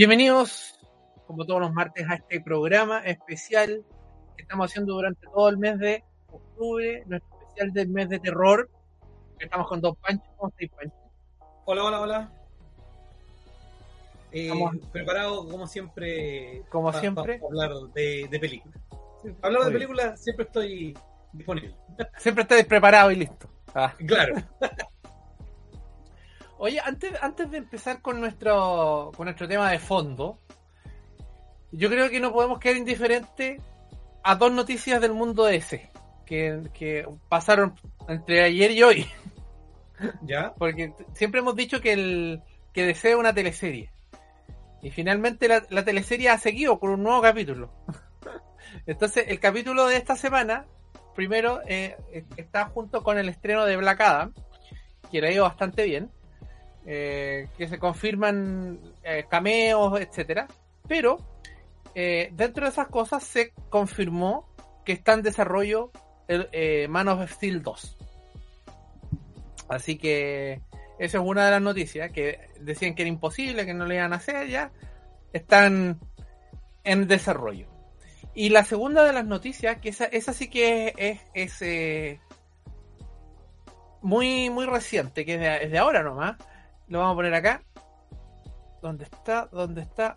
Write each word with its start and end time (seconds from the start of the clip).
Bienvenidos, 0.00 0.78
como 1.26 1.44
todos 1.44 1.60
los 1.60 1.74
martes, 1.74 2.08
a 2.08 2.14
este 2.14 2.40
programa 2.40 3.00
especial 3.00 3.84
que 4.34 4.42
estamos 4.44 4.70
haciendo 4.70 4.94
durante 4.94 5.26
todo 5.26 5.50
el 5.50 5.58
mes 5.58 5.78
de 5.78 6.02
octubre, 6.32 7.04
nuestro 7.04 7.38
especial 7.38 7.72
del 7.74 7.88
mes 7.90 8.08
de 8.08 8.18
terror. 8.18 8.70
Estamos 9.38 9.68
con 9.68 9.82
Don 9.82 9.94
Pancho. 9.96 10.24
¿Cómo 10.38 10.48
estáis, 10.48 10.70
Pancho? 10.70 10.96
Hola, 11.66 11.84
hola, 11.84 12.00
hola. 12.00 12.32
Eh, 14.32 14.50
preparado, 14.90 15.46
como 15.46 15.66
siempre, 15.66 16.62
como 16.70 16.94
siempre, 16.94 17.38
para 17.38 17.48
hablar 17.48 17.92
de, 17.92 18.26
de 18.30 18.40
películas. 18.40 18.80
Hablar 19.42 19.64
de 19.64 19.70
películas 19.70 20.18
siempre 20.18 20.46
estoy 20.46 20.96
disponible. 21.34 21.74
Siempre 22.16 22.44
estoy 22.44 22.62
preparado 22.62 23.10
y 23.10 23.16
listo. 23.16 23.50
Ah. 23.74 23.92
Claro. 24.06 24.36
Oye, 26.62 26.78
antes, 26.78 27.10
antes 27.22 27.50
de 27.50 27.56
empezar 27.56 28.02
con 28.02 28.20
nuestro, 28.20 29.12
con 29.16 29.24
nuestro 29.24 29.48
tema 29.48 29.70
de 29.70 29.78
fondo, 29.78 30.38
yo 31.72 31.88
creo 31.88 32.10
que 32.10 32.20
no 32.20 32.34
podemos 32.34 32.58
quedar 32.58 32.76
indiferentes 32.76 33.62
a 34.22 34.34
dos 34.34 34.52
noticias 34.52 35.00
del 35.00 35.14
mundo 35.14 35.48
ese 35.48 35.88
que, 36.26 36.60
que 36.74 37.08
pasaron 37.30 37.80
entre 38.08 38.44
ayer 38.44 38.72
y 38.72 38.82
hoy. 38.82 39.06
¿Ya? 40.20 40.52
Porque 40.52 40.92
siempre 41.14 41.40
hemos 41.40 41.56
dicho 41.56 41.80
que 41.80 41.94
el 41.94 42.42
que 42.74 42.84
desea 42.84 43.16
una 43.16 43.32
teleserie. 43.32 43.90
Y 44.82 44.90
finalmente 44.90 45.48
la, 45.48 45.84
teleserie 45.84 46.28
ha 46.28 46.36
seguido 46.36 46.78
con 46.78 46.90
un 46.90 47.02
nuevo 47.02 47.22
capítulo. 47.22 47.72
Entonces, 48.84 49.24
el 49.28 49.40
capítulo 49.40 49.86
de 49.86 49.96
esta 49.96 50.14
semana, 50.14 50.66
primero, 51.14 51.62
eh, 51.66 51.96
está 52.36 52.66
junto 52.66 53.02
con 53.02 53.16
el 53.16 53.30
estreno 53.30 53.64
de 53.64 53.78
Black 53.78 54.02
Adam, 54.02 54.34
que 55.10 55.22
le 55.22 55.28
ha 55.28 55.32
ido 55.32 55.44
bastante 55.44 55.84
bien. 55.84 56.10
Eh, 56.92 57.46
que 57.56 57.68
se 57.68 57.78
confirman 57.78 58.80
eh, 59.04 59.24
cameos, 59.30 60.00
etcétera. 60.00 60.48
Pero 60.88 61.18
eh, 61.94 62.30
dentro 62.32 62.64
de 62.64 62.72
esas 62.72 62.88
cosas 62.88 63.22
se 63.22 63.52
confirmó 63.68 64.52
que 64.84 64.94
está 64.94 65.12
en 65.12 65.22
desarrollo 65.22 65.92
el 66.26 66.88
Man 66.88 67.06
of 67.06 67.30
Steel 67.30 67.62
2. 67.62 67.96
Así 69.68 69.98
que 69.98 70.62
esa 70.98 71.18
es 71.18 71.24
una 71.24 71.44
de 71.44 71.52
las 71.52 71.62
noticias 71.62 72.10
que 72.10 72.40
decían 72.58 72.96
que 72.96 73.02
era 73.02 73.08
imposible, 73.08 73.66
que 73.66 73.74
no 73.74 73.86
le 73.86 73.94
iban 73.94 74.12
a 74.12 74.16
hacer 74.16 74.48
ya. 74.48 74.72
Están 75.32 76.00
en 76.82 77.06
desarrollo. 77.06 77.68
Y 78.34 78.48
la 78.48 78.64
segunda 78.64 79.04
de 79.04 79.12
las 79.12 79.26
noticias, 79.26 79.78
que 79.78 79.90
esa, 79.90 80.06
esa 80.06 80.32
sí 80.32 80.50
que 80.50 80.92
es, 80.96 81.20
es, 81.34 82.18
muy, 84.02 84.50
muy 84.50 84.66
reciente, 84.66 85.24
que 85.24 85.34
es 85.34 85.70
de 85.70 85.78
ahora 85.78 86.02
nomás, 86.02 86.36
lo 86.90 86.98
vamos 86.98 87.12
a 87.12 87.16
poner 87.16 87.34
acá. 87.34 87.62
¿Dónde 88.82 89.04
está? 89.04 89.46
¿Dónde 89.46 89.80
está? 89.82 90.16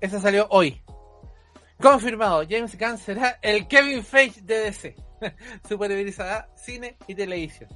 Esa 0.00 0.20
salió 0.20 0.46
hoy. 0.50 0.80
Confirmado, 1.80 2.44
James 2.48 2.78
Gunn 2.78 2.98
será 2.98 3.38
el 3.42 3.66
Kevin 3.66 4.04
Feige 4.04 4.42
de 4.42 4.58
DC. 4.58 4.96
Supervisará 5.68 6.48
cine 6.54 6.96
y 7.06 7.14
televisión. 7.14 7.70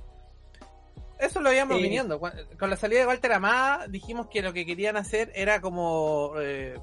Eso 1.19 1.41
lo 1.41 1.48
habíamos 1.48 1.81
viniendo. 1.81 2.20
Con 2.20 2.70
la 2.70 2.76
salida 2.76 3.00
de 3.00 3.06
Walter 3.06 3.32
Amada 3.32 3.88
dijimos 3.88 4.28
que 4.28 4.42
lo 4.42 4.53
que 4.53 4.66
querían 4.66 4.97
hacer 4.97 5.32
era 5.34 5.60
como 5.60 6.34
eh, 6.38 6.78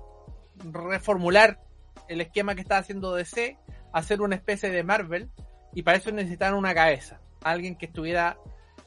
reformular 0.72 1.62
el 2.10 2.22
esquema 2.22 2.56
que 2.56 2.62
estaba 2.62 2.82
haciendo 2.82 3.14
DC, 3.14 3.58
hacer 3.94 4.22
una 4.22 4.36
especie 4.36 4.72
de 4.72 4.84
Marvel, 4.84 5.30
y 5.74 5.84
para 5.84 5.98
eso 5.98 6.12
necesitaban 6.12 6.58
una 6.58 6.74
cabeza. 6.74 7.22
Alguien 7.44 7.76
que 7.76 7.86
estuviera 7.86 8.38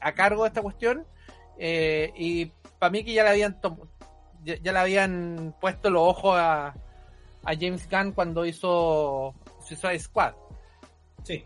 a 0.01 0.11
cargo 0.13 0.43
de 0.43 0.49
esta 0.49 0.61
cuestión 0.61 1.07
eh, 1.59 2.13
y 2.15 2.45
para 2.79 2.89
mí 2.89 3.03
que 3.03 3.13
ya 3.13 3.23
le 3.23 3.29
habían 3.29 3.59
ya, 4.43 4.71
le 4.71 4.79
habían 4.79 5.53
puesto 5.59 5.89
los 5.89 6.01
ojos 6.01 6.35
a, 6.37 6.67
a 7.43 7.55
James 7.59 7.87
Gunn 7.89 8.13
cuando 8.13 8.45
hizo 8.45 9.35
Suicide 9.61 9.99
Squad. 9.99 10.33
Sí. 11.23 11.45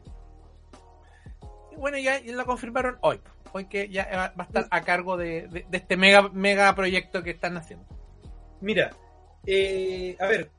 Y 1.72 1.76
bueno, 1.76 1.98
ya, 1.98 2.22
lo 2.22 2.46
confirmaron 2.46 2.98
hoy. 3.02 3.20
Hoy 3.52 3.66
que 3.66 3.90
ya 3.90 4.34
va 4.38 4.44
a 4.44 4.48
estar 4.48 4.68
a 4.70 4.82
cargo 4.82 5.18
de, 5.18 5.66
este 5.72 5.98
mega, 5.98 6.30
mega 6.30 6.74
proyecto 6.76 7.24
que 7.24 7.32
están 7.32 7.58
haciendo. 7.58 7.86
Mira, 8.62 8.92
eh, 9.46 10.16
a 10.20 10.28
ver, 10.28 10.52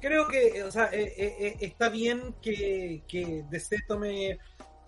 creo 0.00 0.28
que 0.28 0.62
o 0.62 0.70
sea, 0.70 0.90
eh, 0.92 1.56
está 1.60 1.88
bien 1.88 2.34
que, 2.42 3.02
que 3.08 3.44
DC 3.50 3.76
tome 3.88 4.38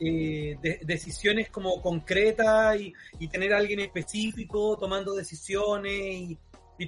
eh, 0.05 0.59
decisiones 0.83 1.49
como 1.49 1.81
concretas 1.81 2.77
y, 2.81 3.29
tener 3.29 3.55
a 3.55 3.59
alguien 3.59 3.79
específico 3.79 4.77
tomando 4.77 5.15
decisiones 5.15 5.93
y, 5.95 6.39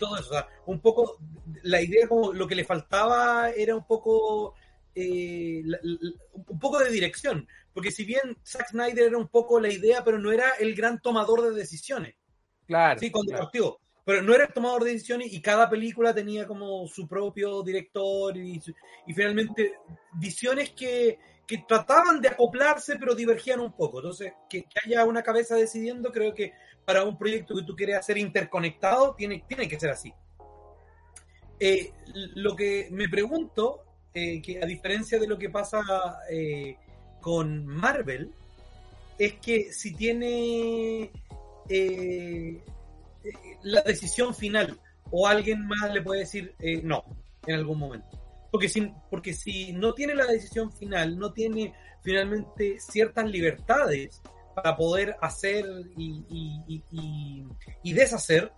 todo 0.00 0.16
eso. 0.16 0.30
O 0.30 0.32
sea, 0.32 0.48
un 0.66 0.80
poco, 0.80 1.18
la 1.62 1.80
idea 1.80 2.08
como 2.08 2.32
lo 2.32 2.48
que 2.48 2.56
le 2.56 2.64
faltaba 2.64 3.50
era 3.50 3.76
un 3.76 3.86
poco, 3.86 4.54
eh, 4.92 5.62
un 6.48 6.58
poco 6.58 6.80
de 6.80 6.90
dirección. 6.90 7.46
Porque 7.72 7.92
si 7.92 8.04
bien 8.04 8.36
Zack 8.44 8.70
Snyder 8.70 9.04
era 9.04 9.18
un 9.18 9.28
poco 9.28 9.60
la 9.60 9.72
idea, 9.72 10.02
pero 10.02 10.18
no 10.18 10.32
era 10.32 10.50
el 10.58 10.74
gran 10.74 11.00
tomador 11.00 11.42
de 11.42 11.52
decisiones. 11.52 12.16
Claro. 12.66 12.98
Sí, 12.98 13.12
cuando 13.12 13.36
partió. 13.36 13.78
Pero 14.04 14.22
no 14.22 14.34
era 14.34 14.46
el 14.46 14.52
tomador 14.52 14.82
de 14.82 14.94
decisiones 14.94 15.32
y 15.32 15.40
cada 15.40 15.70
película 15.70 16.12
tenía 16.12 16.44
como 16.44 16.88
su 16.88 17.06
propio 17.06 17.62
director 17.62 18.36
y, 18.36 18.60
y 19.06 19.14
finalmente 19.14 19.74
visiones 20.14 20.70
que, 20.70 21.20
que 21.46 21.58
trataban 21.68 22.20
de 22.20 22.28
acoplarse 22.28 22.96
pero 22.96 23.14
divergían 23.14 23.60
un 23.60 23.72
poco. 23.72 23.98
Entonces, 23.98 24.32
que, 24.48 24.66
haya 24.84 25.04
una 25.04 25.22
cabeza 25.22 25.56
decidiendo, 25.56 26.12
creo 26.12 26.34
que 26.34 26.52
para 26.84 27.04
un 27.04 27.18
proyecto 27.18 27.54
que 27.54 27.62
tú 27.62 27.74
quieres 27.74 27.96
hacer 27.96 28.18
interconectado, 28.18 29.14
tiene, 29.14 29.44
tiene 29.46 29.68
que 29.68 29.78
ser 29.78 29.90
así. 29.90 30.12
Eh, 31.60 31.92
lo 32.34 32.54
que 32.56 32.88
me 32.90 33.08
pregunto, 33.08 33.84
eh, 34.12 34.42
que 34.42 34.62
a 34.62 34.66
diferencia 34.66 35.18
de 35.18 35.26
lo 35.26 35.38
que 35.38 35.50
pasa 35.50 35.82
eh, 36.30 36.76
con 37.20 37.66
Marvel, 37.66 38.32
es 39.18 39.34
que 39.34 39.72
si 39.72 39.94
tiene 39.94 41.10
la 43.62 43.80
decisión 43.82 44.34
final 44.34 44.78
o 45.10 45.26
alguien 45.26 45.66
más 45.66 45.94
le 45.94 46.02
puede 46.02 46.20
decir 46.20 46.54
no 46.82 47.04
en 47.46 47.54
algún 47.54 47.78
momento. 47.78 48.23
Porque 48.54 48.68
si, 48.68 48.88
porque 49.10 49.34
si 49.34 49.72
no 49.72 49.94
tiene 49.94 50.14
la 50.14 50.26
decisión 50.26 50.70
final, 50.70 51.18
no 51.18 51.32
tiene 51.32 51.74
finalmente 52.02 52.78
ciertas 52.78 53.28
libertades 53.28 54.22
para 54.54 54.76
poder 54.76 55.16
hacer 55.20 55.66
y, 55.96 56.24
y, 57.82 57.92
deshacer, 57.92 58.52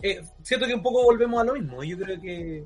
eh, 0.00 0.22
siento 0.44 0.68
que 0.68 0.74
un 0.74 0.82
poco 0.84 1.02
volvemos 1.02 1.40
a 1.40 1.44
lo 1.46 1.54
mismo. 1.54 1.82
Yo 1.82 1.98
creo 1.98 2.20
que. 2.20 2.64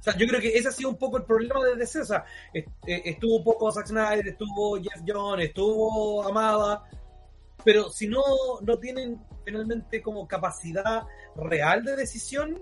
O 0.00 0.02
sea, 0.02 0.16
yo 0.16 0.26
creo 0.26 0.40
que 0.40 0.56
ese 0.56 0.68
ha 0.68 0.72
sido 0.72 0.88
un 0.88 0.96
poco 0.96 1.18
el 1.18 1.24
problema 1.24 1.62
de 1.66 1.76
DC. 1.76 2.00
O 2.00 2.06
sea, 2.06 2.24
eh, 2.54 2.64
estuvo 2.86 3.36
un 3.36 3.44
poco 3.44 3.70
Zack 3.70 3.88
Snyder, 3.88 4.28
estuvo 4.28 4.80
Jeff 4.80 5.02
Jones, 5.06 5.48
estuvo 5.48 6.26
Amada, 6.26 6.82
pero 7.62 7.90
si 7.90 8.08
no, 8.08 8.22
no 8.62 8.78
tienen 8.78 9.20
finalmente 9.44 10.00
como 10.00 10.26
capacidad 10.26 11.02
real 11.36 11.84
de 11.84 11.94
decisión, 11.94 12.58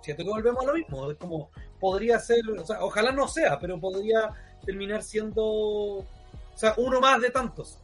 siento 0.00 0.24
que 0.24 0.30
volvemos 0.30 0.62
a 0.62 0.68
lo 0.68 0.72
mismo. 0.72 1.10
Es 1.10 1.18
como, 1.18 1.50
podría 1.82 2.20
ser, 2.20 2.48
o 2.48 2.64
sea, 2.64 2.84
ojalá 2.84 3.10
no 3.10 3.26
sea, 3.26 3.58
pero 3.58 3.80
podría 3.80 4.30
terminar 4.64 5.02
siendo, 5.02 5.44
o 5.44 6.06
sea, 6.54 6.74
uno 6.76 7.00
más 7.00 7.20
de 7.20 7.30
tantos. 7.30 7.76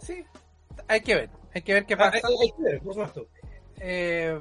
Sí, 0.00 0.24
hay 0.86 1.00
que 1.00 1.16
ver, 1.16 1.30
hay 1.52 1.62
que 1.62 1.74
ver 1.74 1.86
qué 1.86 1.96
pasa. 1.96 2.18
Ah, 2.22 2.28
hay, 2.40 2.52
que 2.52 2.62
ver, 2.62 2.80
por 2.80 2.94
supuesto. 2.94 3.26
Eh, 3.80 4.40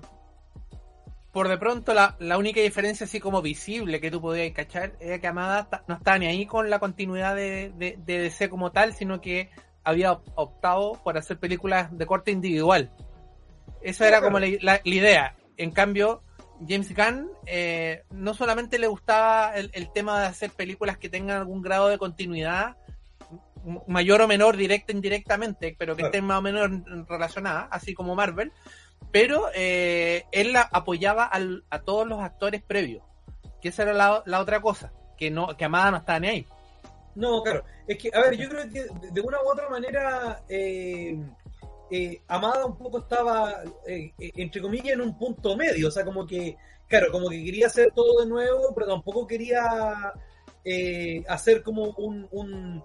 por 1.32 1.48
de 1.48 1.58
pronto, 1.58 1.96
la, 1.96 2.38
única 2.38 2.62
diferencia 2.62 3.06
así 3.06 3.20
como 3.20 3.42
visible 3.42 4.00
que 4.00 4.12
tú 4.12 4.22
podías 4.22 4.54
cachar 4.54 4.94
era 5.00 5.20
que 5.20 5.26
Amada 5.26 5.68
no 5.88 5.96
estaba 5.96 6.20
ni 6.20 6.28
ahí 6.28 6.46
con 6.46 6.70
la 6.70 6.78
continuidad 6.78 7.36
de, 7.36 7.72
de, 7.76 7.98
DC 8.06 8.50
como 8.50 8.72
tal, 8.72 8.94
sino 8.94 9.20
que 9.20 9.50
había 9.84 10.12
optado 10.12 11.02
por 11.04 11.18
hacer 11.18 11.40
películas 11.40 11.90
de 11.98 12.06
corte 12.06 12.30
individual. 12.30 12.92
Esa 13.82 14.08
era 14.08 14.22
como 14.22 14.38
la 14.38 14.80
idea. 14.84 15.36
En 15.58 15.72
cambio, 15.72 16.22
James 16.66 16.94
Gunn 16.96 17.30
eh, 17.46 18.04
no 18.12 18.34
solamente 18.34 18.80
le 18.80 18.88
gustaba 18.88 19.56
el, 19.56 19.92
tema 19.92 20.22
de 20.22 20.28
hacer 20.28 20.52
películas 20.52 20.98
que 20.98 21.10
tengan 21.10 21.38
algún 21.38 21.62
grado 21.62 21.88
de 21.88 21.98
continuidad, 21.98 22.78
mayor 23.88 24.22
o 24.22 24.28
menor, 24.28 24.58
directa 24.58 24.94
o 24.94 24.96
indirectamente, 24.96 25.76
pero 25.78 25.96
que 25.96 26.04
estén 26.04 26.26
más 26.26 26.40
o 26.40 26.42
menos 26.42 26.70
relacionadas, 27.08 27.68
así 27.72 27.94
como 27.94 28.16
Marvel, 28.16 28.52
pero 29.12 29.50
eh, 29.54 30.26
él 30.32 30.54
la 30.54 30.62
apoyaba 30.62 31.30
a 31.32 31.80
todos 31.80 32.08
los 32.08 32.22
actores 32.22 32.62
previos, 32.62 33.04
que 33.62 33.70
esa 33.70 33.84
era 33.84 33.94
la, 33.94 34.40
otra 34.40 34.62
cosa, 34.62 34.92
que 35.18 35.30
no 35.30 35.56
que 35.58 35.66
Amada 35.66 35.92
no 35.92 35.98
estaba 35.98 36.20
ni 36.20 36.28
ahí. 36.28 36.48
No, 37.16 37.42
claro, 37.42 37.64
es 37.88 37.98
que, 37.98 38.12
a 38.14 38.22
ver, 38.22 38.38
yo 38.38 38.48
creo 38.48 38.70
que 38.70 38.86
de 39.12 39.22
una 39.22 39.38
u 39.42 39.52
otra 39.52 39.70
manera... 39.70 40.44
Eh 40.50 41.20
eh, 41.92 42.22
Amada 42.28 42.66
un 42.66 42.78
poco 42.78 43.00
estaba, 43.00 43.64
eh, 43.86 44.12
eh, 44.20 44.32
entre 44.36 44.62
comillas, 44.62 44.94
en 44.94 45.02
un 45.02 45.18
punto 45.18 45.56
medio, 45.56 45.88
o 45.88 45.92
sea, 45.92 46.04
como 46.04 46.26
que, 46.26 46.58
claro, 46.88 47.12
como 47.12 47.30
que 47.30 47.44
quería 47.44 47.68
hacer 47.68 47.92
todo 47.96 48.22
de 48.22 48.28
nuevo, 48.28 48.74
pero 48.76 48.88
tampoco 48.88 49.28
quería 49.28 50.14
hacer 51.30 51.64
como 51.64 51.92
un, 51.92 52.28
un, 52.32 52.84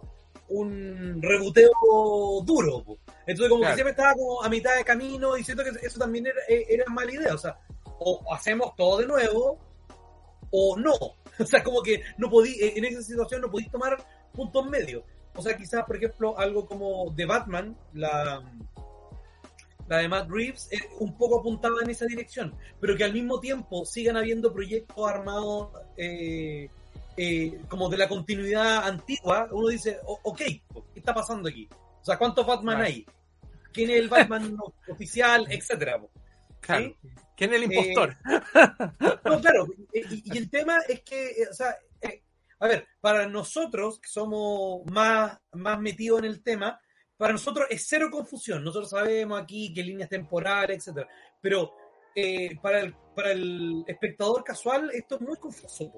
un 0.49 1.21
rebuteo 1.21 1.73
duro. 2.45 2.85
Entonces, 3.27 3.49
como 3.49 3.63
que 3.63 3.75
siempre 3.75 3.91
estaba 3.91 4.15
como 4.15 4.43
a 4.43 4.49
mitad 4.49 4.77
de 4.77 4.85
camino, 4.85 5.37
y 5.37 5.43
siento 5.43 5.65
que 5.65 5.71
eso 5.85 5.99
también 5.99 6.27
era, 6.27 6.41
era 6.49 6.85
mala 6.87 7.13
idea, 7.13 7.35
o 7.35 7.39
sea, 7.39 7.59
o 7.99 8.23
hacemos 8.33 8.75
todo 8.77 8.99
de 8.99 9.07
nuevo 9.07 9.59
o 10.51 10.77
no. 10.77 10.93
O 11.39 11.47
sea, 11.47 11.65
como 11.65 11.83
que 11.83 12.03
no 12.19 12.29
podí, 12.29 12.53
eh, 12.61 12.75
en 12.77 12.85
esa 12.85 13.03
situación 13.03 13.41
no 13.41 13.51
podéis 13.51 13.71
tomar 13.71 13.97
puntos 14.35 14.69
medios. 14.69 15.03
O 15.35 15.41
sea, 15.41 15.57
quizás, 15.57 15.83
por 15.87 15.97
ejemplo, 15.97 16.39
algo 16.39 16.67
como 16.67 17.13
The 17.17 17.25
Batman, 17.25 17.75
la, 17.95 18.43
la 19.93 19.99
de 19.99 20.09
Matt 20.09 20.29
Reeves, 20.31 20.69
eh, 20.73 20.79
un 21.01 21.17
poco 21.17 21.41
apuntaba 21.41 21.77
en 21.83 21.91
esa 21.91 22.07
dirección, 22.07 22.55
pero 22.81 22.97
que 22.97 23.05
al 23.05 23.13
mismo 23.13 23.41
tiempo 23.41 23.85
sigan 23.85 24.17
habiendo 24.17 24.53
proyectos 24.53 25.09
armados 25.09 25.71
eh, 25.97 26.69
como 27.69 27.89
de 27.89 27.99
la 27.99 28.09
continuidad 28.09 28.85
antigua. 28.85 29.49
Uno 29.51 29.69
dice, 29.69 29.99
ok, 30.05 30.39
¿qué 30.39 30.63
está 30.97 31.15
pasando 31.15 31.49
aquí? 31.49 31.69
O 32.01 32.05
sea, 32.05 32.19
¿cuántos 32.19 32.47
Batman 32.47 32.83
hay? 32.83 33.07
¿Quién 33.73 33.91
es 33.91 34.01
el 34.01 34.09
Batman 34.09 34.57
oficial? 34.89 35.47
Etcétera. 35.51 36.01
Claro. 36.61 36.95
¿Quién 37.37 37.53
es 37.53 37.63
el 37.63 37.73
impostor? 37.73 38.17
Eh, 38.31 38.41
no, 39.25 39.41
claro. 39.41 39.67
Y, 39.93 40.39
el 40.39 40.51
tema 40.51 40.79
es 40.89 41.03
que, 41.03 41.31
eh, 41.31 41.49
o 41.51 41.55
sea, 41.55 41.77
eh, 42.01 42.23
a 42.61 42.69
ver, 42.69 42.87
para 43.01 43.27
nosotros 43.27 44.01
que 44.01 44.09
somos 44.09 44.85
más, 44.91 45.39
más 45.53 45.81
metidos 45.81 46.21
en 46.21 46.27
el 46.27 46.43
tema, 46.43 46.81
para 47.23 47.35
nosotros 47.35 47.67
es 47.71 47.87
cero 47.89 48.09
confusión. 48.11 48.65
Nosotros 48.65 48.91
sabemos 48.91 49.41
aquí 49.41 49.73
qué 49.73 49.85
líneas 49.85 50.09
temporales, 50.09 50.79
etcétera. 50.79 51.09
Pero 51.41 51.73
para, 52.61 52.81
el, 52.81 52.95
para 53.15 53.31
el 53.31 53.85
espectador 53.87 54.43
casual 54.43 54.91
esto 54.93 55.15
es 55.15 55.21
muy 55.21 55.37
confuso. 55.37 55.93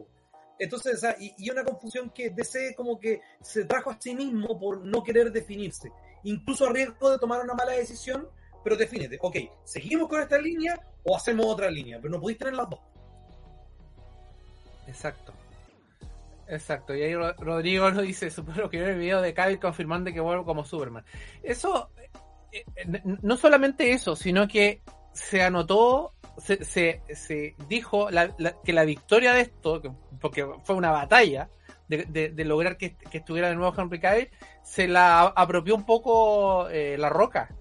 Entonces, 0.58 1.02
y, 1.18 1.34
y, 1.38 1.50
una 1.50 1.64
confusión 1.64 2.10
que 2.10 2.28
DC 2.28 2.74
como 2.76 3.00
que 3.00 3.22
se 3.40 3.64
trajo 3.64 3.90
a 3.90 3.98
sí 3.98 4.14
mismo 4.14 4.60
por 4.60 4.84
no 4.84 5.02
querer 5.02 5.32
definirse. 5.32 5.90
Incluso 6.24 6.66
a 6.66 6.72
riesgo 6.72 7.10
de 7.10 7.18
tomar 7.18 7.40
una 7.40 7.54
mala 7.54 7.72
decisión 7.72 8.28
pero 8.64 8.76
defínete, 8.76 9.18
ok, 9.20 9.36
¿seguimos 9.62 10.08
con 10.08 10.22
esta 10.22 10.38
línea 10.38 10.80
o 11.04 11.14
hacemos 11.14 11.46
otra 11.46 11.70
línea? 11.70 11.98
Pero 12.00 12.14
no 12.14 12.20
podéis 12.20 12.38
tener 12.38 12.54
las 12.54 12.70
dos. 12.70 12.80
Exacto. 14.88 15.34
Exacto, 16.46 16.94
y 16.94 17.02
ahí 17.02 17.14
Rodrigo 17.14 17.90
nos 17.90 18.02
dice, 18.02 18.30
supongo 18.30 18.68
que 18.68 18.84
el 18.84 18.98
video 18.98 19.22
de 19.22 19.32
Cavill 19.32 19.58
confirmando 19.58 20.12
que 20.12 20.20
vuelvo 20.20 20.44
como 20.44 20.64
Superman. 20.64 21.04
Eso, 21.42 21.90
eh, 22.52 22.64
eh, 22.76 23.02
no 23.22 23.36
solamente 23.36 23.92
eso, 23.92 24.14
sino 24.14 24.46
que 24.46 24.82
se 25.12 25.42
anotó, 25.42 26.12
se, 26.38 26.64
se, 26.64 27.54
dijo 27.68 28.08
que 28.64 28.72
la 28.72 28.84
victoria 28.84 29.32
de 29.32 29.42
esto, 29.42 29.80
porque 30.20 30.46
fue 30.64 30.74
una 30.74 30.90
batalla 30.90 31.48
de, 31.88 32.44
lograr 32.44 32.76
que, 32.76 32.96
estuviera 33.12 33.48
de 33.48 33.56
nuevo 33.56 33.74
Henry 33.76 34.00
Cavill, 34.00 34.30
se 34.62 34.88
la 34.88 35.22
apropió 35.22 35.74
un 35.74 35.84
poco 35.84 36.68
eh, 36.68 36.96
La 36.98 37.08
Roca. 37.08 37.54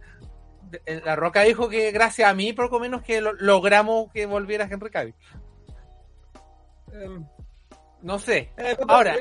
La 1.05 1.15
Roca 1.15 1.41
dijo 1.41 1.69
que 1.69 1.91
gracias 1.91 2.29
a 2.29 2.33
mí, 2.33 2.51
poco 2.53 2.79
menos 2.79 3.03
que 3.03 3.21
logramos 3.21 4.11
que 4.11 4.25
volviera 4.25 4.67
Henry 4.69 4.89
Cavill. 4.89 5.15
Em, 6.93 7.25
no 8.03 8.19
sé. 8.19 8.51
Eh, 8.57 8.77
ahora, 8.87 9.15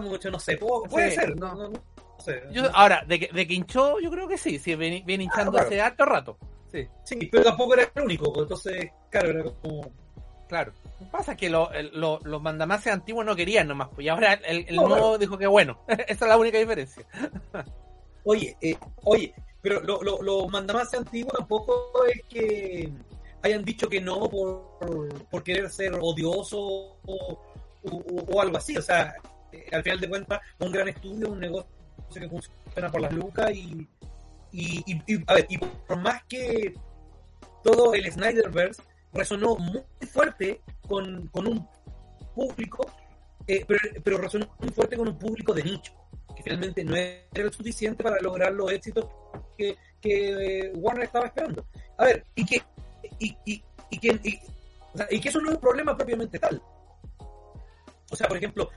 mucho, 0.00 0.30
no 0.30 0.38
sé. 0.38 0.56
Puede, 0.56 1.10
ser. 1.10 1.36
No, 1.36 1.72
sé. 2.18 2.42
ahora, 2.74 3.02
de 3.06 3.18
que, 3.18 3.28
de 3.32 3.46
que 3.46 3.54
hinchó, 3.54 3.98
yo 3.98 4.10
creo 4.10 4.28
que 4.28 4.38
sí. 4.38 4.58
Sí, 4.58 4.76
viene, 4.76 5.02
hinchando 5.06 5.58
ah, 5.58 5.62
hace 5.62 5.80
harto 5.80 6.04
rato. 6.04 6.38
Sí. 6.70 6.86
sí, 7.02 7.28
pero 7.32 7.44
tampoco 7.44 7.74
era 7.74 7.90
el 7.94 8.02
único. 8.02 8.32
Pues, 8.32 8.42
entonces, 8.42 8.90
claro, 9.10 9.30
era 9.30 9.44
como. 9.44 9.92
Claro. 10.48 10.72
Lo 11.00 11.06
que 11.06 11.12
pasa 11.12 11.32
es 11.32 11.38
que 11.38 11.48
los 11.50 12.42
mandamases 12.42 12.92
antiguos 12.92 13.24
no 13.24 13.34
querían 13.34 13.68
nomás. 13.68 13.88
Pues, 13.94 14.04
y 14.04 14.08
ahora 14.08 14.34
el, 14.34 14.76
nuevo 14.76 15.16
dijo 15.16 15.38
que 15.38 15.46
bueno. 15.46 15.80
Esa 15.88 16.24
es 16.24 16.28
la 16.28 16.36
única 16.36 16.58
diferencia. 16.58 17.04
oye, 18.24 18.56
eh, 18.60 18.76
oye, 19.04 19.34
pero 19.62 19.80
lo, 19.80 20.02
lo, 20.02 20.20
lo 20.22 20.48
mandamás 20.48 20.92
antiguo 20.94 21.32
tampoco 21.32 22.04
es 22.06 22.22
que 22.28 22.92
hayan 23.42 23.64
dicho 23.64 23.88
que 23.88 24.00
no 24.00 24.28
por, 24.28 25.28
por 25.30 25.42
querer 25.42 25.70
ser 25.70 25.94
odioso 26.00 26.98
o, 27.06 27.40
o, 27.84 28.40
algo 28.40 28.56
así. 28.56 28.76
O 28.76 28.82
sea, 28.82 29.14
eh, 29.52 29.66
al 29.72 29.82
final 29.82 30.00
de 30.00 30.08
cuentas, 30.08 30.40
un 30.58 30.72
gran 30.72 30.88
estudio, 30.88 31.30
un 31.30 31.40
negocio 31.40 31.70
que 32.12 32.28
funciona 32.28 32.90
por 32.90 33.00
las 33.00 33.12
lucas 33.12 33.50
y, 33.52 33.88
y, 34.52 34.84
y, 35.06 35.22
a 35.26 35.34
ver, 35.34 35.46
y 35.48 35.58
por 35.58 35.98
más 35.98 36.22
que 36.24 36.74
todo 37.62 37.94
el 37.94 38.10
Snyderverse 38.10 38.82
resonó 39.12 39.56
muy 39.56 39.82
fuerte 40.12 40.60
con, 40.88 41.28
con 41.28 41.46
un 41.46 41.68
público, 42.34 42.86
eh, 43.46 43.64
pero, 43.66 43.80
pero 44.02 44.18
resonó 44.18 44.48
muy 44.58 44.70
fuerte 44.70 44.96
con 44.96 45.08
un 45.08 45.18
público 45.18 45.52
de 45.52 45.64
nicho 45.64 45.92
que 46.34 46.42
finalmente 46.42 46.84
no 46.84 46.96
era 46.96 47.52
suficiente 47.52 48.02
para 48.02 48.20
lograr 48.20 48.52
los 48.52 48.70
éxitos 48.72 49.06
que, 49.56 49.76
que 50.00 50.60
eh, 50.60 50.72
Warner 50.74 51.04
estaba 51.04 51.26
esperando. 51.26 51.66
A 51.98 52.04
ver, 52.04 52.24
y 52.34 52.44
que, 52.46 52.62
y, 53.18 53.36
y, 53.44 53.62
y 53.90 53.98
que, 53.98 54.20
y, 55.10 55.20
que 55.20 55.28
eso 55.28 55.40
no 55.40 55.50
es 55.50 55.54
un 55.56 55.60
problema 55.60 55.96
propiamente 55.96 56.38
tal. 56.38 56.62
O 58.10 58.16
sea, 58.16 58.28
por 58.28 58.36
ejemplo, 58.36 58.68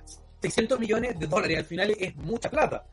600 0.41 0.79
millones 0.79 1.19
de 1.19 1.27
dólares 1.27 1.57
al 1.59 1.65
final 1.65 1.91
es 1.91 2.15
mucha 2.15 2.49
plata. 2.49 2.85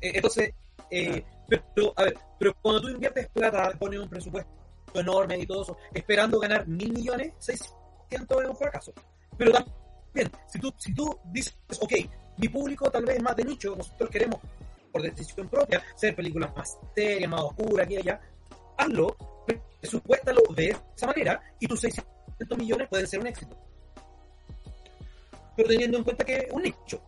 Eh, 0.00 0.12
entonces, 0.14 0.52
eh, 0.90 1.24
pero, 1.48 1.92
a 1.96 2.04
ver, 2.04 2.18
pero 2.38 2.54
cuando 2.60 2.82
tú 2.82 2.88
inviertes 2.88 3.28
plata, 3.28 3.70
pones 3.78 4.00
un 4.00 4.08
presupuesto 4.08 4.50
enorme 4.94 5.38
y 5.38 5.46
todo 5.46 5.62
eso, 5.62 5.76
esperando 5.92 6.38
ganar 6.38 6.66
mil 6.66 6.92
millones, 6.92 7.32
600 7.38 8.42
es 8.42 8.48
un 8.48 8.56
fracaso. 8.56 8.92
Pero 9.36 9.52
también, 9.52 10.30
si 10.48 10.58
tú, 10.58 10.72
si 10.78 10.94
tú 10.94 11.18
dices, 11.26 11.56
ok, 11.80 11.92
mi 12.38 12.48
público 12.48 12.90
tal 12.90 13.04
vez 13.04 13.20
más 13.22 13.36
de 13.36 13.44
nicho, 13.44 13.74
nosotros 13.76 14.10
queremos, 14.10 14.40
por 14.92 15.02
decisión 15.02 15.48
propia, 15.48 15.82
hacer 15.94 16.14
películas 16.14 16.54
más 16.56 16.78
serias, 16.94 17.30
más 17.30 17.42
oscuras, 17.42 17.84
aquí 17.84 17.94
y 17.94 17.98
allá, 17.98 18.20
hazlo, 18.76 19.16
presupuéstalo 19.80 20.42
de 20.54 20.76
esa 20.94 21.06
manera 21.06 21.40
y 21.60 21.66
tus 21.66 21.80
600 21.80 22.58
millones 22.58 22.88
pueden 22.88 23.06
ser 23.06 23.20
un 23.20 23.26
éxito. 23.26 23.56
Pero 25.56 25.68
teniendo 25.68 25.98
en 25.98 26.04
cuenta 26.04 26.24
que 26.24 26.36
es 26.36 26.52
un 26.52 26.62
nicho. 26.62 27.02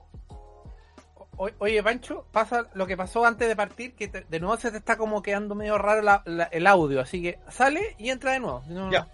oye, 1.36 1.82
Pancho, 1.82 2.26
pasa 2.32 2.68
lo 2.74 2.86
que 2.86 2.96
pasó 2.96 3.24
antes 3.24 3.46
de 3.46 3.54
partir, 3.56 3.94
que 3.94 4.08
de 4.08 4.40
nuevo 4.40 4.56
se 4.56 4.70
te 4.70 4.78
está 4.78 4.96
como 4.96 5.22
quedando 5.22 5.54
medio 5.54 5.78
raro 5.78 6.22
el 6.50 6.66
audio, 6.66 7.00
así 7.00 7.22
que 7.22 7.38
sale 7.48 7.94
y 7.98 8.10
entra 8.10 8.32
de 8.32 8.40
nuevo. 8.40 8.62
ya. 8.90 9.08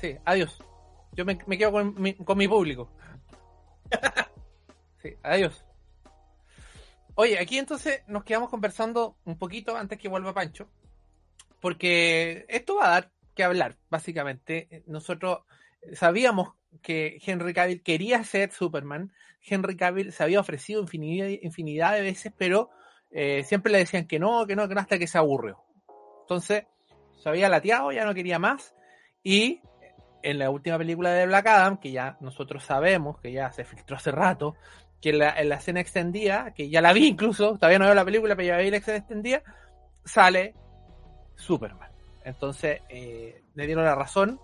Sí, 0.00 0.16
adiós. 0.24 0.58
Yo 1.12 1.24
me, 1.24 1.38
quedo 1.38 1.72
con 1.72 2.00
mi, 2.00 2.14
con 2.14 2.36
mi 2.36 2.46
público. 2.48 2.90
adiós. 5.22 5.64
Oye, 7.14 7.38
aquí 7.38 7.56
entonces 7.58 8.02
nos 8.06 8.24
quedamos 8.24 8.50
conversando 8.50 9.16
un 9.24 9.38
poquito 9.38 9.74
antes 9.76 9.98
que 9.98 10.08
vuelva 10.08 10.34
Pancho, 10.34 10.68
porque 11.60 12.44
esto 12.48 12.76
va 12.76 12.86
a 12.86 12.90
dar 12.90 13.12
que 13.34 13.44
hablar, 13.44 13.76
básicamente. 13.88 14.82
Nosotros 14.86 15.40
sabíamos 15.92 16.54
que 16.82 17.18
Henry 17.24 17.54
Cavill 17.54 17.82
quería 17.82 18.22
ser 18.24 18.52
Superman, 18.52 19.12
Henry 19.42 19.76
Cavill 19.76 20.12
se 20.12 20.22
había 20.22 20.40
ofrecido 20.40 20.82
infinidad, 20.82 21.92
de 21.92 22.02
veces, 22.02 22.32
pero 22.36 22.70
eh, 23.10 23.44
siempre 23.44 23.72
le 23.72 23.78
decían 23.78 24.06
que 24.06 24.18
no, 24.18 24.46
que 24.46 24.56
no, 24.56 24.68
que 24.68 24.74
no, 24.74 24.80
hasta 24.80 24.98
que 24.98 25.06
se 25.06 25.18
aburrió. 25.18 25.62
Entonces, 26.22 26.64
se 27.22 27.28
había 27.28 27.48
lateado, 27.48 27.92
ya 27.92 28.04
no 28.04 28.14
quería 28.14 28.38
más, 28.38 28.74
y 29.22 29.60
en 30.22 30.38
la 30.38 30.50
última 30.50 30.78
película 30.78 31.10
de 31.12 31.26
Black 31.26 31.46
Adam, 31.46 31.78
que 31.78 31.92
ya 31.92 32.16
nosotros 32.20 32.64
sabemos, 32.64 33.20
que 33.20 33.30
ya 33.30 33.52
se 33.52 33.64
filtró 33.64 33.96
hace 33.96 34.10
rato, 34.10 34.56
que 35.00 35.10
en 35.10 35.18
la, 35.18 35.56
escena 35.56 35.80
extendida, 35.80 36.52
que 36.52 36.68
ya 36.68 36.80
la 36.80 36.92
vi 36.92 37.06
incluso, 37.06 37.56
todavía 37.56 37.78
no 37.78 37.84
veo 37.84 37.94
la 37.94 38.04
película, 38.04 38.34
pero 38.34 38.48
ya 38.48 38.56
vi 38.58 38.70
la 38.70 38.78
escena 38.78 38.98
extendida, 38.98 39.42
sale 40.04 40.54
Superman. 41.36 41.90
Entonces, 42.24 42.80
eh, 42.88 43.44
le 43.54 43.66
dieron 43.66 43.84
la 43.84 43.94
razón 43.94 44.40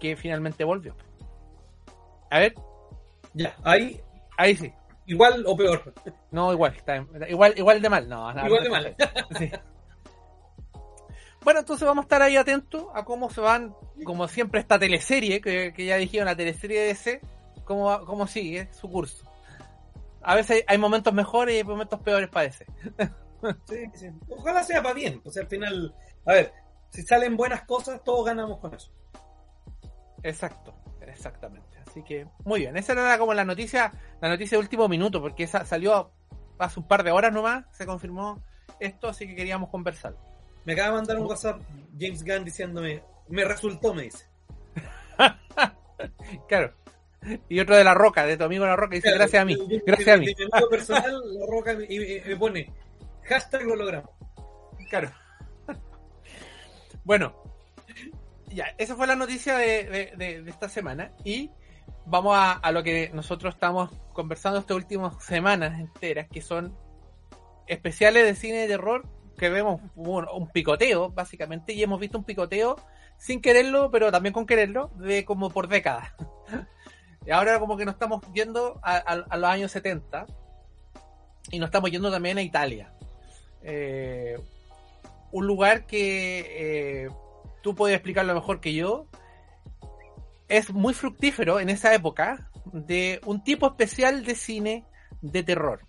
que 0.00 0.16
finalmente 0.16 0.64
volvió. 0.64 0.94
A 2.30 2.38
ver. 2.38 2.54
Ya, 3.34 3.54
ahí. 3.62 4.00
Ahí 4.36 4.56
sí. 4.56 4.72
Igual 5.06 5.44
o 5.46 5.56
peor. 5.56 5.92
No, 6.30 6.52
igual, 6.52 6.74
está, 6.74 7.04
igual, 7.28 7.54
igual 7.56 7.82
de 7.82 7.88
mal. 7.88 8.08
No, 8.08 8.30
igual 8.46 8.64
de 8.64 8.70
mal. 8.70 8.96
Bueno, 11.44 11.58
entonces 11.58 11.84
vamos 11.84 12.04
a 12.04 12.06
estar 12.06 12.22
ahí 12.22 12.36
atentos 12.36 12.86
a 12.94 13.04
cómo 13.04 13.28
se 13.28 13.40
van, 13.40 13.74
como 14.04 14.28
siempre, 14.28 14.60
esta 14.60 14.78
teleserie, 14.78 15.40
que, 15.40 15.74
ya 15.76 15.96
dijeron, 15.96 16.26
la 16.26 16.36
teleserie 16.36 16.80
de 16.80 16.86
DC, 16.86 17.20
cómo, 17.64 18.06
cómo 18.06 18.28
sigue 18.28 18.68
su 18.72 18.88
curso 18.88 19.32
a 20.22 20.34
veces 20.34 20.64
hay 20.66 20.78
momentos 20.78 21.12
mejores 21.12 21.54
y 21.54 21.58
hay 21.58 21.64
momentos 21.64 22.00
peores 22.00 22.28
para 22.28 22.50
sí, 22.52 22.64
sí. 23.94 24.10
Ojalá 24.28 24.62
sea 24.62 24.82
para 24.82 24.94
bien. 24.94 25.20
O 25.24 25.30
sea, 25.30 25.42
al 25.42 25.48
final, 25.48 25.94
a 26.24 26.32
ver, 26.32 26.52
si 26.90 27.02
salen 27.02 27.36
buenas 27.36 27.62
cosas, 27.62 28.02
todos 28.04 28.26
ganamos 28.26 28.58
con 28.58 28.74
eso. 28.74 28.90
Exacto, 30.22 30.74
exactamente. 31.00 31.78
Así 31.86 32.02
que, 32.02 32.26
muy 32.44 32.60
bien. 32.60 32.76
Esa 32.76 32.92
era 32.92 33.18
como 33.18 33.34
la 33.34 33.44
noticia, 33.44 33.92
la 34.20 34.28
noticia 34.28 34.56
de 34.56 34.62
último 34.62 34.88
minuto, 34.88 35.20
porque 35.20 35.44
esa 35.44 35.64
salió 35.64 36.12
hace 36.58 36.80
un 36.80 36.86
par 36.86 37.02
de 37.02 37.10
horas 37.10 37.32
nomás, 37.32 37.64
se 37.72 37.86
confirmó 37.86 38.42
esto, 38.80 39.08
así 39.08 39.26
que 39.26 39.34
queríamos 39.34 39.68
conversar. 39.68 40.16
Me 40.64 40.74
acaba 40.74 40.88
de 40.88 40.94
mandar 40.94 41.18
un 41.18 41.26
WhatsApp 41.26 41.60
James 41.98 42.24
Gunn 42.24 42.44
diciéndome, 42.44 43.02
me 43.28 43.44
resultó, 43.44 43.92
me 43.94 44.02
dice. 44.02 44.26
claro, 46.48 46.74
y 47.48 47.60
otro 47.60 47.76
de 47.76 47.84
la 47.84 47.94
roca, 47.94 48.26
de 48.26 48.36
tu 48.36 48.44
amigo 48.44 48.64
la 48.66 48.76
roca, 48.76 48.94
dice 48.94 49.12
gracias 49.12 49.42
a 49.42 49.44
mí. 49.44 49.56
Gracias 49.86 50.16
a 50.16 50.18
mí. 50.18 50.26
mi 50.26 50.44
amigo 50.44 50.68
personal, 50.68 51.20
la 51.38 51.46
roca, 51.46 51.76
y 51.88 52.20
me 52.26 52.36
pone 52.36 52.72
hashtag 53.24 53.62
lo 53.62 53.76
logramos. 53.76 54.10
Claro. 54.88 55.10
Bueno, 57.04 57.41
ya, 58.54 58.74
esa 58.78 58.96
fue 58.96 59.06
la 59.06 59.16
noticia 59.16 59.56
de, 59.56 60.44
esta 60.46 60.68
semana. 60.68 61.12
Y 61.24 61.50
vamos 62.06 62.36
a, 62.36 62.72
lo 62.72 62.82
que 62.82 63.10
nosotros 63.12 63.54
estamos 63.54 63.90
conversando 64.12 64.58
estas 64.58 64.76
últimas 64.76 65.22
semanas 65.24 65.78
enteras, 65.78 66.28
que 66.28 66.42
son 66.42 66.76
especiales 67.66 68.24
de 68.24 68.34
cine 68.34 68.58
de 68.58 68.68
terror 68.68 69.06
que 69.38 69.48
vemos 69.48 69.80
un, 69.96 70.48
picoteo, 70.52 71.10
básicamente, 71.10 71.72
y 71.72 71.82
hemos 71.82 71.98
visto 71.98 72.18
un 72.18 72.24
picoteo 72.24 72.76
sin 73.16 73.40
quererlo, 73.40 73.90
pero 73.90 74.12
también 74.12 74.32
con 74.32 74.46
quererlo, 74.46 74.90
de 74.96 75.24
como 75.24 75.50
por 75.50 75.68
décadas. 75.68 76.12
y 77.26 77.30
ahora 77.30 77.58
como 77.58 77.76
que 77.76 77.84
nos 77.84 77.94
estamos 77.94 78.22
yendo 78.32 78.78
a, 78.82 79.36
los 79.36 79.50
años 79.50 79.72
70 79.72 80.26
y 81.50 81.58
nos 81.58 81.68
estamos 81.68 81.90
yendo 81.90 82.10
también 82.10 82.38
a 82.38 82.42
Italia. 82.42 82.92
Eh, 83.62 84.38
un 85.32 85.46
lugar 85.46 85.86
que 85.86 87.04
eh, 87.04 87.08
tú 87.62 87.74
puedes 87.74 87.96
explicarlo 87.96 88.34
mejor 88.34 88.60
que 88.60 88.74
yo. 88.74 89.06
Es 90.48 90.72
muy 90.72 90.92
fructífero 90.92 91.60
en 91.60 91.70
esa 91.70 91.94
época 91.94 92.50
de 92.72 93.20
un 93.24 93.42
tipo 93.42 93.66
especial 93.66 94.24
de 94.24 94.34
cine 94.34 94.84
de 95.22 95.42
terror 95.42 95.80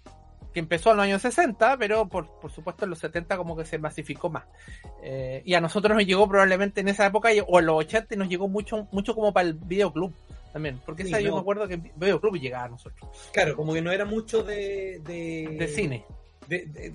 que 0.54 0.60
empezó 0.60 0.92
en 0.92 0.98
los 0.98 1.04
años 1.06 1.22
60, 1.22 1.78
pero 1.78 2.08
por, 2.08 2.30
supuesto 2.54 2.86
en 2.86 2.92
los 2.92 3.00
70 3.00 3.38
como 3.38 3.58
que 3.58 3.66
se 3.66 3.80
masificó 3.80 4.30
más. 4.30 4.46
Eh, 5.02 5.42
y 5.46 5.56
a 5.56 5.62
nosotros 5.62 5.98
nos 5.98 6.06
llegó 6.06 6.28
probablemente 6.28 6.82
en 6.82 6.90
esa 6.90 7.08
época, 7.08 7.30
o 7.48 7.60
en 7.60 7.66
los 7.66 7.76
80 7.78 8.16
nos 8.16 8.30
llegó 8.30 8.48
mucho, 8.48 8.88
mucho 8.92 9.16
como 9.16 9.34
para 9.34 9.48
el 9.48 9.56
videoclub 9.56 10.14
también, 10.54 10.80
porque 10.86 11.02
esa 11.04 11.20
yo 11.20 11.34
me 11.34 11.42
acuerdo 11.42 11.68
que 11.68 11.74
el 11.74 11.82
videoclub 11.96 12.36
llegaba 12.36 12.66
a 12.66 12.70
nosotros. 12.70 13.10
Claro, 13.34 13.56
como 13.56 13.74
que 13.74 13.82
no 13.82 13.92
era 13.92 14.06
mucho 14.06 14.44
de... 14.44 15.02
De, 15.04 15.68
cine. 15.68 16.06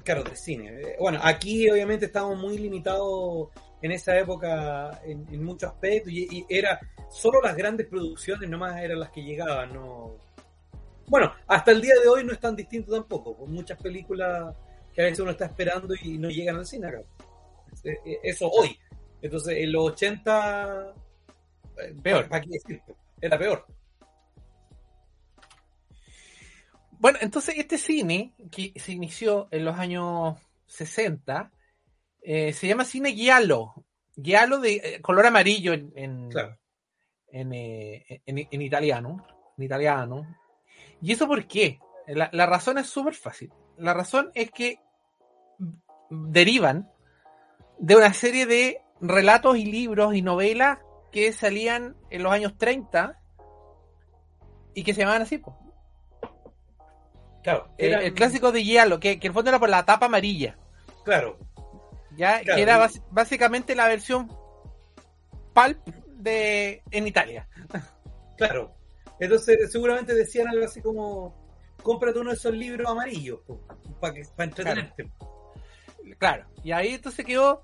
claro, 0.05 0.23
de 0.23 0.37
cine. 0.37 0.95
Bueno, 1.01 1.19
aquí 1.21 1.69
obviamente 1.69 2.07
estábamos 2.07 2.39
muy 2.39 2.57
limitados 2.57 3.49
en 3.81 3.93
esa 3.93 4.19
época 4.19 5.01
en, 5.05 5.45
muchos 5.45 5.71
aspectos 5.71 6.13
y, 6.13 6.27
y, 6.31 6.47
era 6.49 6.81
solo 7.11 7.41
las 7.43 7.57
grandes 7.57 7.87
producciones 7.87 8.49
nomás 8.49 8.81
eran 8.83 9.01
las 9.01 9.11
que 9.11 9.23
llegaban, 9.23 9.73
no 9.73 10.17
bueno, 11.09 11.33
hasta 11.47 11.71
el 11.73 11.81
día 11.81 11.95
de 12.03 12.09
hoy 12.09 12.23
no 12.23 12.33
es 12.33 12.41
tan 12.41 12.55
distinto 12.55 12.93
tampoco, 12.93 13.37
con 13.37 13.51
muchas 13.51 13.81
películas 13.81 14.55
que 14.95 15.01
a 15.01 15.05
veces 15.05 15.21
uno 15.21 15.31
está 15.31 15.47
esperando 15.47 15.95
y 16.03 16.19
no 16.19 16.29
llegan 16.29 16.57
al 16.57 16.67
cine 16.67 16.89
acá. 16.89 17.01
Eh, 17.85 17.99
eh, 18.05 18.19
eso 18.23 18.49
hoy. 18.51 18.79
Entonces, 19.23 19.57
en 19.59 19.73
los 19.73 19.93
80, 19.93 20.95
eh, 21.79 21.95
peor, 22.03 22.29
¿para 22.29 22.45
decirte? 22.47 22.95
Era 23.21 23.39
peor. 23.39 23.65
Bueno, 26.99 27.19
entonces 27.23 27.55
este 27.57 27.79
cine, 27.79 28.35
que 28.51 28.73
se 28.77 28.93
inició 28.93 29.49
en 29.51 29.65
los 29.65 29.79
años 29.79 30.37
60, 30.67 31.51
se 32.23 32.67
llama 32.67 32.85
cine 32.85 33.13
giallo. 33.13 33.75
Giallo 34.21 34.59
de 34.59 35.01
color 35.03 35.27
amarillo 35.27 35.73
en, 35.73 35.93
en, 35.95 36.29
en, 37.31 38.63
italiano. 38.63 39.27
En 39.57 39.65
italiano. 39.65 40.37
¿Y 41.01 41.13
eso 41.13 41.27
por 41.27 41.47
qué? 41.47 41.79
La, 42.07 42.47
razón 42.47 42.79
es 42.79 42.87
súper 42.87 43.15
fácil. 43.15 43.53
La 43.77 43.95
razón 43.95 44.31
es 44.35 44.51
que 44.51 44.81
derivan 46.11 46.91
de 47.79 47.97
una 47.97 48.13
serie 48.13 48.47
de 48.47 48.81
relatos 49.01 49.57
y 49.57 49.65
libros 49.65 50.15
y 50.15 50.23
novelas 50.23 50.79
que 51.13 51.33
salían 51.33 51.97
en 52.11 52.23
los 52.23 52.33
años 52.33 52.57
30 52.57 53.21
y 54.75 54.83
que 54.83 54.95
se 54.95 55.01
llamaban 55.01 55.23
así. 55.23 55.41
Claro, 57.43 57.69
el, 57.79 58.13
clásico 58.15 58.53
de 58.53 58.65
Giallo, 58.65 58.99
que, 58.99 59.21
que 59.21 59.29
el 59.29 59.33
fondo 59.33 59.51
era 59.51 59.59
por 59.59 59.69
la 59.69 59.85
tapa 59.85 60.07
amarilla. 60.07 60.59
Claro. 61.05 61.39
Ya, 62.19 62.43
que 62.43 62.61
era 62.61 62.89
básicamente 63.11 63.77
la 63.77 63.87
versión 63.87 64.29
pulp 65.55 65.87
de 66.17 66.83
en 66.91 67.07
Italia. 67.07 67.49
Claro. 68.37 68.75
Entonces 69.21 69.73
seguramente 69.73 70.15
decían 70.15 70.49
algo 70.49 70.65
así 70.65 70.81
como, 70.81 71.35
cómprate 71.83 72.19
uno 72.19 72.31
de 72.31 72.37
esos 72.37 72.55
libros 72.55 72.89
amarillos 72.89 73.41
para 74.01 74.45
entretenerte. 74.45 75.11
Claro. 76.19 76.47
y 76.65 76.73
ahí 76.73 76.95
entonces 76.95 77.25
quedó 77.25 77.63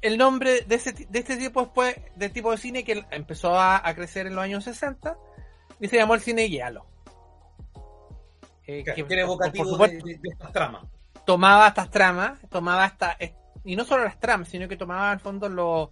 el 0.00 0.18
nombre 0.18 0.62
de, 0.62 0.74
ese, 0.74 0.92
de 0.92 1.18
este 1.18 1.36
tipo 1.36 1.62
después, 1.62 1.96
de 2.16 2.28
tipo 2.28 2.50
de 2.50 2.56
cine 2.58 2.84
que 2.84 3.04
empezó 3.10 3.58
a, 3.58 3.82
crecer 3.94 4.26
en 4.26 4.34
los 4.34 4.44
años 4.44 4.64
60 4.64 5.16
y 5.80 5.88
se 5.88 5.96
llamó 5.96 6.14
el 6.14 6.20
cine 6.20 6.48
Giallo. 6.48 6.86
Eh, 8.66 8.84
que, 8.84 9.04
era 9.08 9.22
evocativo 9.22 9.76
de, 9.76 10.18
estas 10.22 10.52
tramas. 10.52 10.84
Tomaba 11.24 11.68
estas 11.68 11.90
tramas, 11.90 12.40
tomaba 12.48 12.84
hasta 12.84 13.16
y 13.64 13.76
no 13.76 13.84
solo 13.84 14.04
las 14.04 14.18
tramas, 14.18 14.48
sino 14.48 14.68
que 14.68 14.76
tomaba 14.76 15.12
al 15.12 15.20
fondo 15.20 15.48
los 15.48 15.90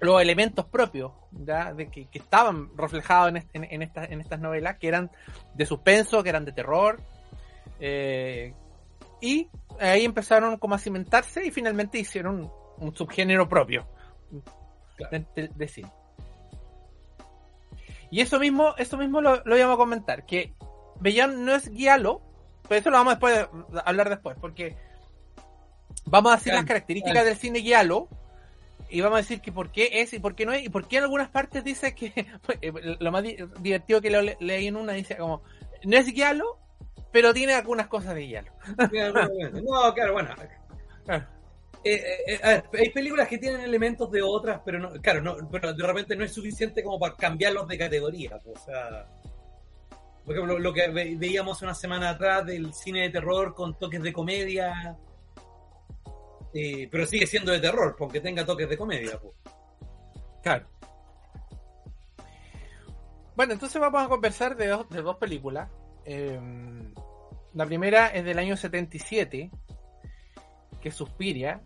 los 0.00 0.22
elementos 0.22 0.64
propios 0.66 1.12
De 1.30 1.88
que, 1.90 2.08
estaban 2.12 2.70
reflejados 2.76 3.32
en, 3.52 3.64
en, 3.64 3.82
estas 3.82 4.40
novelas, 4.40 4.78
que 4.78 4.88
eran 4.88 5.10
de 5.54 5.66
suspenso, 5.66 6.22
que 6.22 6.28
eran 6.28 6.44
de 6.44 6.52
terror. 6.52 7.00
Eh, 7.80 8.54
y 9.20 9.48
ahí 9.80 10.04
empezaron 10.04 10.56
como 10.58 10.74
a 10.74 10.78
cimentarse 10.78 11.44
y 11.44 11.50
finalmente 11.50 11.98
hicieron 11.98 12.50
un, 12.78 12.94
subgénero 12.94 13.48
propio 13.48 13.86
de, 15.10 15.68
cine. 15.68 15.90
Y 18.10 18.20
eso 18.20 18.38
mismo, 18.38 18.74
eso 18.78 18.96
mismo 18.96 19.20
lo, 19.20 19.42
lo 19.44 19.56
íbamos 19.56 19.74
a 19.74 19.78
comentar, 19.78 20.24
que 20.24 20.54
Bellán 21.00 21.44
no 21.44 21.54
es 21.54 21.68
guialo, 21.70 22.22
pero 22.68 22.80
eso 22.80 22.90
lo 22.90 22.96
vamos 22.98 23.18
a 23.22 23.48
hablar 23.84 24.08
después, 24.08 24.36
porque 24.40 24.76
vamos 26.08 26.32
a 26.32 26.36
decir 26.36 26.54
las 26.54 26.64
características 26.64 27.24
del 27.24 27.36
cine 27.36 27.60
guialo 27.60 28.08
y 28.90 29.00
vamos 29.00 29.18
a 29.18 29.22
decir 29.22 29.40
que 29.40 29.52
por 29.52 29.70
qué 29.70 29.90
es 30.00 30.12
y 30.12 30.18
por 30.18 30.34
qué 30.34 30.46
no 30.46 30.52
es, 30.52 30.64
y 30.64 30.68
por 30.68 30.86
qué 30.88 30.98
en 30.98 31.04
algunas 31.04 31.28
partes 31.28 31.62
dice 31.62 31.94
que 31.94 32.12
eh, 32.60 32.72
lo 32.98 33.12
más 33.12 33.22
divertido 33.60 34.00
que 34.00 34.36
leí 34.40 34.66
en 34.66 34.76
una 34.76 34.92
dice 34.92 35.16
como 35.16 35.42
no 35.84 35.96
es 35.96 36.06
Giallo, 36.06 36.58
pero 37.12 37.32
tiene 37.32 37.54
algunas 37.54 37.86
cosas 37.86 38.14
de 38.14 38.26
Giallo. 38.26 38.52
no, 39.62 39.94
claro, 39.94 40.12
bueno. 40.12 40.34
Eh, 41.84 42.02
eh, 42.26 42.62
hay 42.72 42.90
películas 42.90 43.28
que 43.28 43.38
tienen 43.38 43.60
elementos 43.60 44.10
de 44.10 44.20
otras, 44.20 44.60
pero 44.64 44.78
no, 44.78 44.92
claro, 45.00 45.22
no, 45.22 45.36
pero 45.50 45.72
de 45.72 45.86
repente 45.86 46.16
no 46.16 46.24
es 46.24 46.32
suficiente 46.32 46.82
como 46.82 46.98
para 46.98 47.14
cambiarlos 47.14 47.68
de 47.68 47.78
categoría. 47.78 48.40
O 48.44 48.58
sea, 48.58 49.06
por 50.24 50.34
ejemplo, 50.34 50.58
lo 50.58 50.72
que 50.72 50.88
veíamos 50.88 51.62
una 51.62 51.74
semana 51.74 52.10
atrás 52.10 52.44
del 52.44 52.74
cine 52.74 53.02
de 53.02 53.10
terror 53.10 53.54
con 53.54 53.78
toques 53.78 54.02
de 54.02 54.12
comedia 54.12 54.98
eh, 56.60 56.88
pero 56.90 57.06
sigue 57.06 57.24
siendo 57.24 57.52
de 57.52 57.60
terror, 57.60 57.94
porque 57.96 58.20
tenga 58.20 58.44
toques 58.44 58.68
de 58.68 58.76
comedia. 58.76 59.20
Claro. 60.42 60.66
Bueno, 63.36 63.52
entonces 63.52 63.80
vamos 63.80 64.02
a 64.02 64.08
conversar 64.08 64.56
de 64.56 64.66
dos, 64.66 64.88
de 64.88 65.00
dos 65.00 65.16
películas. 65.18 65.70
Em, 66.04 66.92
la 67.54 67.64
primera 67.64 68.08
es 68.08 68.24
del 68.24 68.40
año 68.40 68.56
77, 68.56 69.52
que 70.80 70.88
es 70.88 70.94
Suspiria. 70.96 71.60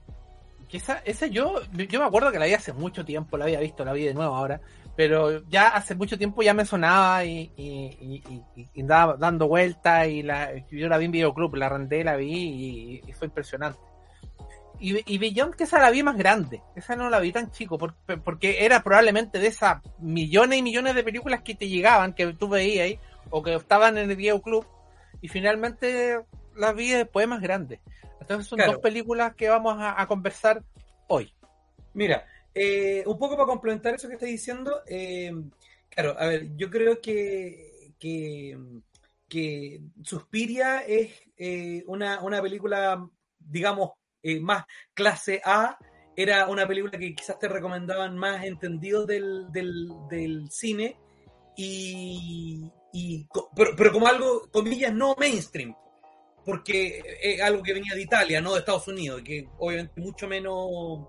Que 0.68 0.76
esa, 0.76 0.98
esa 1.06 1.26
yo, 1.26 1.62
yo 1.72 1.98
me 1.98 2.04
acuerdo 2.04 2.30
que 2.30 2.38
la 2.38 2.44
vi 2.44 2.52
hace 2.52 2.74
mucho 2.74 3.02
tiempo, 3.02 3.38
la 3.38 3.44
había 3.44 3.60
visto, 3.60 3.86
la 3.86 3.94
vi 3.94 4.04
de 4.04 4.12
nuevo 4.12 4.34
ahora, 4.34 4.60
pero 4.94 5.42
ya 5.48 5.68
hace 5.68 5.94
mucho 5.94 6.18
tiempo 6.18 6.42
ya 6.42 6.52
me 6.52 6.66
sonaba 6.66 7.24
y, 7.24 7.50
y, 7.56 8.80
andaba 8.80 9.16
dando 9.16 9.48
vueltas 9.48 10.08
y 10.08 10.22
la, 10.22 10.52
yo 10.70 10.88
la 10.88 10.98
vi 10.98 11.06
en 11.06 11.12
videoclub, 11.12 11.54
la 11.54 11.70
renté, 11.70 12.04
la 12.04 12.16
vi 12.16 13.00
y 13.06 13.12
fue 13.14 13.28
impresionante. 13.28 13.91
Y, 14.82 15.14
y 15.14 15.18
Beyond, 15.18 15.54
que 15.54 15.62
esa 15.62 15.78
la 15.78 15.90
vi 15.90 16.02
más 16.02 16.18
grande. 16.18 16.60
Esa 16.74 16.96
no 16.96 17.08
la 17.08 17.20
vi 17.20 17.30
tan 17.30 17.52
chico, 17.52 17.78
porque 17.78 18.64
era 18.64 18.82
probablemente 18.82 19.38
de 19.38 19.46
esas 19.46 19.80
millones 20.00 20.58
y 20.58 20.62
millones 20.62 20.96
de 20.96 21.04
películas 21.04 21.42
que 21.42 21.54
te 21.54 21.68
llegaban, 21.68 22.14
que 22.14 22.32
tú 22.32 22.48
veías 22.48 22.86
ahí, 22.86 22.98
o 23.30 23.44
que 23.44 23.54
estaban 23.54 23.96
en 23.96 24.10
el 24.10 24.16
videoclub, 24.16 24.66
y 25.20 25.28
finalmente 25.28 26.18
las 26.56 26.74
vi 26.74 26.90
después 26.90 27.28
más 27.28 27.40
grandes. 27.40 27.78
Entonces 28.20 28.48
son 28.48 28.58
dos 28.58 28.78
películas 28.78 29.36
que 29.36 29.48
vamos 29.48 29.76
a, 29.78 30.04
conversar 30.08 30.64
hoy. 31.06 31.32
Mira, 31.94 32.26
eh, 32.52 33.04
un 33.06 33.18
poco 33.20 33.36
para 33.36 33.46
complementar 33.46 33.94
eso 33.94 34.08
que 34.08 34.14
estás 34.14 34.28
diciendo, 34.28 34.82
eh, 34.88 35.32
claro, 35.90 36.16
a 36.18 36.26
ver, 36.26 36.56
yo 36.56 36.68
creo 36.70 37.00
que, 37.00 37.92
que, 38.00 39.80
Suspiria 40.02 40.80
es 40.80 41.12
eh, 41.36 41.84
una, 41.86 42.20
una 42.20 42.42
película, 42.42 43.08
digamos, 43.38 43.92
eh, 44.22 44.40
más 44.40 44.64
clase 44.94 45.40
A, 45.44 45.78
era 46.14 46.46
una 46.46 46.66
película 46.66 46.98
que 46.98 47.14
quizás 47.14 47.38
te 47.38 47.48
recomendaban 47.48 48.16
más 48.16 48.44
entendidos 48.44 49.06
del, 49.06 49.46
del, 49.50 50.50
cine, 50.50 50.96
y, 51.56 52.70
pero, 53.76 53.92
como 53.92 54.06
algo, 54.06 54.48
comillas, 54.50 54.94
no 54.94 55.16
mainstream, 55.18 55.74
porque 56.44 57.02
es 57.22 57.40
algo 57.40 57.62
que 57.62 57.72
venía 57.72 57.94
de 57.94 58.02
Italia, 58.02 58.40
no 58.40 58.52
de 58.52 58.60
Estados 58.60 58.88
Unidos, 58.88 59.22
que 59.22 59.48
obviamente 59.58 60.00
mucho 60.00 60.28
menos 60.28 61.08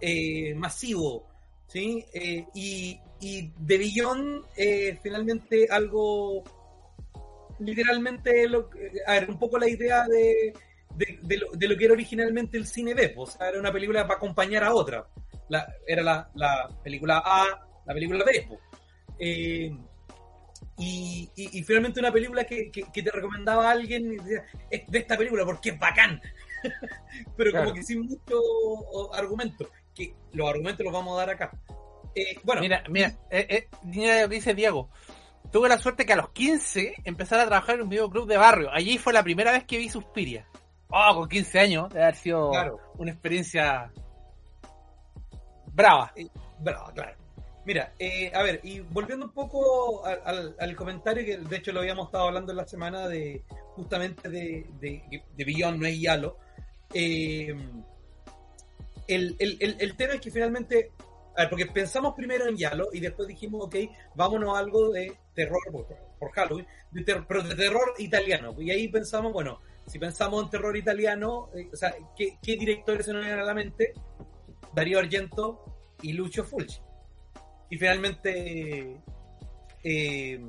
eh, 0.00 0.54
masivo, 0.54 1.26
¿sí? 1.66 2.04
Eh, 2.12 2.46
y, 2.54 3.00
y 3.20 3.52
de 3.58 3.78
Billón, 3.78 4.44
finalmente 5.02 5.68
algo, 5.70 6.44
literalmente, 7.58 8.46
lo, 8.48 8.68
a 9.06 9.12
ver, 9.14 9.30
un 9.30 9.38
poco 9.38 9.58
la 9.58 9.68
idea 9.68 10.04
de 10.06 10.52
de, 10.98 11.68
lo, 11.68 11.76
que 11.76 11.84
era 11.84 11.94
originalmente 11.94 12.56
el 12.58 12.66
cine 12.66 12.94
B, 12.94 13.14
o 13.16 13.26
sea, 13.26 13.48
era 13.48 13.58
una 13.60 13.72
película 13.72 14.02
para 14.06 14.16
acompañar 14.16 14.64
a 14.64 14.74
otra. 14.74 15.06
la, 15.48 15.66
era 15.86 16.02
la, 16.02 16.30
la 16.34 16.68
película 16.82 17.22
A, 17.24 17.44
la 17.86 17.94
película 17.94 18.24
B. 18.24 18.46
po. 18.48 18.58
Eh, 19.18 19.70
y, 20.76 21.28
y- 21.34 21.58
y 21.58 21.62
finalmente 21.64 21.98
una 22.00 22.12
película 22.12 22.44
que, 22.44 22.70
que- 22.70 22.84
que 22.92 23.02
te 23.02 23.10
recomendaba 23.10 23.68
a 23.68 23.72
alguien 23.72 24.12
y 24.12 24.16
decía, 24.16 24.44
"Es 24.70 24.86
de 24.86 24.98
esta 24.98 25.16
película 25.16 25.44
porque 25.44 25.70
es 25.70 25.78
bacán. 25.78 26.20
Pero 27.36 27.50
Claro. 27.50 27.66
como 27.66 27.74
que 27.76 27.82
sin 27.82 28.00
mucho 28.02 29.14
argumento. 29.14 29.68
Que 29.94 30.14
los 30.32 30.48
argumentos 30.48 30.84
los 30.84 30.92
vamos 30.92 31.14
a 31.16 31.20
dar 31.26 31.30
acá. 31.30 31.50
Eh, 32.14 32.36
bueno, 32.44 32.60
Mira, 32.60 32.82
mira, 32.88 33.08
eh, 33.30 33.46
eh, 33.48 33.68
mira 33.84 34.22
lo 34.22 34.28
que 34.28 34.36
dice 34.36 34.54
Diego. 34.54 34.90
Tuve 35.52 35.68
la 35.68 35.78
suerte 35.78 36.04
que 36.04 36.12
a 36.12 36.16
los 36.16 36.30
15 36.30 36.94
empezar 37.04 37.40
a 37.40 37.46
trabajar 37.46 37.76
en 37.76 37.82
un 37.82 37.88
videoclub 37.88 38.28
de 38.28 38.36
barrio. 38.36 38.70
Allí 38.72 38.98
fue 38.98 39.12
la 39.12 39.22
primera 39.22 39.52
vez 39.52 39.64
que 39.64 39.78
vi 39.78 39.88
Suspiria. 39.88 40.46
Oh, 40.90 41.14
con 41.14 41.28
15 41.28 41.58
años, 41.60 41.88
debe 41.90 42.02
haber 42.04 42.16
sido 42.16 42.50
claro. 42.50 42.80
una 42.96 43.10
experiencia 43.12 43.90
brava. 45.72 46.12
Bravo, 46.60 46.90
claro. 46.94 47.16
Mira, 47.64 47.92
eh, 47.98 48.32
a 48.34 48.42
ver, 48.42 48.60
y 48.62 48.80
volviendo 48.80 49.26
un 49.26 49.32
poco 49.32 50.04
al, 50.06 50.20
al- 50.24 50.56
al 50.58 50.76
comentario 50.76 51.24
que 51.24 51.36
de 51.36 51.56
hecho 51.56 51.70
lo 51.72 51.80
habíamos 51.80 52.06
estado 52.06 52.28
hablando 52.28 52.52
en 52.52 52.56
la 52.56 52.66
semana 52.66 53.06
de 53.08 53.44
justamente 53.76 54.28
de, 54.30 54.66
de, 54.80 55.22
de 55.36 55.44
Beyond 55.44 55.78
No 55.80 55.86
es 55.86 56.00
Yalo, 56.00 56.38
eh, 56.94 57.54
el, 59.06 59.36
el, 59.38 59.56
el, 59.60 59.76
el 59.78 59.96
tema 59.96 60.14
es 60.14 60.20
que 60.22 60.30
finalmente, 60.30 60.92
a 61.36 61.42
ver, 61.42 61.50
porque 61.50 61.66
pensamos 61.66 62.14
primero 62.14 62.46
en 62.48 62.56
Yalo 62.56 62.88
y 62.92 63.00
después 63.00 63.28
dijimos, 63.28 63.64
ok, 63.66 63.76
vámonos 64.14 64.56
a 64.56 64.60
algo 64.60 64.88
de 64.90 65.14
terror 65.34 65.60
por, 65.70 65.86
por 66.18 66.30
Halloween, 66.32 66.66
de 66.90 67.04
ter- 67.04 67.26
pero 67.26 67.42
de 67.42 67.54
terror 67.54 67.92
italiano. 67.98 68.54
Y 68.58 68.70
ahí 68.70 68.88
pensamos, 68.88 69.30
bueno, 69.32 69.60
si 69.88 69.98
pensamos 69.98 70.44
en 70.44 70.50
terror 70.50 70.76
italiano, 70.76 71.48
eh, 71.54 71.68
o 71.72 71.76
sea, 71.76 71.94
¿qué, 72.16 72.36
directores 72.42 73.06
se 73.06 73.12
nos 73.12 73.22
vienen 73.22 73.40
a 73.40 73.44
la 73.44 73.54
mente? 73.54 73.94
Darío 74.74 74.98
Argento 74.98 75.64
y 76.02 76.12
Lucio 76.12 76.44
Fulci. 76.44 76.80
Y 77.70 77.76
finalmente, 77.76 79.00
eh, 79.82 80.40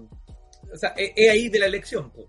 o 0.71 0.77
sea, 0.77 0.89
es 0.89 1.13
es 1.15 1.31
ahí 1.31 1.49
de 1.49 1.59
la 1.59 1.65
elección. 1.67 2.11
po. 2.11 2.27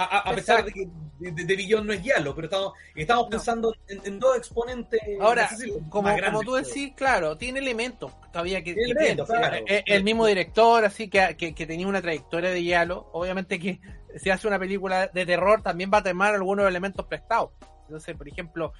A, 0.00 0.04
a- 0.18 0.30
a 0.30 0.34
pesar 0.34 0.64
de 0.64 0.72
que 0.72 0.86
de, 1.18 1.32
de, 1.32 1.44
de 1.44 1.56
Billón 1.56 1.86
no 1.86 1.92
es 1.92 2.02
Yalo, 2.02 2.34
pero 2.34 2.46
estamos, 2.46 2.72
estamos 2.94 3.28
pensando 3.28 3.74
en, 3.88 4.00
en 4.04 4.18
dos 4.18 4.36
exponentes. 4.38 5.00
Ahora, 5.20 5.42
no 5.42 5.48
sé 5.50 5.56
si 5.64 5.68
los 5.70 5.78
como, 5.90 6.08
como 6.24 6.40
tú 6.40 6.52
pero- 6.54 6.66
decís, 6.66 6.92
claro, 6.96 7.36
tiene 7.36 7.58
elementos 7.58 8.12
todavía 8.32 8.62
que, 8.64 8.72
Tiene 8.74 8.86
que 8.86 8.98
elementos, 8.98 9.28
tiene. 9.28 9.40
claro. 9.48 9.64
Eh, 9.68 9.82
el 9.86 10.02
mismo 10.04 10.26
director, 10.26 10.84
así 10.84 11.08
que, 11.08 11.36
que, 11.36 11.54
que 11.54 11.66
tenía 11.66 11.86
una 11.86 12.00
trayectoria 12.00 12.50
de 12.50 12.64
Yalo. 12.64 13.10
Obviamente 13.12 13.58
que 13.58 13.80
si 14.16 14.30
hace 14.30 14.48
una 14.48 14.58
película 14.58 15.08
de 15.08 15.26
terror 15.26 15.62
también 15.62 15.90
va 15.92 15.98
a 15.98 16.02
tomar 16.02 16.34
algunos 16.34 16.66
elementos 16.66 17.04
prestados. 17.06 17.50
Entonces, 17.86 18.16
por 18.16 18.26
ejemplo, 18.28 18.72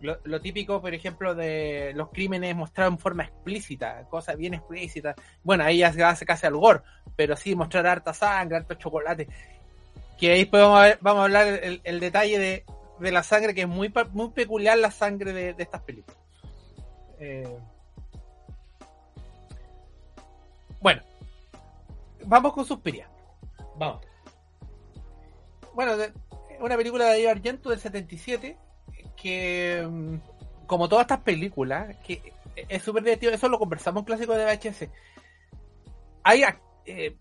lo, 0.00 0.18
lo 0.24 0.40
típico, 0.40 0.80
por 0.80 0.92
ejemplo, 0.94 1.34
de 1.34 1.92
los 1.94 2.10
crímenes 2.10 2.56
mostrados 2.56 2.92
en 2.94 2.98
forma 2.98 3.22
explícita, 3.24 4.04
cosas 4.10 4.36
bien 4.36 4.54
explícitas. 4.54 5.14
Bueno, 5.42 5.64
ahí 5.64 5.78
ya 5.78 5.92
se 5.92 6.02
hace 6.02 6.26
casi 6.26 6.46
al 6.46 6.56
gore, 6.56 6.80
pero 7.14 7.36
sí 7.36 7.54
mostrar 7.54 7.86
harta 7.86 8.12
sangre, 8.12 8.56
harto 8.56 8.74
chocolate. 8.74 9.28
Que 10.18 10.32
ahí 10.32 10.40
después 10.40 10.62
vamos 10.62 10.78
a, 10.78 10.82
ver- 10.82 10.98
vamos 11.00 11.20
a 11.20 11.24
hablar 11.24 11.46
el, 11.48 11.80
el 11.84 12.00
detalle 12.00 12.38
de, 12.38 12.64
de 13.00 13.12
la 13.12 13.22
sangre, 13.22 13.54
que 13.54 13.62
es 13.62 13.68
muy, 13.68 13.92
muy 14.12 14.30
peculiar 14.30 14.78
la 14.78 14.90
sangre 14.90 15.32
de, 15.32 15.54
de 15.54 15.62
estas 15.62 15.82
películas. 15.82 16.16
Eh, 17.18 17.58
Bueno, 20.80 21.00
vamos 22.26 22.52
con 22.52 22.64
Suspiria. 22.66 23.08
Vamos. 23.78 24.04
Bueno, 25.72 25.96
de- 25.96 26.12
una 26.60 26.76
película 26.76 27.04
de 27.06 27.10
Darío 27.12 27.30
Argento 27.30 27.70
del 27.70 27.80
77 27.80 28.56
que, 29.16 29.86
mm, 29.88 30.16
como 30.66 30.88
todas 30.88 31.04
estas 31.04 31.20
películas, 31.20 31.96
que 32.06 32.32
es 32.68 32.82
súper 32.82 33.02
divertido, 33.02 33.32
eso 33.32 33.48
lo 33.48 33.58
conversamos 33.58 34.02
en 34.02 34.04
clásico 34.04 34.34
de 34.34 34.44
VHS. 34.44 34.90
Hay, 36.22 36.42
eh, 36.86 37.16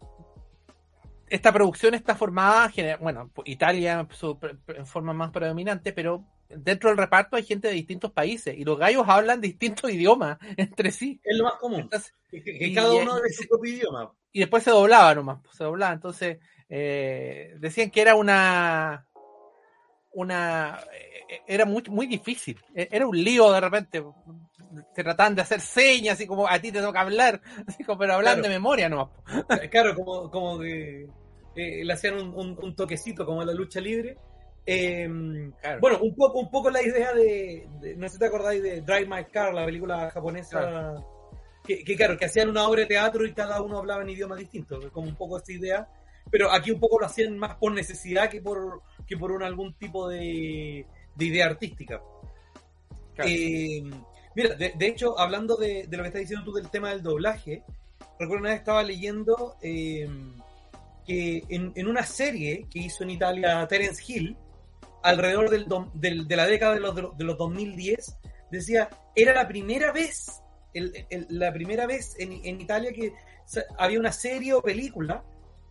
esta 1.36 1.52
producción 1.52 1.94
está 1.94 2.16
formada, 2.16 2.72
bueno, 3.00 3.32
Italia 3.46 4.08
su- 4.12 4.38
en 4.68 4.86
forma 4.86 5.14
más 5.14 5.32
predominante, 5.32 5.92
pero 5.94 6.26
dentro 6.50 6.90
del 6.90 6.98
reparto 6.98 7.36
hay 7.36 7.44
gente 7.44 7.68
de 7.68 7.74
distintos 7.74 8.12
países 8.12 8.56
y 8.58 8.64
los 8.64 8.78
gallos 8.78 9.06
hablan 9.08 9.42
distintos 9.42 9.90
idiomas 9.92 10.38
entre 10.58 10.92
sí. 10.92 11.20
Es 11.24 11.38
lo 11.38 11.46
más 11.46 11.56
común. 11.56 11.82
Entonces, 11.82 12.14
Que, 12.30 12.44
que 12.44 12.68
y- 12.68 12.74
cada 12.74 12.92
uno 12.94 13.18
y- 13.20 13.22
de 13.24 13.34
su 13.34 13.48
propio 13.48 13.74
idioma. 13.74 14.14
y 14.32 14.40
después 14.42 14.64
se 14.64 14.72
doblaba 14.72 15.16
nomás, 15.16 15.40
pues, 15.44 15.56
se 15.58 15.64
doblaba. 15.64 15.94
Entonces, 15.94 16.38
eh, 16.70 17.56
decían 17.60 17.90
que 17.92 18.02
era 18.02 18.16
una. 18.16 19.08
una 20.14 20.80
eh, 20.94 21.42
era 21.48 21.66
muy, 21.66 21.84
muy 21.90 22.06
difícil. 22.08 22.60
Eh, 22.76 22.88
Era 22.92 23.08
un 23.08 23.18
lío 23.24 23.52
de 23.52 23.60
repente. 23.60 24.04
Se 24.96 25.04
trataban 25.04 25.36
de 25.36 25.42
hacer 25.44 25.62
señas, 25.62 26.16
así 26.16 26.26
como 26.26 26.48
a 26.48 26.58
ti 26.60 26.72
te 26.72 26.82
toca 26.82 27.02
hablar, 27.02 27.42
así 27.68 27.84
como, 27.84 28.00
pero 28.00 28.14
hablan 28.16 28.36
Claro. 28.36 28.44
de 28.44 28.50
memoria 28.50 28.90
nomás. 28.90 29.10
Claro, 29.72 29.94
como, 29.96 30.30
como 30.32 30.60
que 30.60 31.08
eh, 31.56 31.84
le 31.84 31.94
hacían 31.94 32.16
un, 32.16 32.34
un- 32.36 32.58
un 32.62 32.76
toquecito 32.76 33.26
como 33.26 33.44
la 33.44 33.54
lucha 33.54 33.80
libre. 33.80 34.18
Eh, 34.66 35.10
Claro. 35.62 35.80
Bueno, 35.82 36.00
un 36.02 36.16
poco, 36.16 36.40
un 36.40 36.50
poco 36.50 36.70
la 36.70 36.82
idea 36.82 37.14
de, 37.14 37.68
de- 37.82 37.96
no 37.96 38.08
sé 38.08 38.14
si 38.14 38.20
te 38.20 38.26
acordáis 38.28 38.62
de 38.64 38.82
Drive 38.82 39.06
My 39.08 39.26
Car, 39.26 39.54
la 39.54 39.66
película 39.66 40.10
japonesa, 40.10 40.96
que, 41.66 41.84
que 41.84 41.96
claro, 41.96 42.18
que 42.18 42.26
hacían 42.26 42.50
una 42.50 42.68
obra 42.68 42.82
de 42.82 42.88
teatro 42.88 43.26
y 43.26 43.34
cada 43.34 43.62
uno 43.62 43.78
hablaba 43.78 44.02
en 44.04 44.10
idiomas 44.10 44.40
distintos, 44.40 44.86
como 44.92 45.08
un 45.08 45.16
poco 45.16 45.38
esta 45.38 45.52
idea, 45.54 45.88
pero 46.32 46.52
aquí 46.52 46.72
un 46.72 46.80
poco 46.80 47.00
lo 47.00 47.06
hacían 47.06 47.38
más 47.38 47.56
por 47.56 47.74
necesidad 47.74 48.30
que 48.30 48.42
por, 48.42 48.82
que 49.06 49.18
por 49.18 49.32
un, 49.32 49.44
algún 49.44 49.74
tipo 49.74 50.08
de, 50.10 50.86
de 51.16 51.26
idea 51.26 51.46
artística. 51.48 52.02
Claro. 53.16 53.30
Eh, 53.30 53.84
mira, 54.36 54.56
de, 54.56 54.74
de 54.76 54.88
hecho, 54.88 55.20
hablando 55.20 55.56
de, 55.58 55.86
de 55.88 55.98
lo 55.98 56.04
que 56.04 56.08
estás 56.08 56.22
diciendo 56.22 56.46
tú 56.46 56.54
del 56.54 56.70
tema 56.70 56.90
del 56.90 57.04
doblaje, 57.04 57.64
recuerdo 58.20 58.42
una 58.42 58.50
vez 58.52 58.60
estaba 58.60 58.82
leyendo 58.84 59.56
eh, 59.62 60.08
que 61.06 61.44
en, 61.50 61.72
en 61.76 61.88
una 61.88 62.04
serie 62.04 62.66
que 62.70 62.80
hizo 62.80 63.04
en 63.04 63.12
Italia 63.12 63.66
Terence 63.68 64.02
Hill, 64.06 64.38
alrededor 65.04 65.50
del, 65.50 65.68
del- 65.94 66.28
de 66.28 66.36
la 66.36 66.46
década 66.48 66.74
de 66.76 66.80
los, 66.80 66.96
de 67.18 67.24
los 67.24 67.38
2010, 67.38 68.18
decía, 68.52 68.90
era 69.16 69.34
la 69.34 69.48
primera 69.48 69.92
vez, 69.92 70.42
el- 70.74 71.06
el- 71.10 71.28
la 71.30 71.52
primera 71.52 71.86
vez 71.86 72.16
en, 72.20 72.32
en 72.46 72.62
Italia 72.62 72.92
que 72.94 73.14
había 73.78 74.00
una 74.00 74.12
serie 74.14 74.54
o 74.54 74.62
película 74.62 75.24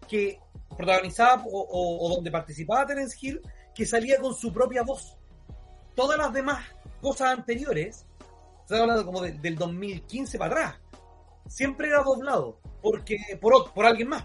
que 0.08 0.38
protagonizaba 0.76 1.42
o, 1.46 1.60
o- 1.60 2.06
o 2.06 2.14
donde 2.16 2.30
participaba 2.30 2.86
Terence 2.86 3.16
Hill 3.20 3.40
que 3.74 3.86
salía 3.86 4.18
con 4.18 4.34
su 4.34 4.52
propia 4.52 4.82
voz. 4.82 5.16
Todas 5.94 6.18
las 6.18 6.32
demás 6.32 6.64
cosas 7.00 7.30
anteriores, 7.38 8.04
estoy 8.62 8.78
hablando 8.80 9.04
como 9.06 9.22
de- 9.22 9.32
del 9.32 9.56
2015 9.56 10.38
para 10.38 10.50
atrás, 10.54 10.74
siempre 11.48 11.88
era 11.88 12.02
doblado 12.02 12.58
porque 12.82 13.16
por, 13.40 13.72
por 13.72 13.86
alguien 13.86 14.08
más. 14.08 14.24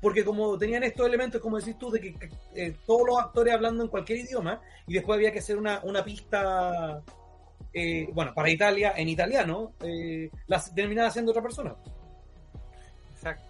Porque 0.00 0.24
como 0.24 0.56
tenían 0.58 0.82
estos 0.84 1.06
elementos, 1.06 1.40
como 1.40 1.58
decís 1.58 1.78
tú, 1.78 1.90
de 1.90 2.00
que 2.00 2.28
eh, 2.54 2.76
todos 2.86 3.02
los 3.06 3.18
actores 3.18 3.54
hablando 3.54 3.82
en 3.82 3.88
cualquier 3.88 4.18
idioma, 4.20 4.60
y 4.86 4.94
después 4.94 5.16
había 5.16 5.32
que 5.32 5.38
hacer 5.38 5.56
una, 5.56 5.80
una 5.84 6.04
pista, 6.04 7.02
eh, 7.72 8.08
bueno, 8.12 8.32
para 8.34 8.50
Italia, 8.50 8.92
en 8.96 9.08
italiano, 9.08 9.72
eh, 9.80 10.30
la 10.46 10.62
terminaba 10.74 11.08
haciendo 11.08 11.30
otra 11.32 11.42
persona. 11.42 11.74
Exacto. 13.14 13.44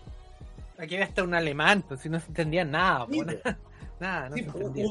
Aquí 0.78 0.94
había 0.94 1.06
hasta 1.06 1.22
un 1.24 1.34
alemán, 1.34 1.82
pues 1.86 2.00
si 2.00 2.08
no 2.08 2.20
se 2.20 2.28
entendía 2.28 2.64
nada. 2.64 3.06
Sí, 3.10 3.20
nada, 3.20 3.58
nada, 4.00 4.28
no 4.28 4.36
Sí, 4.36 4.42
se 4.44 4.48
entendía. 4.50 4.86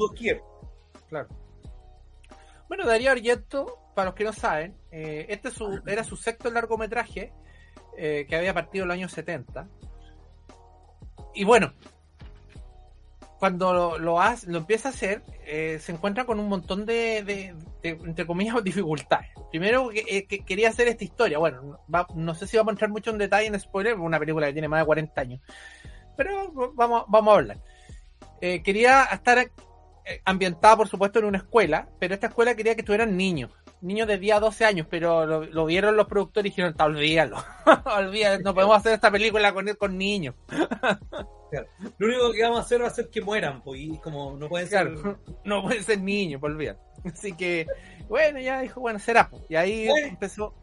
Claro. 1.08 1.28
Bueno, 2.68 2.84
Darío 2.86 3.12
Argento, 3.12 3.78
para 3.94 4.06
los 4.06 4.14
que 4.14 4.24
no 4.24 4.32
saben, 4.32 4.76
eh, 4.90 5.26
este 5.28 5.48
es 5.48 5.54
su- 5.54 5.80
era 5.86 6.02
su 6.04 6.16
sexto 6.16 6.50
largometraje 6.50 7.32
eh, 7.96 8.26
que 8.28 8.36
había 8.36 8.52
partido 8.52 8.82
en 8.82 8.88
los 8.88 8.94
años 8.96 9.12
70. 9.12 9.68
Y 11.36 11.44
bueno, 11.44 11.72
cuando 13.38 13.98
lo, 13.98 14.20
hace- 14.20 14.50
lo 14.50 14.58
empieza 14.58 14.88
a 14.88 14.92
hacer, 14.92 15.22
eh, 15.44 15.78
se 15.80 15.92
encuentra 15.92 16.24
con 16.24 16.40
un 16.40 16.48
montón 16.48 16.86
de, 16.86 17.22
de- 17.22 17.54
de, 17.82 17.90
entre 17.90 18.26
comillas, 18.26 18.56
dificultades. 18.64 19.28
Primero, 19.50 19.90
que, 19.90 20.04
eh, 20.08 20.26
que 20.26 20.40
quería 20.44 20.70
hacer 20.70 20.88
esta 20.88 21.04
historia. 21.04 21.38
Bueno, 21.38 21.78
no 22.14 22.34
sé 22.34 22.46
si 22.46 22.56
vamos 22.56 22.70
a 22.70 22.74
entrar 22.74 22.90
mucho 22.90 23.10
en 23.10 23.18
detalle 23.18 23.46
en 23.46 23.60
spoiler, 23.60 23.94
una 23.94 24.18
película 24.18 24.46
que 24.46 24.52
tiene 24.54 24.68
más 24.68 24.80
de 24.80 24.86
40 24.86 25.20
años. 25.20 25.40
Pero 26.16 26.50
vamos, 26.74 27.04
vamos 27.08 27.32
a 27.32 27.36
hablar. 27.36 27.58
Eh, 28.40 28.62
quería 28.62 29.04
estar 29.04 29.50
ambientada, 30.24 30.76
por 30.76 30.88
supuesto, 30.88 31.18
en 31.18 31.26
una 31.26 31.38
escuela, 31.38 31.88
pero 31.98 32.14
esta 32.14 32.28
escuela 32.28 32.54
quería 32.54 32.74
que 32.74 32.80
estuvieran 32.82 33.16
niños, 33.16 33.50
niños 33.80 34.08
de 34.08 34.18
10 34.18 34.36
a 34.36 34.40
12 34.40 34.64
años, 34.64 34.86
pero 34.90 35.26
lo, 35.26 35.44
lo 35.44 35.66
vieron 35.66 35.96
los 35.96 36.06
productores 36.06 36.50
y 36.50 36.52
dijeron, 36.52 36.74
"Ta, 36.74 36.84
olvídalo, 36.84 37.36
olvídalo, 37.84 38.42
no 38.42 38.54
podemos 38.54 38.76
hacer 38.76 38.94
esta 38.94 39.10
película 39.10 39.52
con, 39.52 39.66
con 39.74 39.96
niños. 39.96 40.34
Lo 41.98 42.06
único 42.06 42.32
que 42.32 42.42
vamos 42.42 42.58
a 42.58 42.62
hacer 42.62 42.82
va 42.82 42.88
a 42.88 42.90
ser 42.90 43.08
que 43.08 43.20
mueran, 43.20 43.62
pues, 43.62 43.80
y 43.80 43.98
como 43.98 44.36
no 44.36 44.48
pueden 44.48 44.68
ser. 44.68 44.92
Claro, 44.92 45.18
no 45.44 45.62
pueden 45.62 45.82
ser 45.84 46.00
niños, 46.00 46.40
por 46.40 46.50
olvidar. 46.50 46.78
Así 47.04 47.34
que, 47.34 47.66
bueno, 48.08 48.40
ya 48.40 48.60
dijo, 48.60 48.80
bueno, 48.80 48.98
será. 48.98 49.28
pues. 49.30 49.42
Y 49.48 49.56
ahí 49.56 49.88
empezó, 49.88 50.54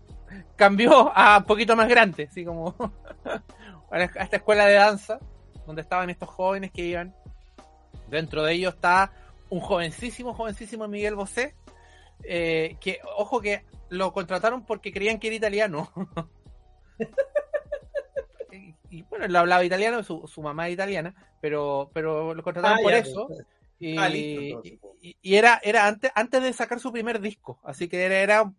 cambió 0.56 1.12
a 1.16 1.38
un 1.38 1.46
poquito 1.46 1.76
más 1.76 1.88
grande, 1.88 2.28
así 2.30 2.44
como 2.44 2.76
a 3.92 4.04
esta 4.04 4.36
escuela 4.38 4.66
de 4.66 4.74
danza, 4.74 5.20
donde 5.66 5.82
estaban 5.82 6.10
estos 6.10 6.30
jóvenes 6.30 6.72
que 6.72 6.84
iban. 6.84 7.16
Dentro 8.10 8.44
de 8.44 8.54
ellos 8.54 8.74
está 8.76 9.12
un 9.50 9.60
jovencísimo, 9.60 10.34
jovencísimo 10.34 10.88
Miguel 10.88 11.16
Bosé, 11.16 11.56
eh, 12.24 12.78
que, 12.80 13.00
ojo 13.18 13.42
que 13.42 13.64
lo 13.90 14.14
contrataron 14.14 14.66
porque 14.66 14.92
creían 14.92 15.20
que 15.20 15.28
era 15.28 15.36
italiano. 15.36 15.92
y, 18.52 18.76
y, 18.90 19.02
bueno, 19.04 19.26
él 19.26 19.36
hablaba 19.36 19.64
italiano, 19.64 20.04
su, 20.04 20.28
su 20.28 20.42
mamá 20.42 20.68
es 20.68 20.74
italiana, 20.74 21.14
pero, 21.42 21.90
pero 21.94 22.34
lo 22.34 22.44
contrataron 22.44 22.78
Ah, 22.80 22.82
por 22.82 22.92
ya, 22.92 23.00
eso. 23.00 23.28
pues. 23.28 23.46
Y, 23.80 23.98
Ah, 23.98 24.10
listo, 24.10 24.62
pues. 24.62 24.74
y- 25.02 25.18
y 25.22 25.36
era, 25.36 25.60
era 25.64 25.88
antes, 25.88 26.12
antes 26.16 26.42
de 26.42 26.54
sacar 26.54 26.80
su 26.80 26.92
primer 26.92 27.20
disco, 27.20 27.60
así 27.64 27.88
que 27.90 28.04
era, 28.06 28.20
era- 28.20 28.54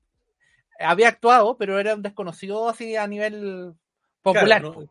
había 0.79 1.09
actuado, 1.09 1.57
pero 1.57 1.79
era 1.79 1.95
un 1.95 2.03
desconocido 2.03 2.69
así 2.69 2.97
a 2.97 3.07
nivel 3.07 3.75
popular. 4.23 4.61
Claro, 4.61 4.75
pues. 4.75 4.89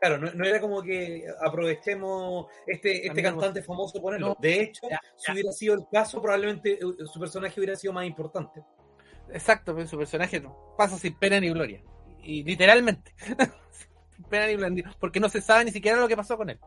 Claro, 0.00 0.18
no, 0.18 0.30
no 0.32 0.44
era 0.44 0.60
como 0.60 0.80
que 0.82 1.24
aprovechemos 1.44 2.46
este, 2.66 3.06
este 3.06 3.22
cantante 3.22 3.62
famoso 3.62 4.00
ponerlo. 4.00 4.28
no. 4.28 4.36
de 4.40 4.60
hecho, 4.62 4.88
Ya, 4.88 5.00
si 5.16 5.32
hubiera 5.32 5.50
sido 5.52 5.74
el 5.74 5.86
caso, 5.90 6.22
probablemente 6.22 6.74
eh, 6.74 7.06
su 7.12 7.18
personaje 7.18 7.58
hubiera 7.60 7.74
sido 7.76 7.92
más 7.92 8.06
importante. 8.06 8.62
Exacto, 9.32 9.74
pero 9.74 9.86
su 9.88 9.98
personaje 9.98 10.40
no- 10.40 10.74
pasa 10.78 10.96
sin 10.98 11.18
pena 11.18 11.40
ni 11.40 11.50
gloria. 11.50 11.82
Y 12.22 12.44
literalmente. 12.44 13.12
sin 14.16 14.24
pena 14.26 14.46
ni 14.46 14.54
gloria. 14.54 14.94
Porque 15.00 15.18
no 15.20 15.28
se 15.28 15.40
sabe 15.40 15.64
ni 15.64 15.70
siquiera 15.72 15.98
lo 15.98 16.06
que 16.08 16.16
pasó 16.16 16.36
con 16.36 16.50
él. 16.50 16.60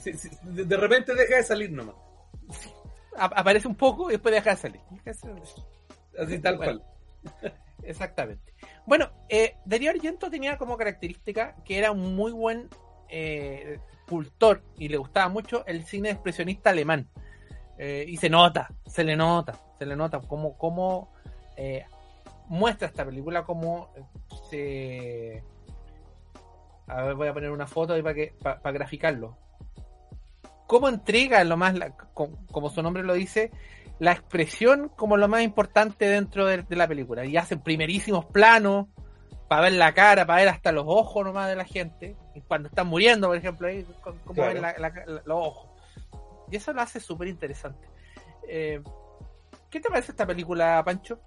Sí, 0.00 0.12
sí, 0.14 0.28
de, 0.42 0.64
de 0.64 0.76
repente 0.76 1.14
deja 1.14 1.36
de 1.36 1.42
salir 1.44 1.70
nomás. 1.70 1.94
A- 3.16 3.26
aparece 3.26 3.68
un 3.68 3.76
poco 3.76 4.08
y 4.10 4.14
después 4.14 4.34
deja 4.34 4.50
de 4.50 4.56
salir. 4.56 4.80
Deja 4.90 5.04
de 5.04 5.14
salir. 5.14 5.42
Así 6.18 6.38
tal 6.40 6.56
Bueno. 6.56 6.80
cual. 6.80 6.97
Exactamente. 7.82 8.54
Bueno, 8.86 9.10
eh, 9.28 9.56
Darío 9.64 9.90
Argento 9.90 10.30
tenía 10.30 10.58
como 10.58 10.76
característica 10.76 11.56
que 11.64 11.78
era 11.78 11.90
un 11.90 12.14
muy 12.16 12.32
buen 12.32 12.68
eh, 13.08 13.78
cultor 14.08 14.62
y 14.76 14.88
le 14.88 14.96
gustaba 14.96 15.28
mucho 15.28 15.64
el 15.66 15.84
cine 15.84 16.10
expresionista 16.10 16.70
alemán. 16.70 17.08
Eh, 17.78 18.04
y 18.08 18.16
se 18.16 18.28
nota, 18.28 18.68
se 18.86 19.04
le 19.04 19.16
nota, 19.16 19.56
se 19.78 19.86
le 19.86 19.94
nota 19.94 20.20
cómo, 20.20 20.58
cómo 20.58 21.12
eh, 21.56 21.84
muestra 22.48 22.88
esta 22.88 23.04
película, 23.04 23.44
cómo 23.44 23.90
se... 24.50 25.44
A 26.88 27.02
ver, 27.02 27.14
voy 27.14 27.28
a 27.28 27.34
poner 27.34 27.50
una 27.50 27.66
foto 27.66 27.92
ahí 27.92 28.02
para 28.02 28.14
que 28.14 28.34
para, 28.42 28.72
graficarlo. 28.72 29.36
Cómo 30.66 30.88
entrega 30.88 31.44
lo 31.44 31.56
más, 31.56 31.74
como 32.14 32.70
su 32.70 32.82
nombre 32.82 33.02
lo 33.02 33.14
dice, 33.14 33.52
la 33.98 34.12
expresión 34.12 34.88
como 34.96 35.16
lo 35.16 35.28
más 35.28 35.42
importante 35.42 36.06
dentro 36.06 36.46
de, 36.46 36.62
de 36.62 36.76
la 36.76 36.86
película. 36.86 37.24
Y 37.24 37.36
hacen 37.36 37.60
primerísimos 37.60 38.26
planos 38.26 38.86
para 39.48 39.62
ver 39.62 39.72
la 39.72 39.92
cara, 39.94 40.26
para 40.26 40.40
ver 40.40 40.48
hasta 40.50 40.72
los 40.72 40.84
ojos 40.86 41.24
nomás 41.24 41.48
de 41.48 41.56
la 41.56 41.64
gente. 41.64 42.16
Y 42.34 42.40
cuando 42.42 42.68
están 42.68 42.86
muriendo, 42.86 43.28
por 43.28 43.36
ejemplo, 43.36 43.66
ahí, 43.68 43.84
cómo 44.02 44.18
Claro. 44.34 44.52
ven 44.54 44.62
la- 44.62 44.74
la- 44.78 44.88
la- 45.06 45.22
los 45.24 45.46
ojos. 45.46 45.70
Y 46.50 46.56
eso 46.56 46.72
lo 46.72 46.80
hace 46.82 47.00
súper 47.00 47.28
interesante. 47.28 47.88
Eh, 48.48 48.80
¿Qué 49.70 49.80
te 49.80 49.88
parece 49.90 50.12
esta 50.12 50.26
película, 50.26 50.82
Pancho? 50.84 51.20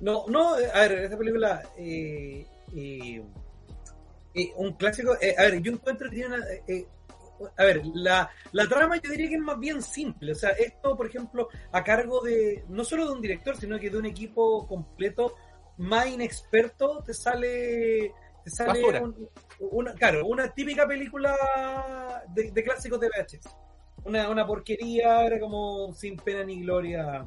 No, 0.00 0.24
no, 0.28 0.54
a 0.54 0.78
ver, 0.80 0.92
esta 0.92 1.16
película, 1.18 1.62
eh, 1.76 2.46
eh, 2.74 3.22
eh, 4.34 4.52
un 4.56 4.72
clásico, 4.74 5.12
a 5.12 5.42
ver, 5.42 5.60
yo 5.60 5.72
encuentro 5.72 6.08
que 6.08 6.16
tiene 6.16 6.34
una, 6.34 6.46
a 7.56 7.64
ver, 7.64 7.82
la, 7.94 8.30
la 8.52 8.68
trama 8.68 8.96
yo 9.02 9.10
diría 9.10 9.28
que 9.28 9.34
es 9.36 9.40
más 9.40 9.58
bien 9.58 9.82
simple, 9.82 10.32
o 10.32 10.34
sea, 10.34 10.50
esto, 10.50 10.96
por 10.96 11.06
ejemplo, 11.06 11.48
a 11.72 11.82
cargo 11.84 12.20
de, 12.20 12.64
no 12.68 12.84
solo 12.84 13.06
de 13.06 13.12
un 13.12 13.20
director, 13.20 13.56
sino 13.56 13.78
que 13.78 13.90
de 13.90 13.98
un 13.98 14.06
equipo 14.06 14.66
completo 14.66 15.34
más 15.78 16.06
inexperto, 16.08 17.02
te 17.04 17.14
sale, 17.14 18.12
te 18.44 18.50
sale 18.50 18.80
un- 19.02 19.28
una, 19.60 19.94
claro, 19.94 20.26
una 20.26 20.52
típica 20.52 20.86
película 20.86 21.34
de, 22.34 22.50
de 22.50 22.62
clásicos 22.62 22.98
de 23.00 23.08
VHS. 23.08 23.48
Una, 24.04 24.28
una 24.30 24.46
porquería, 24.46 25.24
era 25.26 25.38
como 25.38 25.92
sin 25.92 26.16
pena 26.16 26.42
ni 26.44 26.60
gloria. 26.62 27.26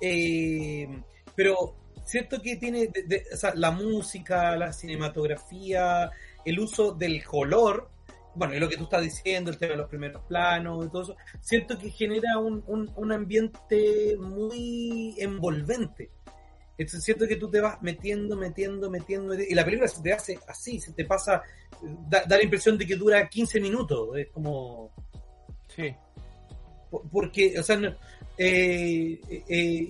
Eh, 0.00 0.88
pero 1.34 1.76
cierto 2.04 2.40
que 2.40 2.56
tiene 2.56 2.88
de- 2.88 3.02
de- 3.04 3.24
o 3.32 3.36
sea, 3.36 3.54
la 3.54 3.70
música, 3.70 4.56
la 4.56 4.72
cinematografía, 4.72 6.10
el 6.44 6.58
uso 6.58 6.92
del 6.92 7.24
color, 7.24 7.90
bueno, 8.34 8.54
y 8.54 8.58
lo 8.60 8.68
que 8.68 8.76
tú 8.76 8.84
estás 8.84 9.02
diciendo, 9.02 9.50
el 9.50 9.58
tema 9.58 9.72
de 9.72 9.78
los 9.78 9.88
primeros 9.88 10.22
planos 10.24 10.86
y 10.86 10.88
todo 10.90 11.02
eso, 11.02 11.16
siento 11.40 11.78
que 11.78 11.90
genera 11.90 12.38
un, 12.38 12.62
un, 12.66 12.90
un 12.96 13.12
ambiente 13.12 14.16
muy 14.18 15.14
envolvente. 15.18 16.10
Entonces 16.78 17.04
siento 17.04 17.26
que 17.26 17.36
tú 17.36 17.50
te 17.50 17.60
vas 17.60 17.82
metiendo, 17.82 18.36
metiendo, 18.36 18.88
metiendo, 18.90 19.34
y 19.34 19.54
la 19.54 19.64
película 19.64 19.86
se 19.88 20.02
te 20.02 20.12
hace 20.12 20.38
así, 20.48 20.80
se 20.80 20.92
te 20.92 21.04
pasa, 21.04 21.42
da, 22.08 22.24
da 22.24 22.36
la 22.38 22.42
impresión 22.42 22.78
de 22.78 22.86
que 22.86 22.96
dura 22.96 23.28
15 23.28 23.60
minutos, 23.60 24.16
es 24.16 24.28
como... 24.28 24.90
Sí. 25.68 25.94
Por- 26.90 27.08
porque, 27.10 27.58
o 27.58 27.62
sea, 27.62 27.76
no, 27.76 27.94
eh, 28.38 29.20
eh, 29.28 29.44
eh, 29.50 29.88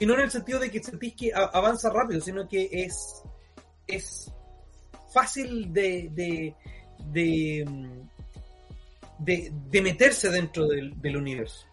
y 0.00 0.06
no 0.06 0.14
en 0.14 0.20
el 0.20 0.30
sentido 0.30 0.60
de 0.60 0.70
que 0.70 0.80
sentís 0.80 1.14
que 1.14 1.32
avanza 1.34 1.90
rápido, 1.90 2.20
sino 2.20 2.46
que 2.46 2.68
es, 2.70 3.22
es 3.88 4.32
fácil 5.12 5.72
de, 5.72 6.08
de, 6.12 6.54
de, 7.06 7.66
de, 9.18 9.52
de 9.70 9.82
meterse 9.82 10.30
dentro 10.30 10.66
del, 10.66 11.00
del 11.00 11.16
universo. 11.16 11.66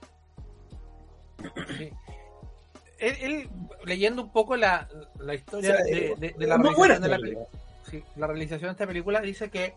sí. 1.78 1.90
Él, 2.98 3.16
él, 3.22 3.50
leyendo 3.84 4.22
un 4.24 4.32
poco 4.32 4.56
la, 4.56 4.88
la 5.20 5.36
historia 5.36 5.74
O 5.74 5.76
sea, 5.76 5.84
de, 5.86 6.16
de- 6.18 6.34
de 6.38 6.48
la 6.48 6.56
realización 6.58 7.02
de 7.02 7.10
la 7.10 7.18
película. 7.18 7.46
película. 7.46 7.48
sí, 7.92 8.04
la 8.16 8.28
realización 8.28 8.70
de 8.70 8.72
esta 8.72 8.88
película 8.88 9.20
dice 9.22 9.50
que 9.50 9.74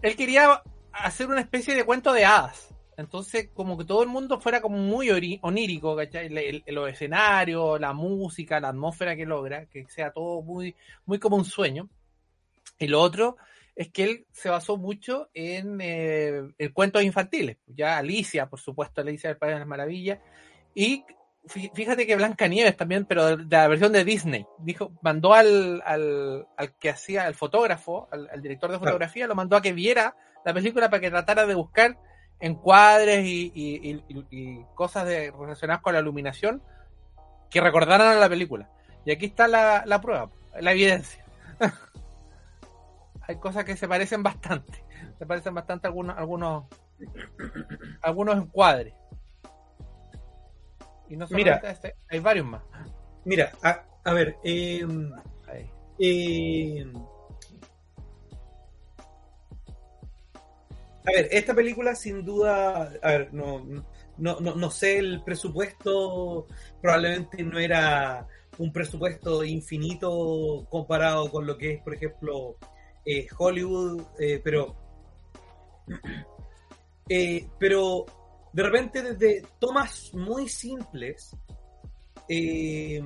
él 0.00 0.16
quería 0.16 0.62
hacer 0.92 1.28
una 1.28 1.40
especie 1.42 1.74
de 1.74 1.84
cuento 1.84 2.12
de 2.12 2.24
hadas. 2.24 2.68
Entonces, 2.96 3.50
como 3.54 3.76
que 3.76 3.84
todo 3.84 4.02
el 4.02 4.08
mundo 4.08 4.40
fuera 4.40 4.60
como 4.62 4.78
muy 4.78 5.10
onírico, 5.42 5.94
¿cachai? 5.94 6.26
El- 6.26 6.38
el- 6.38 6.64
los 6.74 6.88
escenarios, 6.90 7.78
la 7.78 7.92
música, 7.92 8.58
la 8.60 8.68
atmósfera 8.70 9.14
que 9.14 9.26
logra, 9.26 9.66
que 9.66 9.84
sea 9.88 10.10
todo 10.10 10.40
muy, 10.42 10.74
muy 11.04 11.18
como 11.18 11.36
un 11.36 11.44
sueño. 11.44 11.88
Y 12.78 12.88
lo 12.88 13.00
otro 13.02 13.36
es 13.76 13.88
que 13.90 14.04
él 14.04 14.26
se 14.32 14.48
basó 14.50 14.76
mucho 14.76 15.28
en, 15.34 15.78
eh, 15.80 16.42
en 16.58 16.72
cuentos 16.72 17.02
infantiles. 17.02 17.56
Ya 17.66 17.98
Alicia, 17.98 18.48
por 18.48 18.60
supuesto, 18.60 19.00
Alicia 19.00 19.30
del 19.30 19.38
País 19.38 19.54
de 19.54 19.58
las 19.60 19.68
Maravillas. 19.68 20.18
Y 20.74 21.04
fí- 21.46 21.70
fíjate 21.74 22.06
que 22.06 22.16
Blancanieves 22.16 22.76
también, 22.76 23.06
pero 23.06 23.36
de, 23.36 23.44
la 23.48 23.68
versión 23.68 23.92
de 23.92 24.04
Disney. 24.04 24.46
Dijo, 24.58 24.92
mandó 25.02 25.32
al, 25.34 25.82
al, 25.86 26.46
al 26.56 26.74
que 26.78 26.90
hacía, 26.90 27.24
al 27.26 27.34
fotógrafo, 27.34 28.08
al, 28.12 28.28
al 28.30 28.42
director 28.42 28.70
de 28.70 28.76
Claro. 28.78 28.90
fotografía, 28.92 29.26
lo 29.26 29.34
mandó 29.34 29.56
a 29.56 29.62
que 29.62 29.72
viera 29.72 30.16
la 30.44 30.52
película 30.52 30.90
para 30.90 31.00
que 31.00 31.10
tratara 31.10 31.46
de 31.46 31.54
buscar 31.54 31.96
encuadres 32.40 33.24
y, 33.24 33.52
y, 33.54 33.90
y- 33.90 34.04
y- 34.08 34.26
y 34.30 34.64
cosas 34.74 35.06
de, 35.06 35.30
relacionadas 35.30 35.80
con 35.82 35.94
la 35.94 36.00
iluminación 36.00 36.62
que 37.50 37.60
recordaran 37.60 38.08
a 38.16 38.20
la 38.20 38.28
película. 38.28 38.68
Y 39.04 39.12
aquí 39.12 39.26
está 39.26 39.46
la, 39.48 39.84
la 39.86 40.00
prueba, 40.00 40.30
la 40.60 40.72
evidencia. 40.72 41.24
Hay 43.32 43.38
cosas 43.38 43.64
que 43.64 43.78
se 43.78 43.88
parecen 43.88 44.22
bastante. 44.22 44.84
Se 45.18 45.24
parecen 45.24 45.54
bastante 45.54 45.86
algunos, 45.86 46.18
algunos, 46.18 46.64
algunos 48.02 48.36
encuadres. 48.36 48.92
Y 51.08 51.16
no 51.16 51.26
Mira. 51.30 51.56
este, 51.64 51.94
hay 52.10 52.18
varios 52.18 52.44
más. 52.44 52.62
Mira, 53.24 53.50
a, 53.62 53.86
a 54.04 54.12
ver, 54.12 54.36
eh, 54.44 54.86
Ahí. 55.48 55.70
eh, 55.98 56.92
a 61.06 61.12
ver, 61.14 61.28
esta 61.30 61.54
película 61.54 61.94
sin 61.94 62.22
duda, 62.22 62.92
a 63.02 63.08
ver, 63.08 63.32
no, 63.32 63.64
no, 64.18 64.40
no, 64.40 64.54
no 64.54 64.70
sé 64.70 64.98
el 64.98 65.22
presupuesto, 65.24 66.46
probablemente 66.82 67.42
no 67.42 67.58
era 67.58 68.26
un 68.58 68.70
presupuesto 68.74 69.42
infinito 69.42 70.66
comparado 70.68 71.30
con 71.30 71.46
lo 71.46 71.56
que 71.56 71.72
es, 71.74 71.82
por 71.82 71.94
ejemplo, 71.94 72.56
eh, 73.04 73.26
Hollywood, 73.36 74.02
eh, 74.18 74.40
pero, 74.42 74.74
eh, 77.08 77.48
pero 77.58 78.06
de 78.52 78.62
repente 78.62 79.02
desde 79.02 79.46
tomas 79.58 80.12
muy 80.14 80.48
simples, 80.48 81.36
eh, 82.28 83.02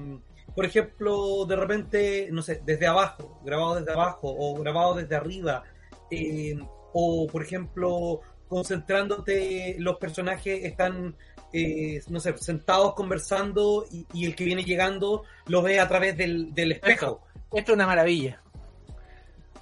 por 0.55 0.65
ejemplo, 0.65 1.45
de 1.45 1.57
repente, 1.57 2.29
no 2.33 2.43
sé, 2.43 2.63
desde 2.65 2.87
abajo, 2.87 3.41
grabado 3.45 3.75
desde 3.77 3.93
abajo 3.93 4.35
o 4.39 4.55
grabado 4.55 4.95
desde 4.95 5.15
arriba, 5.15 5.63
eh, 6.11 6.59
o 6.93 7.27
por 7.27 7.43
ejemplo, 7.43 8.21
concentrándote, 8.49 9.77
los 9.79 9.99
personajes 9.99 10.65
están, 10.65 11.15
eh, 11.53 12.01
no 12.09 12.21
sé, 12.21 12.37
sentados 12.39 12.95
conversando 12.95 13.85
y, 13.91 14.07
y 14.15 14.27
el 14.27 14.35
que 14.35 14.45
viene 14.45 14.65
llegando 14.65 15.25
lo 15.47 15.63
ve 15.63 15.79
a 15.79 15.89
través 15.89 16.17
del, 16.17 16.55
del 16.55 16.73
espejo. 16.73 17.21
Esto 17.53 17.73
es 17.73 17.77
una 17.77 17.87
maravilla. 17.87 18.43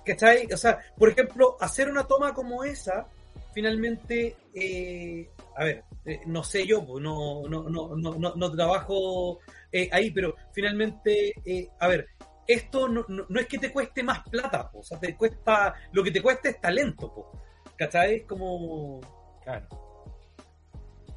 ¿Cachai? 0.05 0.47
O 0.53 0.57
sea, 0.57 0.79
por 0.99 1.09
ejemplo, 1.09 1.57
hacer 1.61 1.89
una 1.89 2.07
toma 2.07 2.35
como 2.35 2.63
esa, 2.65 3.07
finalmente, 3.55 4.37
eh, 4.55 5.31
a 5.57 5.65
ver, 5.65 5.85
eh, 6.05 6.21
no 6.27 6.43
sé 6.45 6.67
yo, 6.67 6.85
pues, 6.85 7.03
no, 7.03 7.43
no, 7.49 7.69
no, 7.71 7.97
no, 7.97 8.35
no, 8.35 8.53
trabajo 8.53 9.39
eh, 9.73 9.89
ahí, 9.93 10.11
pero 10.11 10.37
finalmente, 10.53 11.35
a 11.79 11.89
ver, 11.89 12.09
esto 12.47 12.89
no, 12.89 13.05
no, 13.09 13.25
no 13.29 13.41
es 13.41 13.47
que 13.47 13.59
te 13.59 13.73
cueste 13.73 14.03
más 14.03 14.23
plata, 14.29 14.71
po, 14.71 14.81
o 14.81 14.83
sea, 14.83 15.01
te 15.01 15.17
cuesta, 15.17 15.75
lo 15.93 16.05
que 16.05 16.11
te 16.11 16.21
cuesta 16.21 16.51
es 16.51 16.61
talento, 16.61 17.15
po, 17.15 17.33
¿cachai? 17.77 18.17
Es 18.17 18.27
como, 18.27 19.01
Claro. 19.45 19.69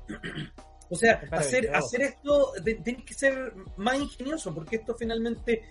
O 0.89 0.95
sea, 0.95 1.21
hacer, 1.31 1.69
hacer 1.75 2.01
esto 2.01 2.53
tiene 2.63 3.03
que 3.03 3.13
ser 3.13 3.53
más 3.75 3.99
ingenioso, 3.99 4.53
porque 4.55 4.77
esto 4.77 4.95
finalmente 4.95 5.63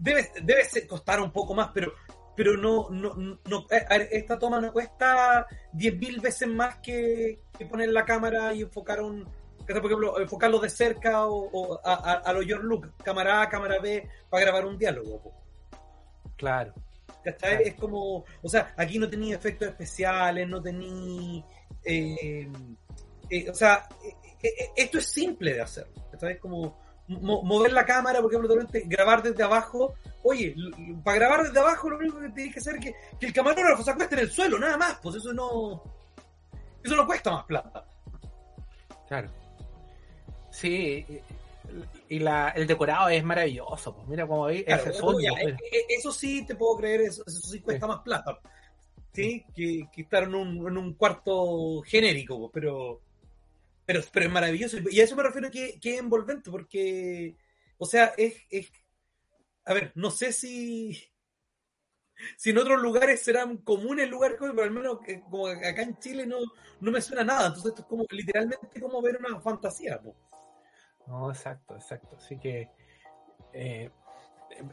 debe, 0.00 0.30
debe 0.42 0.64
ser- 0.64 0.86
costar 0.88 1.20
un 1.20 1.30
poco 1.30 1.54
más, 1.54 1.70
pero 1.72 1.92
pero 2.36 2.56
no, 2.56 2.88
no, 2.90 3.14
no 3.14 3.66
esta 3.70 4.38
toma 4.38 4.60
no 4.60 4.72
cuesta 4.72 5.46
10.000 5.74 6.22
veces 6.22 6.48
más 6.48 6.76
que, 6.78 7.40
que 7.58 7.66
poner 7.66 7.90
la 7.90 8.04
cámara 8.04 8.54
y 8.54 8.62
enfocar 8.62 9.02
un 9.02 9.24
por 9.66 9.76
ejemplo, 9.76 10.18
enfocarlo 10.20 10.58
de 10.58 10.68
cerca 10.70 11.26
o, 11.26 11.48
o 11.52 11.80
a, 11.84 11.92
a, 11.94 12.12
a 12.14 12.32
lo 12.32 12.40
George 12.42 12.64
Lucas, 12.66 12.90
cámara 13.04 13.42
A, 13.42 13.48
cámara 13.48 13.78
B, 13.78 14.08
para 14.28 14.42
grabar 14.44 14.64
un 14.66 14.76
diálogo. 14.78 15.32
Claro. 16.36 16.74
Claro. 17.22 17.60
Es 17.64 17.74
como, 17.74 18.24
o 18.42 18.48
sea, 18.48 18.72
aquí 18.76 18.98
no 18.98 19.08
tenía 19.08 19.36
efectos 19.36 19.68
especiales, 19.68 20.48
no 20.48 20.60
tenía, 20.62 21.44
eh, 21.84 22.50
eh, 23.28 23.50
o 23.50 23.54
sea, 23.54 23.86
eh, 24.02 24.16
eh, 24.42 24.70
esto 24.76 24.98
es 24.98 25.06
simple 25.06 25.52
de 25.54 25.60
hacer, 25.60 25.86
¿cachai? 26.10 26.32
Es 26.32 26.40
como 26.40 26.80
mo- 27.20 27.42
mover 27.42 27.72
la 27.72 27.84
cámara, 27.84 28.20
por 28.20 28.30
ejemplo, 28.30 28.48
de 28.48 28.54
repente 28.60 28.84
grabar 28.86 29.22
desde 29.22 29.42
abajo, 29.42 29.94
oye, 30.22 30.54
para 31.04 31.18
grabar 31.18 31.42
desde 31.44 31.58
abajo 31.60 31.90
lo 31.90 31.98
único 31.98 32.20
que 32.20 32.28
tienes 32.30 32.52
que 32.54 32.60
hacer 32.60 32.76
es 32.76 32.84
que, 32.84 32.94
que 33.18 33.26
el 33.26 33.32
camarógrafo 33.32 33.82
se 33.82 33.90
acueste 33.90 34.14
en 34.14 34.20
el 34.22 34.30
suelo, 34.30 34.58
nada 34.58 34.76
más, 34.76 34.98
pues 35.02 35.16
eso 35.16 35.32
no, 35.32 35.82
eso 36.82 36.96
no 36.96 37.06
cuesta 37.06 37.30
más 37.32 37.44
plata. 37.44 37.84
Claro. 39.08 39.28
Sí, 40.50 41.04
y- 42.08 42.18
la, 42.18 42.50
el 42.50 42.66
decorado 42.66 43.08
es 43.08 43.22
maravilloso. 43.24 43.94
Pues 43.94 44.08
mira 44.08 44.26
cómo 44.26 44.44
veis 44.46 44.64
Claro, 44.64 44.82
ese 44.90 44.92
fondo. 45.00 45.20
ya, 45.20 45.32
mira. 45.32 45.50
eh, 45.50 45.56
eh, 45.72 45.86
eso 45.90 46.12
sí 46.12 46.44
te 46.44 46.54
puedo 46.56 46.76
creer, 46.76 47.02
eso, 47.02 47.22
eso 47.26 47.40
sí 47.40 47.60
cuesta 47.60 47.86
más 47.86 48.00
plata. 48.00 48.38
¿Sí? 49.12 49.44
Que, 49.54 49.88
que 49.92 50.02
estar 50.02 50.22
en 50.24 50.34
un, 50.34 50.68
en 50.68 50.76
un 50.76 50.94
cuarto 50.94 51.82
genérico, 51.84 52.50
pero, 52.52 53.00
pero, 53.86 54.00
pero 54.12 54.26
es 54.26 54.32
maravilloso. 54.32 54.78
Y 54.90 55.00
a 55.00 55.04
eso 55.04 55.16
me 55.16 55.22
refiero 55.22 55.50
que, 55.50 55.78
que 55.80 55.94
es 55.94 56.00
envolvente, 56.00 56.50
porque, 56.50 57.36
o 57.78 57.86
sea, 57.86 58.12
es, 58.16 58.36
es. 58.50 58.72
A 59.64 59.74
ver, 59.74 59.92
no 59.94 60.10
sé 60.10 60.32
si. 60.32 60.98
Si 62.36 62.50
en 62.50 62.58
otros 62.58 62.80
lugares 62.82 63.22
serán 63.22 63.56
comunes 63.58 64.08
lugares, 64.10 64.36
pero 64.38 64.62
al 64.62 64.70
menos 64.70 65.00
que, 65.00 65.20
como 65.22 65.46
acá 65.46 65.80
en 65.82 65.98
Chile 65.98 66.26
no, 66.26 66.36
no 66.80 66.90
me 66.90 67.00
suena 67.00 67.24
nada. 67.24 67.46
Entonces, 67.46 67.70
esto 67.70 67.82
es 67.82 67.88
como 67.88 68.04
literalmente 68.10 68.80
como 68.80 69.00
ver 69.00 69.16
una 69.18 69.40
fantasía. 69.40 69.98
No, 71.06 71.30
exacto, 71.30 71.74
exacto. 71.76 72.16
Así 72.16 72.38
que. 72.38 72.68
eh, 73.54 73.90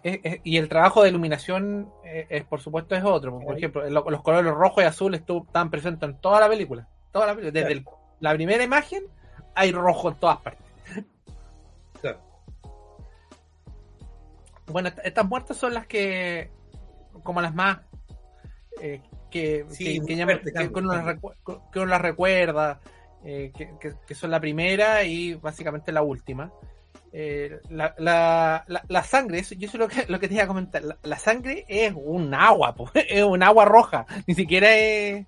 eh, 0.04 0.20
eh, 0.24 0.42
y 0.44 0.58
el 0.58 0.68
trabajo 0.68 1.04
de 1.04 1.10
iluminación, 1.10 1.90
eh, 2.04 2.28
es, 2.30 2.44
por 2.44 2.60
supuesto, 2.60 2.96
es 2.96 3.04
otro. 3.06 3.32
Por 3.34 3.42
Claro. 3.44 3.58
ejemplo, 3.58 3.90
lo- 3.90 4.10
los 4.10 4.22
colores 4.22 4.52
rojo 4.54 4.82
y 4.82 4.86
azul 4.86 5.16
estaban 5.16 5.72
presentes 5.72 6.10
en 6.10 6.20
toda 6.20 6.42
la 6.42 6.50
película. 6.50 6.90
Toda 7.14 7.28
la 7.28 7.36
película. 7.36 7.62
Desde 7.62 7.74
el- 7.74 7.86
la 8.20 8.34
primera 8.34 8.64
imagen 8.64 9.04
hay 9.56 9.72
rojo 9.72 10.10
en 10.10 10.16
todas 10.16 10.38
partes. 10.38 10.66
Claro. 12.02 12.20
Bueno, 14.68 14.90
est- 14.90 15.00
estas 15.04 15.26
muertes 15.28 15.58
son 15.58 15.74
las 15.74 15.88
que. 15.88 16.50
como 17.24 17.42
las 17.42 17.54
más. 17.56 17.80
eh, 18.82 19.02
que, 19.32 19.66
Sí, 19.70 20.00
que, 20.00 20.06
que 20.06 20.16
llaman- 20.16 20.36
fuerte, 20.36 20.52
que 20.52 20.54
cambio, 20.54 20.78
uno 20.84 20.94
las 20.94 21.06
cambio. 21.06 21.34
recu- 21.44 21.72
que 21.72 21.80
uno 21.80 21.88
las 21.88 22.02
recuerda. 22.02 22.80
eh, 23.24 23.52
que, 24.08 24.16
son 24.16 24.32
la 24.32 24.40
primera 24.40 25.04
y 25.04 25.34
básicamente 25.34 25.92
la 25.92 26.02
última. 26.02 26.52
Eh, 27.12 27.60
la, 27.70 27.96
la, 27.98 28.64
la, 28.68 28.84
la 28.88 29.04
sangre, 29.04 29.40
eso, 29.40 29.56
yo 29.56 29.68
eso 29.68 29.78
es 29.78 29.80
lo 29.80 29.88
que, 29.88 30.06
lo 30.12 30.20
que 30.20 30.28
te 30.28 30.36
iba 30.36 30.44
a 30.44 30.48
comentar. 30.48 30.84
La, 30.84 30.98
la 31.02 31.18
sangre 31.18 31.66
es 31.68 31.94
un 31.96 32.34
agua, 32.34 32.76
po, 32.76 32.90
es 32.94 33.24
un 33.24 33.42
agua 33.44 33.66
roja. 33.66 34.06
Ni 34.28 34.36
siquiera 34.36 34.76
es, 34.78 35.26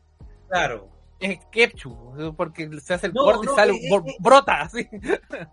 Claro. 0.47 0.87
Es 1.19 1.39
ketchup, 1.51 2.35
porque 2.35 2.69
se 2.79 2.93
hace 2.93 3.07
el 3.07 3.13
No, 3.13 3.23
corte 3.23 3.45
no, 3.47 3.53
y 3.53 3.55
sale, 3.55 3.73
es- 3.73 3.91
bro- 3.91 4.03
es- 4.05 4.15
brota 4.19 4.61
así. 4.61 4.85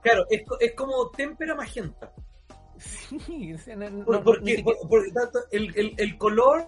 Claro, 0.03 0.25
es, 0.31 0.43
es 0.61 0.75
como 0.75 1.11
témpera 1.11 1.55
magenta. 1.55 2.13
Sí, 2.79 3.55
no- 3.77 3.91
no- 3.91 4.05
Por- 4.05 4.15
no, 4.17 4.23
porque, 4.25 4.45
ni 4.45 4.57
siquiera- 4.57 4.79
por- 4.81 4.89
porque 4.89 5.13
tanto 5.13 5.39
el, 5.51 5.77
el, 5.77 5.95
el 5.97 6.19
color 6.19 6.67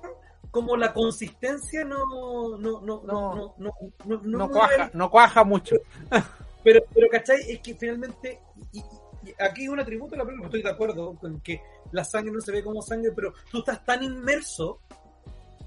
como 0.50 0.76
la 0.76 0.92
consistencia 0.94 1.84
no 1.84 2.56
no 2.58 2.80
no 2.80 2.80
no 2.80 3.02
no 3.04 3.54
no, 3.58 3.74
no, 4.06 4.20
no 4.22 4.38
no- 4.38 4.48
cuaja, 4.50 4.90
no 4.94 5.10
cuaja 5.10 5.44
mucho. 5.44 5.76
pero 6.64 6.80
pero 6.94 7.08
¿cachai? 7.10 7.38
es 7.50 7.60
que 7.60 7.74
finalmente 7.74 8.40
y- 8.72 8.78
y 8.78 9.34
aquí 9.38 9.64
es 9.64 9.68
un 9.68 9.80
atributo 9.80 10.12
de 10.12 10.16
la 10.18 10.24
película 10.24 10.46
estoy 10.46 10.62
de 10.62 10.70
acuerdo 10.70 11.14
con 11.16 11.40
que 11.42 11.60
la 11.92 12.02
sangre 12.02 12.32
no 12.32 12.40
se 12.40 12.52
ve 12.52 12.64
como 12.64 12.80
sangre 12.80 13.12
pero 13.14 13.34
tú 13.52 13.58
estás 13.58 13.84
tan 13.84 14.02
inmerso 14.02 14.80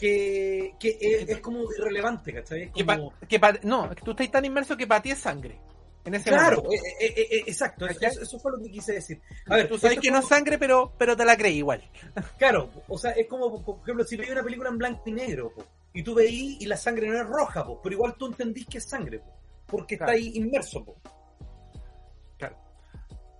que, 0.01 0.73
que 0.79 0.97
es, 0.99 1.29
es 1.29 1.39
como 1.39 1.63
irrelevante 1.71 2.33
¿cachai? 2.33 2.63
Es 2.63 2.71
Que 2.71 2.83
pa- 2.83 2.97
como, 2.97 3.13
que 3.29 3.39
pa- 3.39 3.59
no, 3.61 3.89
tú 4.03 4.11
estás 4.11 4.31
tan 4.31 4.43
inmerso 4.45 4.75
que 4.75 4.87
para 4.87 5.01
ti 5.01 5.11
es 5.11 5.19
sangre. 5.19 5.61
En 6.03 6.15
ese 6.15 6.31
claro 6.31 6.63
momento. 6.63 6.71
eh, 6.99 7.13
eh, 7.15 7.27
eh, 7.31 7.43
exacto 7.45 7.85
eso, 7.85 8.39
fue 8.39 8.53
lo 8.53 8.57
que 8.63 8.71
quise 8.71 8.93
decir 8.93 9.21
a 9.45 9.57
ver 9.57 9.67
tú 9.69 9.77
sabes 9.77 9.99
que 9.99 10.09
no 10.09 10.17
es 10.17 10.27
sangre, 10.27 10.57
pero, 10.57 10.91
pero 10.97 11.15
te 11.15 11.23
la 11.23 11.37
creí 11.37 11.57
igual. 11.57 11.87
Claro, 12.39 12.71
o 12.87 12.97
sea, 12.97 13.11
es 13.11 13.27
como, 13.27 13.63
por 13.63 13.79
ejemplo, 13.83 14.03
si 14.03 14.15
veis 14.17 14.31
una 14.31 14.41
película 14.43 14.69
en 14.69 14.79
blanco 14.79 15.03
y 15.05 15.11
negro, 15.11 15.53
po, 15.53 15.63
y 15.93 16.01
tú 16.01 16.15
veís 16.15 16.59
y 16.59 16.65
la 16.65 16.75
sangre 16.77 17.07
no 17.07 17.21
es 17.21 17.27
roja, 17.27 17.63
po, 17.63 17.79
pero 17.83 17.93
igual 17.93 18.15
tú 18.17 18.25
entendís 18.25 18.65
que 18.65 18.79
es 18.79 18.85
sangre, 18.89 19.19
po, 19.19 19.31
porque 19.67 19.95
Claro. 19.97 20.11
está 20.13 20.19
ahí 20.25 20.31
inmerso. 20.35 20.83
Claro. 22.39 22.57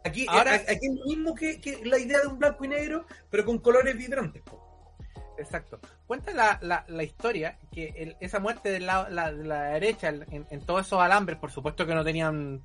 Aquí, 0.03 0.25
Ahora- 0.29 0.53
aquí 0.55 0.85
es 0.87 0.93
lo 0.99 1.05
mismo 1.05 1.33
que, 1.33 1.59
que 1.59 1.83
la 1.83 1.97
idea 1.97 2.19
de 2.21 2.27
un 2.27 2.37
blanco 2.37 2.63
y 2.65 2.67
negro, 2.67 3.05
pero 3.31 3.43
con 3.43 3.57
colores 3.57 3.97
vibrantes. 3.97 4.43
Po. 4.43 4.70
Exacto. 5.37 5.79
Cuenta 6.05 6.31
la, 6.33 6.59
la, 6.61 6.83
la 6.87 7.03
historia 7.03 7.57
que 7.71 7.93
el- 7.97 8.17
esa 8.19 8.39
muerte 8.39 8.79
lado, 8.79 9.09
la, 9.09 9.31
de 9.31 9.43
la 9.45 9.63
derecha, 9.63 10.09
en, 10.09 10.45
en 10.49 10.61
todos 10.65 10.85
esos 10.85 10.99
alambres, 11.01 11.37
por 11.39 11.51
supuesto 11.51 11.85
que 11.87 11.95
no 11.95 12.03
tenían. 12.03 12.61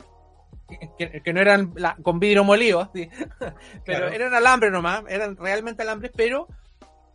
que, 0.98 1.22
que 1.22 1.32
no 1.32 1.40
eran 1.40 1.72
la- 1.76 1.96
con 2.02 2.18
vidrio 2.18 2.44
molido, 2.44 2.90
¿sí? 2.94 3.08
pero 3.38 3.60
Claro. 3.84 4.08
eran 4.08 4.34
alambres 4.34 4.72
nomás, 4.72 5.04
eran 5.08 5.36
realmente 5.36 5.82
alambres, 5.82 6.10
pero 6.14 6.48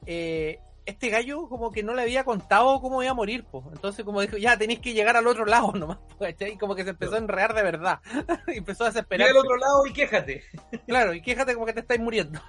eh, 0.05 0.59
este 0.85 1.09
gallo 1.09 1.47
como 1.47 1.71
que 1.71 1.83
no 1.83 1.93
le 1.93 2.01
había 2.01 2.23
contado 2.23 2.81
cómo 2.81 3.01
iba 3.03 3.11
a 3.11 3.15
morir, 3.15 3.45
pues. 3.49 3.63
Entonces 3.71 4.03
como 4.03 4.19
dijo, 4.21 4.37
ya 4.37 4.57
tenéis 4.57 4.79
que 4.79 4.93
llegar 4.93 5.15
al 5.15 5.27
otro 5.27 5.45
lado 5.45 5.71
nomás, 5.73 5.99
pues, 6.17 6.33
¿cachai? 6.33 6.53
Y 6.53 6.57
como 6.57 6.75
que 6.75 6.83
se 6.83 6.89
empezó 6.91 7.15
a 7.15 7.19
enredar 7.19 7.53
de 7.53 7.63
verdad. 7.63 7.99
y 8.47 8.57
empezó 8.57 8.83
a 8.83 8.87
desesperar. 8.87 9.29
al 9.29 9.37
otro 9.37 9.57
lado 9.57 9.85
y 9.87 9.93
quéjate. 9.93 10.43
Claro, 10.87 11.13
y 11.13 11.21
quéjate 11.21 11.53
como 11.53 11.65
que 11.65 11.73
te 11.73 11.81
estáis 11.81 12.01
muriendo. 12.01 12.39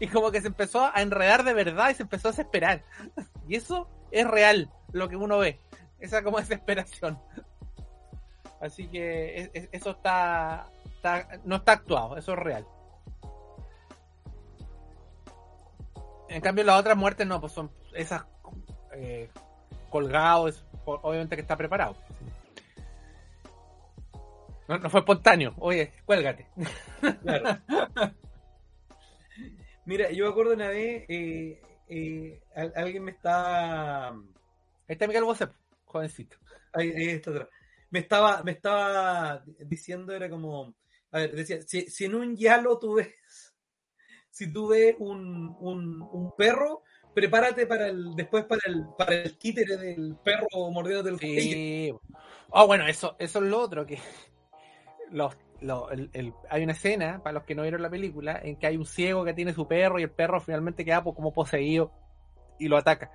y 0.00 0.08
como 0.08 0.30
que 0.30 0.40
se 0.40 0.48
empezó 0.48 0.84
a 0.92 1.00
enredar 1.02 1.44
de 1.44 1.54
verdad 1.54 1.90
y 1.90 1.94
se 1.94 2.02
empezó 2.02 2.28
a 2.28 2.30
desesperar. 2.32 2.82
y 3.48 3.54
eso 3.56 3.88
es 4.10 4.26
real, 4.26 4.70
lo 4.92 5.08
que 5.08 5.16
uno 5.16 5.38
ve. 5.38 5.60
Esa 6.00 6.22
como 6.22 6.38
desesperación. 6.38 7.18
Así 8.60 8.88
que 8.88 9.38
es- 9.38 9.50
es- 9.54 9.68
eso 9.72 9.90
está, 9.90 10.66
está- 10.96 11.28
no 11.44 11.56
está 11.56 11.72
actuado, 11.72 12.16
eso 12.16 12.32
es 12.32 12.38
real. 12.38 12.66
En 16.28 16.40
cambio 16.40 16.64
las 16.64 16.78
otras 16.80 16.96
muertes 16.96 17.26
no, 17.26 17.40
pues 17.40 17.52
son 17.52 17.70
esas 17.94 18.24
eh, 18.92 19.30
colgados, 19.90 20.64
obviamente 20.84 21.36
que 21.36 21.42
está 21.42 21.56
preparado. 21.56 21.96
No, 24.68 24.78
no 24.78 24.90
fue 24.90 25.00
espontáneo, 25.00 25.54
oye, 25.58 25.92
cuélgate. 26.04 26.46
Claro. 27.22 27.58
Mira, 29.86 30.10
yo 30.10 30.24
me 30.26 30.30
acuerdo 30.30 30.52
una 30.52 30.68
vez, 30.68 31.04
eh, 31.08 31.62
eh, 31.88 32.42
al- 32.54 32.72
alguien 32.76 33.04
me 33.04 33.12
está... 33.12 34.08
Ahí 34.08 34.18
está 34.88 35.06
Miguel 35.06 35.24
Bosé, 35.24 35.48
jovencito. 35.86 36.36
Ahí, 36.74 36.90
ahí 36.90 37.08
está 37.08 37.30
atrás. 37.30 37.48
Me 37.90 38.00
estaba, 38.00 38.42
me 38.42 38.52
estaba 38.52 39.42
diciendo, 39.60 40.12
era 40.14 40.28
como, 40.28 40.74
a 41.10 41.18
ver, 41.20 41.34
decía, 41.34 41.62
si, 41.62 41.88
si 41.90 42.04
en 42.04 42.14
un 42.16 42.36
yalo 42.36 42.78
tú 42.78 42.96
ves, 42.96 43.47
si 44.38 44.52
tú 44.52 44.68
ves 44.68 44.94
un, 45.00 45.56
un, 45.60 46.00
un 46.12 46.32
perro, 46.36 46.82
prepárate 47.14 47.66
para 47.66 47.88
el, 47.88 48.14
después 48.14 48.44
para 48.44 48.60
el, 48.66 48.86
para 48.96 49.14
el 49.14 49.36
títere 49.36 49.76
del 49.76 50.16
perro 50.22 50.46
mordiéndote 50.70 51.10
el 51.10 51.18
cuello. 51.18 51.40
Sí. 51.42 51.92
Oh, 52.50 52.66
bueno, 52.66 52.86
eso, 52.86 53.16
eso 53.18 53.38
es 53.40 53.44
lo 53.44 53.60
otro, 53.60 53.84
que 53.84 53.98
los, 55.10 55.36
lo- 55.60 55.90
el- 55.90 56.10
el- 56.12 56.32
hay 56.48 56.62
una 56.62 56.72
escena, 56.72 57.20
para 57.22 57.34
los 57.34 57.42
que 57.42 57.54
no 57.56 57.62
vieron 57.62 57.82
la 57.82 57.90
película, 57.90 58.40
en 58.42 58.56
que 58.56 58.66
hay 58.68 58.76
un 58.76 58.86
ciego 58.86 59.24
que 59.24 59.34
tiene 59.34 59.52
su 59.52 59.66
perro 59.66 59.98
y 59.98 60.04
el 60.04 60.10
perro 60.10 60.40
finalmente 60.40 60.84
queda 60.84 61.02
po- 61.02 61.14
como 61.14 61.32
poseído 61.32 61.90
y 62.58 62.68
lo 62.68 62.76
ataca. 62.76 63.10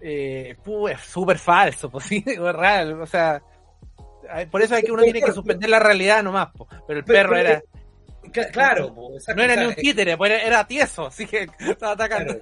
Eh, 0.00 0.56
es 0.90 1.00
súper 1.00 1.38
falso, 1.38 1.90
pues 1.90 2.04
sí, 2.08 2.22
es 2.26 2.38
real, 2.38 3.00
o 3.00 3.06
sea, 3.06 3.42
por 4.50 4.62
eso 4.62 4.74
hay 4.76 4.82
que 4.82 4.92
uno 4.92 5.02
tiene 5.02 5.20
que 5.20 5.32
suspender 5.32 5.68
la 5.68 5.78
realidad 5.80 6.22
nomás, 6.22 6.48
po. 6.52 6.68
pero 6.86 7.00
el 7.00 7.04
perro 7.04 7.36
era, 7.36 7.62
Claro, 8.52 8.94
po, 8.94 9.14
exacto, 9.14 9.36
no 9.36 9.42
era 9.44 9.56
ni 9.56 9.66
un 9.66 9.74
títere, 9.74 10.16
pues 10.16 10.30
era, 10.30 10.42
era 10.42 10.66
tieso, 10.66 11.06
así 11.06 11.26
que 11.26 11.46
estaba 11.60 11.92
atacando. 11.92 12.40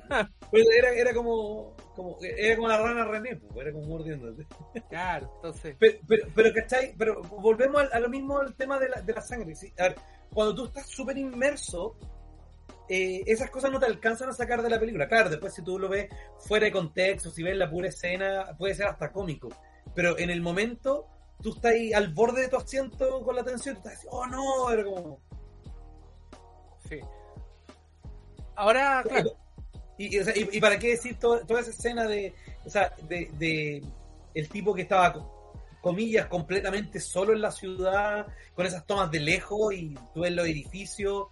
pero 0.51 0.65
era, 0.79 0.91
era 0.95 1.15
como, 1.15 1.77
como, 1.95 2.19
era 2.21 2.57
como 2.57 2.69
la 2.69 2.79
rana 2.79 3.05
René, 3.05 3.37
po, 3.37 3.61
era 3.61 3.73
como 3.73 3.87
mordiéndote. 3.87 4.47
Claro, 4.89 5.33
entonces, 5.37 5.77
Pero, 5.79 5.99
pero, 6.07 6.27
pero, 6.35 6.55
¿cachai? 6.55 6.95
Pero 6.97 7.23
volvemos 7.23 7.83
a, 7.93 8.01
lo 8.01 8.09
mismo 8.09 8.39
al 8.39 8.55
tema 8.55 8.79
de 8.79 8.89
la, 8.89 9.01
de 9.03 9.13
la 9.13 9.21
sangre. 9.21 9.55
¿sí? 9.55 9.73
A 9.79 9.85
ver, 9.85 9.97
cuando 10.33 10.55
tú 10.55 10.65
estás 10.67 10.87
súper 10.87 11.19
inmerso, 11.19 11.97
eh, 12.89 13.23
esas 13.27 13.51
cosas 13.51 13.71
no 13.71 13.79
te 13.79 13.87
alcanzan 13.87 14.29
a 14.29 14.33
sacar 14.33 14.63
de 14.63 14.71
la 14.71 14.79
película. 14.79 15.09
Claro, 15.09 15.31
después 15.31 15.55
si 15.55 15.63
tú 15.63 15.79
lo 15.79 15.89
ves 15.89 16.09
fuera 16.39 16.67
de 16.67 16.73
contexto, 16.73 17.31
si 17.31 17.43
ves 17.43 17.57
la 17.57 17.71
pura 17.71 17.89
escena, 17.89 18.55
puede 18.59 18.75
ser 18.75 18.87
hasta 18.87 19.13
cómico. 19.13 19.49
Pero 19.95 20.19
en 20.19 20.31
el 20.31 20.41
momento, 20.41 21.07
tú 21.43 21.55
estás 21.55 21.73
ahí 21.73 21.93
al 21.93 22.13
borde 22.13 22.43
de 22.43 22.49
tu 22.49 22.57
asiento 22.57 23.23
con 23.23 23.37
la 23.37 23.45
tensión, 23.45 23.77
tú 23.77 23.81
estás 23.81 23.99
así, 23.99 24.07
oh 24.11 24.27
no, 24.27 24.71
era 24.71 24.85
como... 24.85 25.21
Sí. 26.93 27.01
Ahora, 28.57 29.03
claro. 29.09 29.33
Y, 29.99 30.61
para 30.61 30.79
qué 30.79 30.89
decir 30.91 31.19
to- 31.19 31.45
toda 31.47 31.61
esa 31.61 31.71
escena 31.71 32.05
de, 32.07 32.35
o 32.65 32.71
sea, 32.71 32.93
de, 33.09 33.31
de 33.39 33.83
el 34.35 34.49
tipo 34.49 34.75
que 34.75 34.83
estaba, 34.83 35.15
comillas, 35.81 36.27
completamente 36.27 36.99
solo 36.99 37.33
en 37.33 37.41
la 37.41 37.51
ciudad, 37.53 38.27
con 38.55 38.67
esas 38.67 38.85
tomas 38.87 39.11
de 39.11 39.21
lejos 39.21 39.73
y 39.75 39.95
tú 40.13 40.21
ves 40.21 40.33
los 40.33 40.47
edificios, 40.47 41.27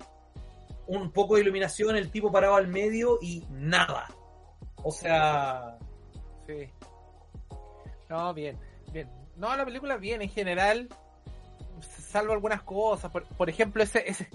un 0.87 1.11
poco 1.11 1.35
de 1.35 1.42
iluminación, 1.42 1.96
el 1.96 2.11
tipo 2.11 2.31
parado 2.31 2.55
al 2.57 2.68
medio 2.68 3.18
y 3.20 3.44
nada. 3.51 4.07
O 4.83 4.90
sea, 4.92 5.77
Sí. 6.46 6.68
No, 8.09 8.33
bien, 8.35 8.57
bien. 8.92 9.09
No, 9.37 9.57
la 9.57 9.64
película 9.64 9.96
bien 9.96 10.20
en 10.23 10.29
general, 10.31 10.88
salvo 11.81 12.33
algunas 12.33 12.62
cosas. 12.62 13.11
Por, 13.11 13.25
por 13.25 13.49
ejemplo, 13.49 13.83
ese, 13.83 14.03
ese, 14.09 14.29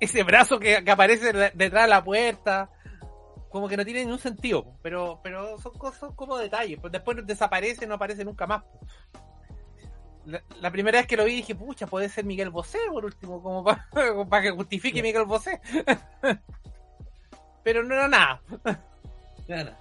ese 0.00 0.22
brazo 0.22 0.58
que, 0.58 0.82
que 0.84 0.90
aparece 0.90 1.32
de- 1.32 1.52
detrás 1.54 1.84
de 1.84 1.90
la 1.90 2.04
puerta, 2.04 2.70
como 3.50 3.68
que 3.68 3.76
no 3.76 3.84
tiene 3.84 4.00
ningún 4.04 4.18
sentido, 4.18 4.74
pero, 4.82 5.20
pero 5.22 5.58
son 5.58 5.72
cosas 5.72 6.10
como 6.14 6.36
detalles. 6.38 6.78
Pues 6.80 6.92
después 6.92 7.18
desaparece, 7.26 7.86
no 7.86 7.94
aparece 7.94 8.24
nunca 8.24 8.46
más. 8.46 8.62
La, 10.26 10.42
la 10.60 10.70
primera 10.70 10.98
vez 10.98 11.06
que 11.06 11.16
lo 11.16 11.24
vi 11.24 11.36
dije, 11.36 11.54
pucha, 11.54 11.86
puede 11.86 12.08
ser 12.08 12.24
Miguel 12.24 12.50
Bosé 12.50 12.78
por 12.90 13.04
último, 13.04 13.42
como 13.42 13.64
para 13.64 14.42
que 14.42 14.50
justifique 14.50 15.02
Miguel 15.02 15.24
Bosé. 15.24 15.60
pero 17.64 17.82
no 17.82 17.94
era 17.94 18.08
nada. 18.08 18.42
nada. 19.48 19.78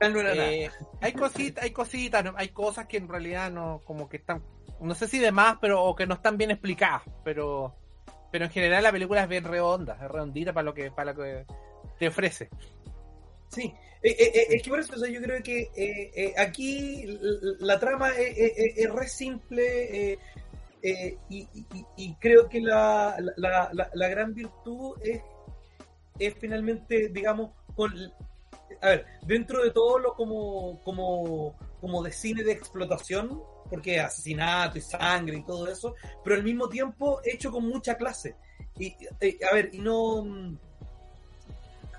No 0.00 0.20
era 0.20 0.34
nada. 0.34 0.52
Eh, 0.52 0.70
hay 1.00 1.12
cositas, 1.12 1.64
hay 1.64 1.70
cositas, 1.72 2.24
¿no? 2.24 2.34
hay 2.36 2.50
cosas 2.50 2.86
que 2.86 2.98
en 2.98 3.08
realidad 3.08 3.50
no, 3.50 3.80
como 3.84 4.08
que 4.08 4.18
están, 4.18 4.42
no 4.80 4.94
sé 4.94 5.08
si 5.08 5.18
de 5.18 5.32
más, 5.32 5.56
pero 5.60 5.82
o 5.82 5.96
que 5.96 6.06
no 6.06 6.14
están 6.14 6.36
bien 6.36 6.50
explicadas, 6.52 7.02
pero, 7.24 7.74
pero 8.30 8.44
en 8.44 8.50
general 8.50 8.82
la 8.82 8.92
película 8.92 9.22
es 9.22 9.28
bien 9.28 9.44
redonda, 9.44 9.94
es 10.02 10.10
redondita 10.10 10.52
para 10.52 10.64
lo 10.64 10.74
que, 10.74 10.90
para 10.90 11.12
lo 11.12 11.22
que 11.22 11.44
te 11.98 12.08
ofrece. 12.08 12.48
Sí, 13.48 13.72
eh, 14.02 14.10
eh, 14.18 14.30
eh, 14.34 14.46
es 14.50 14.62
que 14.62 14.70
por 14.70 14.78
eso 14.80 14.94
o 14.94 14.98
sea, 14.98 15.10
yo 15.10 15.20
creo 15.22 15.42
que 15.42 15.70
eh, 15.74 16.34
aquí 16.38 17.04
la 17.60 17.78
trama 17.80 18.10
es, 18.10 18.36
es- 18.36 18.52
es- 18.58 18.78
es 18.78 18.92
re 18.92 19.08
simple 19.08 20.18
y, 20.82 21.18
y- 21.30 21.48
y 21.96 22.14
creo 22.16 22.48
que 22.48 22.60
la, 22.60 23.16
la, 23.36 23.70
la- 23.72 23.90
la 23.92 24.08
gran 24.08 24.34
virtud 24.34 24.96
es, 25.02 25.20
es 26.18 26.34
finalmente, 26.38 27.08
digamos, 27.08 27.50
con, 27.74 27.92
a 28.82 28.88
ver, 28.88 29.06
dentro 29.22 29.62
de 29.64 29.70
todo 29.70 29.98
lo 29.98 30.14
como, 30.14 30.80
como, 30.84 31.56
como 31.80 32.02
de 32.02 32.12
cine 32.12 32.42
de 32.44 32.52
explotación, 32.52 33.42
porque 33.68 34.00
asesinato 34.00 34.78
y 34.78 34.80
sangre 34.80 35.36
y 35.38 35.44
todo 35.44 35.70
eso, 35.70 35.94
pero 36.24 36.36
al 36.36 36.44
mismo 36.44 36.68
tiempo 36.68 37.20
hecho 37.24 37.50
con 37.50 37.64
mucha 37.68 37.96
clase. 37.96 38.36
Y, 38.78 38.94
eh, 39.20 39.38
a 39.50 39.54
ver, 39.54 39.70
y 39.74 39.78
no... 39.80 40.22
mm, 40.24 40.56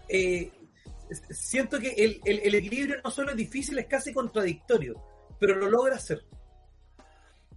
eh, 0.09 0.51
siento 1.29 1.79
que 1.79 1.89
el, 1.89 2.21
el- 2.25 2.39
el 2.39 2.55
equilibrio 2.55 3.01
no 3.03 3.11
solo 3.11 3.31
es 3.31 3.37
difícil, 3.37 3.77
es 3.79 3.87
casi 3.87 4.13
contradictorio, 4.13 4.95
pero 5.39 5.55
lo 5.55 5.69
logra 5.69 5.95
hacer. 5.95 6.23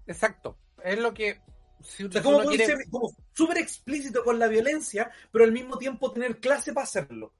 Exacto, 0.06 0.58
es 0.82 0.98
lo 0.98 1.14
que, 1.14 1.40
si 1.82 2.04
O 2.04 2.12
sea, 2.12 2.22
como 2.22 2.40
quiere- 2.44 2.66
ser 2.66 2.78
como 2.90 3.10
súper 3.34 3.58
explícito 3.58 4.24
con 4.24 4.38
la 4.38 4.48
violencia, 4.48 5.10
pero 5.30 5.44
al 5.44 5.52
mismo 5.52 5.78
tiempo 5.78 6.10
tener 6.12 6.38
clase 6.40 6.72
para 6.72 6.84
hacerlo. 6.84 7.32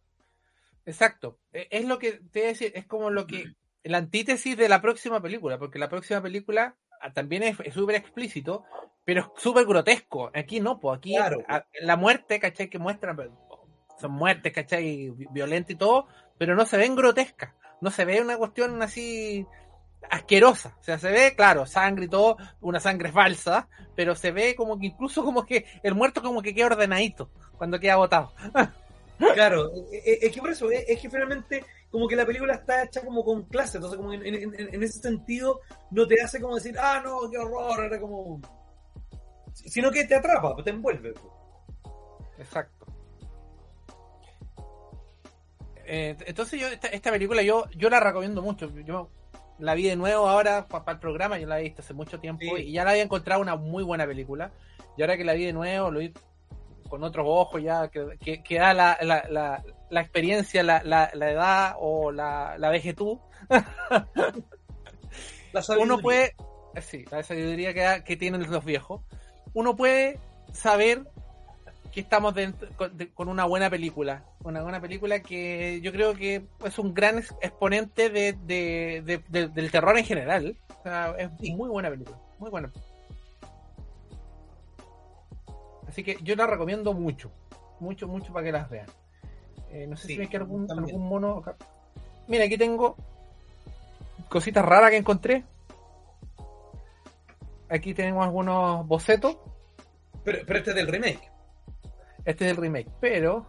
Exacto. 0.84 1.38
E- 1.52 1.68
Es 1.70 1.84
lo 1.84 1.98
que 1.98 2.12
te 2.12 2.40
voy 2.40 2.46
a 2.46 2.52
decir, 2.52 2.72
es 2.74 2.86
como 2.86 3.10
lo 3.10 3.26
que 3.26 3.52
la 3.84 3.98
antítesis 3.98 4.56
de 4.56 4.68
la 4.68 4.80
próxima 4.80 5.20
película, 5.20 5.58
porque 5.58 5.78
la 5.78 5.88
próxima 5.88 6.20
película 6.22 6.76
ah, 7.00 7.12
también 7.12 7.42
es 7.42 7.56
súper 7.74 7.96
explícito, 7.96 8.64
pero 9.04 9.20
es 9.22 9.42
súper 9.42 9.66
grotesco. 9.66 10.30
Aquí 10.34 10.60
no, 10.60 10.78
pues 10.78 10.98
aquí 10.98 11.14
Claro. 11.16 11.42
a- 11.48 11.64
la 11.80 11.96
muerte, 11.96 12.38
¿cachai? 12.38 12.68
Que 12.70 12.78
muestran, 12.78 13.16
son 14.00 14.12
muertes, 14.12 14.52
¿cachai? 14.52 15.10
Vi- 15.10 15.26
Violentas 15.30 15.70
y 15.72 15.76
todo, 15.76 16.06
pero 16.38 16.54
no 16.54 16.64
se 16.66 16.76
ven 16.76 16.94
grotescas. 16.94 17.52
No 17.80 17.90
se 17.90 18.04
ve 18.04 18.20
una 18.20 18.36
cuestión 18.36 18.80
así 18.82 19.44
asquerosa. 20.10 20.76
O 20.80 20.82
sea, 20.82 20.98
se 20.98 21.10
ve, 21.10 21.34
claro, 21.36 21.66
sangre 21.66 22.04
y 22.04 22.08
todo, 22.08 22.36
una 22.60 22.80
sangre 22.80 23.10
falsa, 23.12 23.68
pero 23.96 24.14
se 24.14 24.30
ve 24.32 24.54
como 24.54 24.78
que 24.78 24.86
incluso 24.86 25.24
como 25.24 25.44
que 25.46 25.64
el 25.82 25.94
muerto 25.94 26.22
como 26.22 26.42
que 26.42 26.54
queda 26.54 26.66
ordenadito 26.66 27.30
cuando 27.56 27.80
queda 27.80 27.96
botado. 27.96 28.32
Claro, 29.34 29.70
eh, 29.92 30.02
eh, 30.04 30.18
es 30.22 30.32
que 30.32 30.40
por 30.40 30.50
eso, 30.50 30.68
eh, 30.72 30.84
es 30.88 31.00
que 31.00 31.08
finalmente 31.08 31.64
como 31.92 32.08
que 32.08 32.16
la 32.16 32.26
película 32.26 32.54
está 32.54 32.82
hecha 32.82 33.04
como 33.04 33.22
con 33.24 33.44
clase, 33.44 33.76
entonces 33.76 33.96
como 33.98 34.12
en, 34.12 34.26
en- 34.26 34.34
en- 34.58 34.74
en 34.74 34.82
ese 34.82 34.98
sentido 35.00 35.60
no 35.92 36.06
te 36.08 36.20
hace 36.20 36.40
como 36.40 36.56
decir, 36.56 36.74
ah, 36.80 37.00
no, 37.04 37.30
qué 37.30 37.38
horror, 37.38 37.84
era 37.84 38.00
como... 38.00 38.40
Sino 39.52 39.90
que 39.92 40.04
te 40.06 40.14
atrapa, 40.16 40.56
te 40.64 40.70
envuelve. 40.70 41.12
Exacto. 42.38 42.86
Eh, 45.84 46.16
entonces 46.26 46.60
yo 46.60 46.68
esta, 46.68 46.88
esta 46.88 47.10
película 47.10 47.42
yo 47.42 47.66
yo 47.76 47.90
la 47.90 48.00
recomiendo 48.00 48.40
mucho. 48.40 48.70
Yo 48.84 49.10
la 49.58 49.74
vi 49.74 49.84
de 49.88 49.96
nuevo 49.96 50.28
ahora 50.28 50.66
para 50.66 50.92
el 50.92 50.98
programa, 50.98 51.38
yo 51.38 51.46
la 51.46 51.60
he 51.60 51.64
visto 51.64 51.82
hace 51.82 51.92
mucho 51.94 52.18
tiempo 52.18 52.42
Sí. 52.56 52.62
y 52.68 52.72
ya 52.72 52.84
la 52.84 52.92
había 52.92 53.02
encontrado 53.02 53.40
una 53.42 53.56
muy 53.56 53.82
buena 53.84 54.06
película. 54.06 54.50
Y 54.96 55.02
ahora 55.02 55.16
que 55.16 55.24
la 55.24 55.34
vi 55.34 55.44
de 55.46 55.52
nuevo, 55.52 55.90
lo 55.90 55.98
vi 56.00 56.12
con 56.88 57.02
otros 57.04 57.26
ojos 57.28 57.62
ya, 57.62 57.88
que, 57.88 58.16
que, 58.20 58.42
que 58.42 58.58
da 58.58 58.72
la, 58.74 58.98
la, 59.02 59.24
la, 59.28 59.64
la 59.92 60.00
experiencia, 60.00 60.62
la, 60.62 60.82
la, 60.84 61.10
la 61.12 61.30
edad 61.30 61.74
o 61.78 62.10
la, 62.12 62.56
la 62.58 62.70
sabiduría. 65.62 65.94
uno 65.94 66.02
puede, 66.02 66.34
sí, 66.80 67.04
la 67.10 67.22
sabiduría 67.22 67.74
que, 67.74 68.02
que 68.04 68.16
tienen 68.16 68.50
los 68.50 68.64
viejos, 68.64 69.02
uno 69.52 69.76
puede 69.76 70.18
saber 70.52 71.04
que 71.92 72.00
estamos 72.00 72.34
dentro- 72.34 72.70
con, 72.74 72.96
de- 72.96 73.12
con 73.12 73.28
una 73.28 73.44
buena 73.44 73.68
película, 73.68 74.24
una 74.44 74.62
buena 74.62 74.80
película 74.80 75.20
que 75.20 75.80
yo 75.82 75.92
creo 75.92 76.14
que 76.14 76.46
es 76.64 76.78
un 76.78 76.94
gran 76.94 77.18
ex- 77.18 77.34
exponente 77.42 78.08
de, 78.08 78.32
de- 78.32 79.02
de- 79.04 79.22
de- 79.28 79.48
del 79.48 79.70
terror 79.70 79.98
en 79.98 80.04
general. 80.06 80.56
O 80.80 80.82
sea, 80.82 81.14
es 81.18 81.30
muy 81.54 81.68
buena 81.68 81.90
película, 81.90 82.16
muy 82.38 82.48
buena. 82.48 82.72
Así 85.86 86.02
que 86.02 86.16
yo 86.22 86.34
la 86.34 86.46
recomiendo 86.46 86.94
mucho, 86.94 87.30
mucho, 87.78 88.08
mucho 88.08 88.32
para 88.32 88.46
que 88.46 88.52
las 88.52 88.70
vean. 88.70 88.86
Eh, 89.72 89.86
no 89.86 89.96
sé 89.96 90.06
Sí, 90.08 90.12
si 90.14 90.18
me 90.20 90.28
queda 90.28 90.42
algún, 90.42 90.66
también. 90.66 90.94
algún 90.96 91.08
mono 91.08 91.38
acá. 91.38 91.56
Mira, 92.28 92.44
aquí 92.44 92.56
tengo 92.58 92.96
cositas 94.28 94.64
raras 94.64 94.90
que 94.90 94.96
encontré. 94.98 95.44
Aquí 97.68 97.94
tenemos 97.94 98.24
algunos 98.24 98.86
bocetos. 98.86 99.36
Pero, 100.24 100.38
pero 100.46 100.58
este 100.58 100.70
es 100.70 100.76
del 100.76 100.88
remake. 100.88 101.30
Este 102.24 102.44
es 102.44 102.50
el 102.52 102.56
remake, 102.58 102.90
pero. 103.00 103.46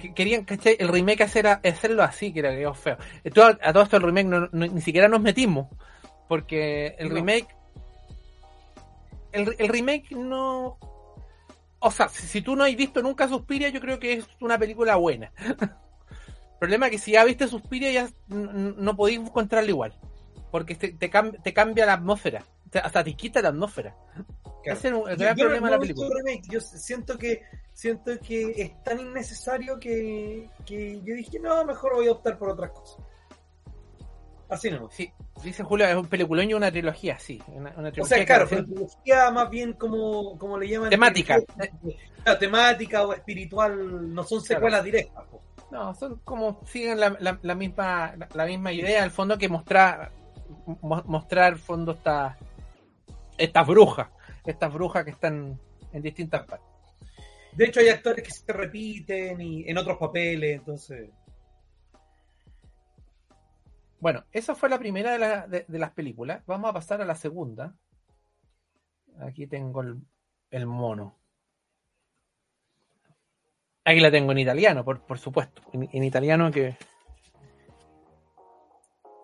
que- 0.00 0.12
Querían, 0.12 0.44
¿cachai? 0.44 0.76
El 0.78 0.88
remake 0.88 1.22
hacer, 1.22 1.46
hacerlo 1.46 2.02
así, 2.02 2.32
que 2.32 2.40
era 2.40 2.50
que 2.50 2.68
feo. 2.74 2.96
A 3.62 3.72
todo 3.72 3.82
esto 3.84 3.96
el 3.96 4.02
remake 4.02 4.26
no- 4.26 4.48
no- 4.50 4.66
ni 4.66 4.80
siquiera 4.80 5.08
nos 5.08 5.20
metimos. 5.20 5.68
Porque 6.28 6.96
el 6.98 7.08
No. 7.10 7.14
remake. 7.14 7.48
El, 9.32 9.54
el 9.58 9.68
remake 9.68 10.10
no. 10.16 10.78
O 11.86 11.90
sea, 11.90 12.08
si, 12.08 12.26
si 12.26 12.40
tú 12.42 12.56
no 12.56 12.64
has 12.64 12.74
visto 12.74 13.02
nunca 13.02 13.28
Suspiria, 13.28 13.68
yo 13.68 13.80
creo 13.80 13.98
que 13.98 14.14
es 14.14 14.26
una 14.40 14.58
película 14.58 14.96
buena. 14.96 15.30
El 15.38 15.56
problema 16.58 16.86
es 16.86 16.92
que 16.92 16.98
si 16.98 17.12
ya 17.12 17.24
viste 17.24 17.46
Suspiria, 17.46 17.90
ya 17.92 18.08
no 18.28 18.96
podéis 18.96 19.18
encontrarla 19.20 19.68
igual. 19.70 19.94
Porque 20.50 20.74
te, 20.76 20.92
te, 20.92 21.10
cam- 21.10 21.40
te 21.42 21.52
cambia 21.52 21.84
la 21.84 21.94
atmósfera. 21.94 22.44
Te- 22.70 22.78
hasta 22.78 23.04
te 23.04 23.14
quita 23.14 23.42
la 23.42 23.48
atmósfera. 23.50 23.94
Claro. 24.62 24.78
Ese 24.78 24.88
es 24.88 24.94
un- 24.94 25.08
el 25.10 25.16
gran 25.16 25.36
yo 25.36 25.44
problema 25.44 25.66
no 25.68 25.72
de 25.72 25.76
la 25.76 25.80
película. 25.80 26.08
el 26.08 26.24
remake. 26.24 26.48
Yo 26.50 26.60
siento 26.60 27.18
que 27.18 27.42
siento 27.72 28.12
que 28.20 28.52
es 28.56 28.82
tan 28.84 29.00
innecesario 29.00 29.78
que, 29.78 30.48
que 30.64 31.00
yo 31.02 31.14
dije, 31.14 31.38
no, 31.40 31.64
mejor 31.64 31.94
voy 31.96 32.06
a 32.08 32.12
optar 32.12 32.38
por 32.38 32.48
otras 32.50 32.70
cosas. 32.70 33.04
Así 34.54 34.70
no. 34.70 34.88
Sí, 34.90 35.10
dice 35.42 35.62
Julio, 35.62 35.86
es 35.86 35.94
un 35.96 36.06
peliculón 36.06 36.48
y 36.50 36.54
una 36.54 36.70
trilogía, 36.70 37.18
sí. 37.18 37.40
Una, 37.48 37.72
una 37.76 37.92
O 38.00 38.04
sea, 38.04 38.24
claro, 38.24 38.46
pero 38.48 38.64
trilogía 38.64 39.30
más 39.30 39.50
bien 39.50 39.72
como, 39.74 40.38
como 40.38 40.58
le 40.58 40.68
llaman. 40.68 40.90
Temática. 40.90 41.38
Claro, 42.22 42.38
temática 42.38 43.06
o 43.06 43.12
espiritual, 43.12 44.14
no 44.14 44.24
son 44.24 44.40
secuelas 44.40 44.82
directas. 44.84 45.24
po. 45.30 45.42
No, 45.70 45.94
son 45.94 46.20
como 46.24 46.60
siguen 46.66 47.00
la, 47.00 47.16
la, 47.20 47.38
la 47.42 47.54
misma 47.54 48.14
la, 48.16 48.28
la 48.32 48.46
misma 48.46 48.72
idea, 48.72 49.02
al 49.02 49.10
fondo 49.10 49.36
que 49.36 49.48
mostrar 49.48 50.12
mo- 50.82 51.02
mostrar 51.06 51.52
al 51.52 51.58
fondo 51.58 51.92
estas 51.92 52.36
estas 53.36 53.66
brujas, 53.66 54.08
estas 54.46 54.72
brujas 54.72 55.04
que 55.04 55.10
están 55.10 55.58
en 55.92 56.02
distintas 56.02 56.46
partes. 56.46 56.68
De 57.52 57.64
hecho, 57.66 57.80
hay 57.80 57.88
actores 57.88 58.24
que 58.24 58.30
se 58.30 58.52
repiten 58.52 59.40
y 59.40 59.68
en 59.68 59.76
otros 59.78 59.98
papeles, 59.98 60.58
entonces. 60.58 61.10
Bueno, 64.04 64.22
esa 64.32 64.54
fue 64.54 64.68
la 64.68 64.78
primera 64.78 65.12
de, 65.12 65.18
la- 65.18 65.46
de- 65.46 65.64
de 65.66 65.78
las 65.78 65.92
películas. 65.92 66.42
Vamos 66.44 66.68
a 66.68 66.74
pasar 66.74 67.00
a 67.00 67.06
la 67.06 67.14
segunda. 67.14 67.74
Aquí 69.18 69.46
tengo 69.46 69.80
el, 70.50 70.66
mono. 70.66 71.16
Aquí 73.82 74.00
la 74.00 74.10
tengo 74.10 74.32
en 74.32 74.38
italiano, 74.40 74.84
por, 74.84 75.00
por 75.06 75.18
supuesto. 75.18 75.62
En, 75.72 76.04
italiano 76.04 76.50
que. 76.50 76.76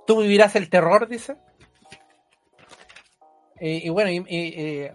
Tú 0.07 0.23
vivirás 0.23 0.57
el 0.57 0.71
terror, 0.71 1.07
dice. 1.09 1.37
Eh, 3.61 3.83
y 3.85 3.89
bueno, 3.91 4.11
y, 4.11 4.25
eh, 4.31 4.95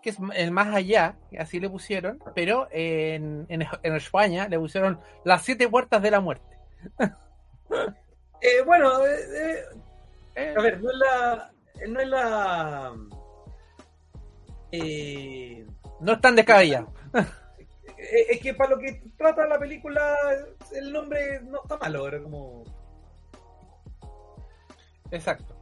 que 0.00 0.10
es 0.10 0.18
el 0.36 0.52
más 0.52 0.72
allá, 0.72 1.18
así 1.36 1.58
le 1.58 1.68
pusieron, 1.68 2.20
pero 2.36 2.68
en, 2.70 3.46
en, 3.48 3.66
en 3.82 3.96
España 3.96 4.46
le 4.46 4.60
pusieron 4.60 5.00
las 5.24 5.42
siete 5.42 5.68
puertas 5.68 6.00
de 6.02 6.10
la 6.12 6.20
muerte. 6.20 6.56
Eh, 8.42 8.60
bueno, 8.66 9.06
eh, 9.06 9.64
eh, 10.34 10.54
a 10.56 10.60
ver, 10.60 10.82
no 10.82 10.90
es 10.90 10.96
la. 10.96 11.52
No 11.88 12.00
es 12.00 12.08
la. 12.08 12.96
Eh, 14.72 15.64
no 16.00 16.12
es 16.12 16.20
tan 16.20 16.34
descabellado. 16.34 16.92
eh, 17.98 18.26
es 18.30 18.40
que 18.40 18.54
para 18.54 18.70
lo 18.70 18.78
que 18.78 19.00
trata 19.16 19.46
la 19.46 19.60
película, 19.60 20.16
el 20.72 20.92
nombre 20.92 21.40
no 21.42 21.62
está 21.62 21.76
malo, 21.76 22.08
era 22.08 22.20
como. 22.20 22.64
Exacto. 25.12 25.54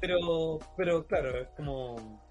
Pero, 0.00 0.58
pero 0.76 1.06
claro, 1.06 1.36
es 1.36 1.48
como. 1.56 2.22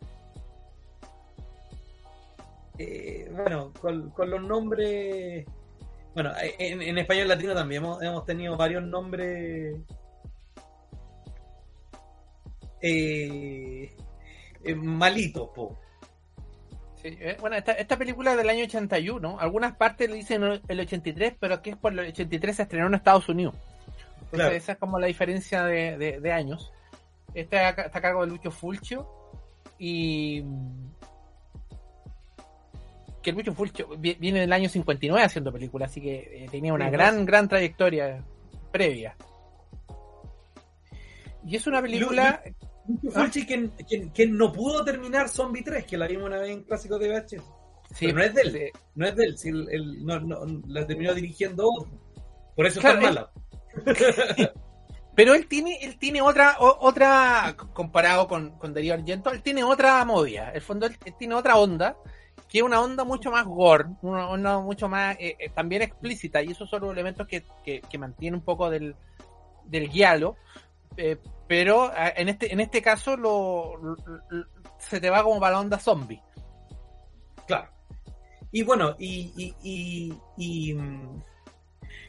Eh, 2.79 3.29
bueno, 3.31 3.71
con, 3.79 4.09
con 4.09 4.31
los 4.31 4.41
nombres. 4.41 5.45
Bueno, 6.13 6.31
en, 6.59 6.81
en 6.81 6.97
español 6.99 7.27
latino 7.27 7.53
también 7.55 7.83
hemos, 7.83 8.01
hemos 8.03 8.25
tenido 8.25 8.55
varios 8.55 8.83
nombres. 8.83 9.75
Eh, 12.81 13.95
eh, 14.63 14.75
malitos, 14.75 15.49
po. 15.55 15.79
Sí, 17.01 17.17
eh, 17.19 17.37
bueno, 17.39 17.55
esta, 17.55 17.73
esta 17.73 17.97
película 17.97 18.31
es 18.31 18.37
del 18.37 18.49
año 18.49 18.65
81. 18.65 19.37
Algunas 19.39 19.75
partes 19.75 20.09
le 20.09 20.15
dicen 20.17 20.43
el 20.67 20.79
83, 20.79 21.35
pero 21.39 21.55
aquí 21.55 21.71
es 21.71 21.77
por 21.77 21.93
el 21.93 21.99
83 21.99 22.55
se 22.55 22.61
estrenó 22.63 22.87
en 22.87 22.93
Estados 22.95 23.27
Unidos. 23.29 23.55
Entonces, 24.15 24.29
Claro. 24.31 24.51
esa 24.55 24.71
es 24.73 24.77
como 24.79 24.99
la 24.99 25.07
diferencia 25.07 25.63
de, 25.65 25.97
de- 25.97 26.19
de 26.19 26.31
años. 26.31 26.71
Esta 27.33 27.69
está 27.69 27.97
a 27.99 28.01
cargo 28.01 28.21
de 28.21 28.27
Lucho 28.27 28.51
Fulcio. 28.51 29.07
Y. 29.79 30.43
Fulcio 33.55 33.87
vi- 33.97 34.15
viene 34.19 34.41
del 34.41 34.51
año 34.53 34.67
59 34.69 35.23
haciendo 35.23 35.51
películas, 35.51 35.91
así 35.91 36.01
que 36.01 36.43
eh, 36.45 36.47
tenía 36.51 36.73
una 36.73 36.85
Sí, 36.87 36.91
gran, 36.91 37.13
pues. 37.15 37.25
gran 37.27 37.47
trayectoria 37.47 38.23
previa. 38.71 39.15
Y 41.45 41.55
es 41.55 41.67
una 41.67 41.81
película. 41.81 42.41
Lucho 42.45 43.07
Ah. 43.15 43.21
Fulci, 43.21 43.45
quien, 43.45 43.69
quien, 43.87 44.09
quien 44.09 44.37
no 44.37 44.51
pudo 44.51 44.83
terminar 44.83 45.29
Zombie 45.29 45.63
3, 45.63 45.85
que 45.85 45.97
la 45.97 46.05
vimos 46.07 46.25
una 46.27 46.39
vez 46.39 46.49
en 46.51 46.63
Clásico 46.63 46.99
de 46.99 47.07
VHS. 47.09 47.41
Sí, 47.95 48.07
Pero 48.07 48.17
no 48.17 48.23
es 48.23 48.33
de 48.33 48.41
él. 48.41 48.71
No 48.95 49.07
es 49.07 49.15
de 49.15 49.23
él, 49.23 49.37
si 49.37 49.49
él 49.49 50.05
no, 50.05 50.19
no- 50.19 50.61
la 50.67 50.85
terminó 50.85 51.13
dirigiendo. 51.13 51.69
Por 52.55 52.65
eso 52.65 52.81
Claro, 52.81 52.99
es 52.99 53.03
tan 53.05 53.13
mala. 53.13 53.31
Pero 55.15 55.33
él 55.35 55.47
tiene, 55.47 55.77
él 55.81 55.97
tiene 55.97 56.21
otra, 56.21 56.57
o- 56.59 56.77
otra, 56.87 57.55
comparado 57.73 58.27
con, 58.27 58.57
con 58.57 58.73
Darío 58.73 58.95
Argento, 58.95 59.31
él 59.31 59.41
tiene 59.43 59.63
otra 59.63 60.03
movida. 60.05 60.49
El 60.51 60.61
fondo 60.61 60.85
él, 60.87 60.97
él 61.05 61.13
tiene 61.17 61.35
otra 61.35 61.55
onda, 61.57 61.95
que 62.53 62.59
es 62.59 62.63
una 62.63 62.79
onda 62.79 63.03
mucho 63.03 63.31
más 63.31 63.45
gore, 63.45 63.85
una 64.03 64.29
onda 64.29 64.59
mucho 64.59 64.87
más, 64.87 65.17
eh, 65.19 65.35
eh, 65.39 65.49
también 65.49 65.81
explícita, 65.81 66.41
y 66.43 66.51
esos 66.51 66.69
son 66.69 66.83
los 66.83 66.93
elementos 66.93 67.27
que, 67.27 67.43
que, 67.65 67.81
que 67.81 67.97
mantienen 67.97 68.35
un 68.39 68.45
poco 68.45 68.69
del, 68.69 68.95
del 69.65 69.89
guialo. 69.89 70.35
eh, 70.95 71.17
pero 71.47 71.91
eh, 71.91 72.13
en 72.17 72.29
este, 72.29 72.53
en 72.53 72.59
este 72.59 72.81
caso 72.81 73.17
lo, 73.17 73.75
lo- 73.77 73.95
lo- 74.29 74.45
se 74.77 75.01
te 75.01 75.09
va 75.09 75.23
como 75.23 75.39
para 75.39 75.53
la 75.53 75.59
onda 75.61 75.79
zombie. 75.79 76.21
Claro. 77.47 77.69
Y 78.51 78.61
bueno, 78.63 78.95
y, 78.99 79.33
y, 79.35 79.55
y, 79.63 80.13
y, 80.37 80.73
mm, 80.75 81.21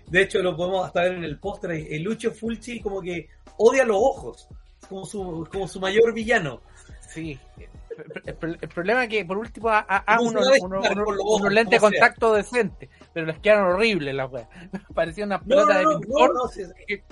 de 0.09 0.23
hecho 0.23 0.41
lo 0.43 0.55
podemos 0.55 0.87
hasta 0.87 1.03
ver 1.05 1.15
en 1.15 1.25
el 1.25 1.39
póster. 1.39 1.71
El 1.71 2.03
Lucho 2.03 2.31
Fulci 2.33 2.81
como 2.81 3.01
que 3.01 3.29
odia 3.57 3.85
los 3.87 3.97
ojos. 3.99 4.49
Como 4.89 5.07
su, 5.07 5.49
como 5.51 5.67
su 5.67 5.81
mayor 5.81 6.13
villano. 6.13 6.61
Sí. 7.09 7.39
El, 8.27 8.69
problema 8.69 9.05
es 9.05 9.11
que 9.11 9.25
por 9.25 9.39
último 9.39 9.69
ha- 9.69 9.85
ha- 9.89 9.99
haga 9.99 10.17
No 10.17 10.31
se 10.31 10.37
unos, 10.37 10.49
va 10.49 10.89
a 10.89 10.93
unos- 11.37 11.53
lentes 11.53 11.71
de 11.73 11.81
contacto 11.81 12.35
decentes, 12.35 12.89
pero 13.13 13.27
les 13.27 13.39
quedan 13.39 13.65
horribles 13.65 14.15
las 14.15 14.31
weas. 14.31 14.49
Parecía 14.95 15.25
una 15.25 15.41
pelota 15.41 15.83
no, 15.83 15.99
de 15.99 16.07
no, 16.09 16.29
no, 16.29 16.49
sí, 16.49 16.63
que, 16.87 17.05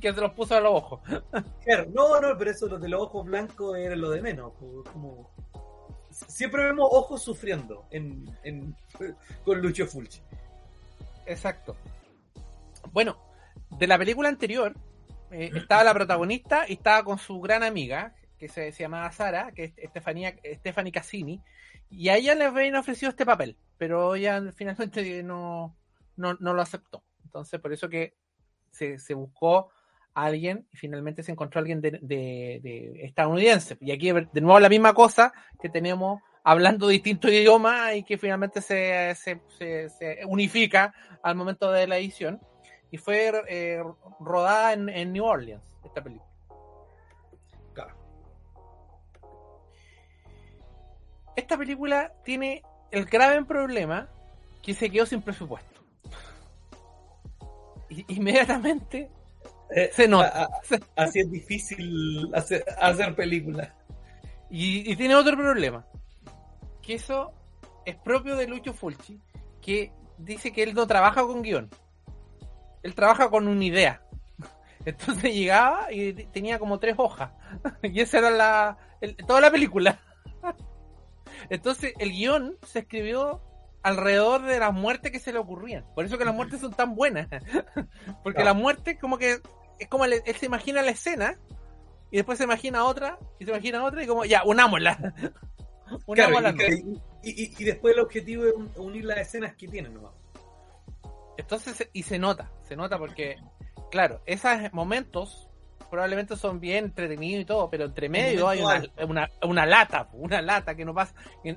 que 0.00 0.12
se 0.14 0.20
los 0.20 0.32
puso 0.32 0.56
a 0.56 0.60
los 0.60 0.72
ojos. 0.72 1.00
no, 1.92 2.20
no, 2.20 2.38
pero 2.38 2.50
eso 2.50 2.66
los 2.66 2.80
de 2.80 2.88
los 2.88 3.02
ojos 3.02 3.26
blancos 3.26 3.76
era 3.76 3.96
lo 3.96 4.10
de 4.10 4.22
menos. 4.22 4.52
Como, 4.92 5.30
siempre 6.10 6.64
vemos 6.64 6.88
ojos 6.90 7.22
sufriendo 7.22 7.86
en, 7.90 8.24
en, 8.44 8.74
con 9.44 9.60
Lucho 9.60 9.86
Fulci. 9.86 10.20
Exacto. 11.26 11.76
Bueno, 12.92 13.16
de 13.78 13.86
la 13.86 13.98
película 13.98 14.28
anterior 14.28 14.74
eh, 15.30 15.50
estaba 15.54 15.82
la 15.84 15.94
protagonista 15.94 16.64
y 16.68 16.74
estaba 16.74 17.02
con 17.02 17.18
su 17.18 17.40
gran 17.40 17.62
amiga, 17.62 18.14
que 18.38 18.48
se, 18.48 18.72
se 18.72 18.82
llamaba 18.82 19.10
Sara, 19.12 19.52
que 19.52 19.64
es 19.64 19.72
Estefanía, 19.78 20.34
Stephanie 20.56 20.92
Cassini, 20.92 21.40
y 21.90 22.08
a 22.08 22.16
ella 22.16 22.34
le 22.34 22.44
habían 22.44 22.76
ofrecido 22.76 23.10
este 23.10 23.24
papel, 23.26 23.56
pero 23.78 24.14
ella 24.14 24.42
finalmente 24.54 25.22
no, 25.22 25.76
no, 26.16 26.34
no 26.40 26.54
lo 26.54 26.62
aceptó. 26.62 27.02
Entonces, 27.24 27.60
por 27.60 27.72
eso 27.72 27.88
que 27.88 28.14
se, 28.70 28.98
se 28.98 29.14
buscó 29.14 29.70
a 30.14 30.24
alguien 30.24 30.66
y 30.72 30.76
finalmente 30.76 31.22
se 31.22 31.32
encontró 31.32 31.58
a 31.58 31.62
alguien 31.62 31.80
de, 31.80 31.92
de- 32.02 32.60
de 32.62 33.00
estadounidense. 33.04 33.76
Y 33.80 33.90
aquí 33.92 34.10
de 34.12 34.40
nuevo 34.40 34.60
la 34.60 34.68
misma 34.68 34.94
cosa 34.94 35.32
que 35.60 35.68
tenemos 35.68 36.20
hablando 36.44 36.88
distintos 36.88 37.30
idiomas 37.30 37.94
y 37.96 38.02
que 38.04 38.18
finalmente 38.18 38.60
se, 38.60 39.14
se, 39.14 39.40
se- 39.58 40.20
unifica 40.26 40.94
al 41.22 41.34
momento 41.36 41.70
de 41.72 41.86
la 41.86 41.98
edición. 41.98 42.40
Y 42.90 42.96
fue 42.98 43.32
eh, 43.48 43.82
rodada 44.20 44.72
en, 44.72 44.88
en 44.88 45.12
New 45.12 45.24
Orleans, 45.24 45.62
esta 45.84 46.02
película. 46.02 46.30
Esta 51.36 51.56
película 51.58 52.12
tiene 52.24 52.62
el 52.90 53.04
grave 53.06 53.44
problema 53.44 54.08
que 54.62 54.74
se 54.74 54.88
quedó 54.90 55.04
sin 55.06 55.20
presupuesto. 55.22 55.80
Inmediatamente 58.08 59.10
Eh, 59.70 59.90
se 59.92 60.06
nota. 60.08 60.28
a- 60.28 60.44
a- 60.44 61.04
así 61.04 61.20
es 61.20 61.30
difícil 61.30 62.30
hacer, 62.34 62.64
hacer 62.78 63.14
películas. 63.14 63.70
Y, 64.50 64.90
y 64.90 64.96
tiene 64.96 65.14
otro 65.16 65.36
problema. 65.36 65.84
Que 66.82 66.94
eso 66.94 67.32
es 67.84 67.96
propio 67.96 68.36
de 68.36 68.46
Lucho 68.46 68.72
Fulci, 68.74 69.18
que 69.60 69.90
dice 70.18 70.52
que 70.52 70.62
él 70.62 70.74
no 70.74 70.86
trabaja 70.86 71.22
con 71.22 71.42
guion. 71.42 71.70
Él 72.82 72.94
trabaja 72.94 73.30
con 73.30 73.48
una 73.48 73.64
idea. 73.64 74.02
Entonces 74.84 75.34
llegaba 75.34 75.90
y 75.92 76.12
tenía 76.12 76.58
como 76.58 76.78
tres 76.78 76.94
hojas. 76.98 77.30
Y 77.82 78.00
esa 78.00 78.18
era 78.18 78.30
la, 78.30 78.78
el- 79.00 79.16
toda 79.16 79.40
la 79.40 79.50
película. 79.50 79.98
Entonces 81.50 81.92
el 81.98 82.10
guion 82.12 82.56
se 82.66 82.80
escribió 82.80 83.40
alrededor 83.82 84.42
de 84.42 84.58
las 84.58 84.72
muertes 84.72 85.12
que 85.12 85.18
se 85.18 85.32
le 85.32 85.38
ocurrían. 85.38 85.84
Por 85.94 86.04
eso 86.04 86.16
que 86.18 86.24
las 86.24 86.34
muertes 86.34 86.60
son 86.60 86.72
tan 86.72 86.94
buenas. 86.94 87.28
Porque 88.22 88.36
Claro. 88.36 88.44
las 88.44 88.56
muertes 88.56 88.98
como 89.00 89.18
que 89.18 89.40
es 89.78 89.88
como 89.88 90.04
él, 90.04 90.22
él 90.24 90.36
se 90.36 90.46
imagina 90.46 90.82
la 90.82 90.90
escena 90.92 91.38
y 92.10 92.16
después 92.16 92.38
se 92.38 92.44
imagina 92.44 92.84
otra 92.84 93.18
y 93.38 93.44
se 93.44 93.50
imagina 93.50 93.84
otra 93.84 94.02
y 94.02 94.06
como 94.06 94.24
ya, 94.24 94.42
unámosla. 94.44 95.14
Unámosla. 96.06 96.54
y, 97.22 97.30
y- 97.30 97.44
y- 97.44 97.54
y 97.58 97.64
después 97.64 97.94
el 97.94 98.00
objetivo 98.00 98.44
es 98.46 98.54
un- 98.54 98.70
unir 98.76 99.04
las 99.04 99.18
escenas 99.18 99.54
que 99.54 99.68
tienen 99.68 99.92
nomás. 99.94 100.12
Entonces, 101.36 101.88
y 101.92 102.04
se 102.04 102.18
nota, 102.18 102.50
se 102.62 102.76
nota 102.76 102.96
porque, 102.98 103.36
claro, 103.90 104.22
esos 104.24 104.72
momentos 104.72 105.43
probablemente 105.94 106.36
son 106.36 106.60
bien 106.60 106.86
entretenidos 106.86 107.42
y 107.42 107.44
todo, 107.44 107.70
pero 107.70 107.84
entre 107.84 108.08
medio 108.08 108.48
hay 108.48 108.60
una, 108.60 108.84
una, 109.06 109.30
una 109.46 109.64
lata, 109.66 110.08
una 110.12 110.42
lata 110.42 110.74
que 110.74 110.84
no 110.84 110.92
pasa, 110.92 111.14
que 111.42 111.56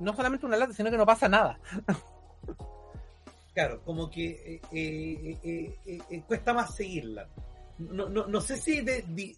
no 0.00 0.14
solamente 0.14 0.44
una 0.46 0.56
lata, 0.56 0.72
sino 0.72 0.90
que 0.90 0.96
no 0.96 1.06
pasa 1.06 1.28
nada. 1.28 1.58
Claro, 3.54 3.80
como 3.84 4.10
que 4.10 4.26
eh, 4.26 4.60
eh, 4.72 5.38
eh, 5.42 5.78
eh, 5.86 5.98
eh, 6.10 6.22
cuesta 6.26 6.52
más 6.52 6.74
seguirla. 6.74 7.28
No, 7.78 8.08
no, 8.08 8.26
no 8.26 8.40
sé 8.40 8.56
si 8.58 8.80
de- 8.82 9.02
di- 9.08 9.36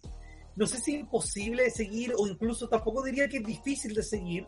no 0.55 0.65
sé 0.65 0.77
si 0.77 0.95
es 0.95 0.99
imposible 1.01 1.63
de 1.63 1.71
seguir 1.71 2.13
o 2.17 2.27
incluso 2.27 2.67
tampoco 2.67 3.01
diría 3.03 3.29
que 3.29 3.37
es 3.37 3.43
difícil 3.45 3.93
de 3.93 4.03
seguir, 4.03 4.45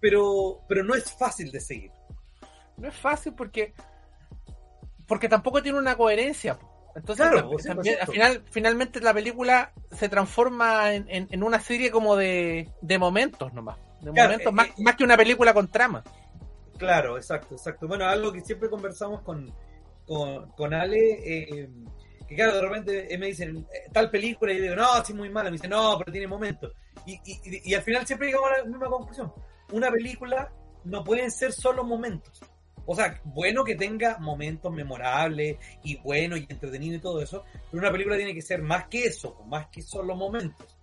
pero, 0.00 0.60
pero 0.68 0.84
no 0.84 0.94
es 0.94 1.10
fácil 1.12 1.50
de 1.50 1.60
seguir. 1.60 1.90
No 2.76 2.88
es 2.88 2.94
fácil 2.94 3.32
porque 3.34 3.72
porque 5.06 5.28
tampoco 5.28 5.62
tiene 5.62 5.78
una 5.78 5.96
coherencia. 5.96 6.58
Entonces, 6.98 7.26
Claro, 7.28 7.50
pues, 7.50 7.64
también, 7.64 7.94
cierto. 7.96 8.04
al 8.04 8.12
final, 8.12 8.42
finalmente 8.50 9.00
la 9.00 9.14
película 9.14 9.72
se 9.92 10.08
transforma 10.08 10.92
en, 10.94 11.06
en- 11.08 11.28
en 11.30 11.42
una 11.42 11.60
serie 11.60 11.90
como 11.90 12.16
de, 12.16 12.68
de 12.80 12.98
momentos 12.98 13.52
nomás. 13.54 13.78
De 14.00 14.12
Claro, 14.12 14.30
momentos 14.30 14.52
eh, 14.52 14.54
más, 14.54 14.66
eh, 14.68 14.72
más 14.78 14.96
que 14.96 15.04
una 15.04 15.16
película 15.16 15.52
con 15.54 15.68
trama. 15.68 16.02
Claro, 16.76 17.16
exacto, 17.16 17.54
exacto. 17.54 17.88
Bueno, 17.88 18.04
algo 18.06 18.32
que 18.32 18.40
siempre 18.42 18.68
conversamos 18.70 19.22
con, 19.22 19.52
con, 20.06 20.50
con 20.52 20.74
Ale, 20.74 20.98
eh, 21.24 21.68
que 22.28 22.34
claro, 22.34 22.54
de 22.56 22.60
repente 22.62 23.18
me 23.18 23.26
dicen 23.26 23.66
tal 23.92 24.10
película 24.10 24.52
y 24.52 24.56
yo 24.58 24.62
digo, 24.64 24.76
no, 24.76 25.04
sí, 25.04 25.12
muy 25.14 25.30
mala. 25.30 25.50
Me 25.50 25.56
dicen, 25.56 25.70
no, 25.70 25.96
pero 25.98 26.12
tiene 26.12 26.26
momentos. 26.26 26.72
Y, 27.06 27.14
y, 27.24 27.32
y- 27.44 27.70
y 27.70 27.74
al 27.74 27.82
final 27.82 28.06
siempre 28.06 28.28
llegamos 28.28 28.50
a 28.52 28.58
la 28.58 28.64
misma 28.64 28.86
conclusión. 28.88 29.32
Una 29.72 29.90
película 29.90 30.52
no 30.84 31.02
pueden 31.02 31.30
ser 31.30 31.52
solo 31.52 31.82
momentos. 31.84 32.40
O 32.90 32.94
sea, 32.94 33.20
bueno 33.22 33.64
que 33.64 33.74
tenga 33.74 34.16
momentos 34.18 34.72
memorables 34.72 35.58
y 35.82 35.96
bueno 35.98 36.38
y 36.38 36.46
entretenido 36.48 36.96
y 36.96 37.00
todo 37.00 37.20
eso, 37.20 37.44
pero 37.70 37.82
una 37.82 37.92
película 37.92 38.16
tiene 38.16 38.32
que 38.32 38.40
ser 38.40 38.62
más 38.62 38.88
que 38.88 39.04
eso, 39.04 39.44
más 39.46 39.66
que 39.66 39.82
solo 39.82 40.16
momentos. 40.16 40.78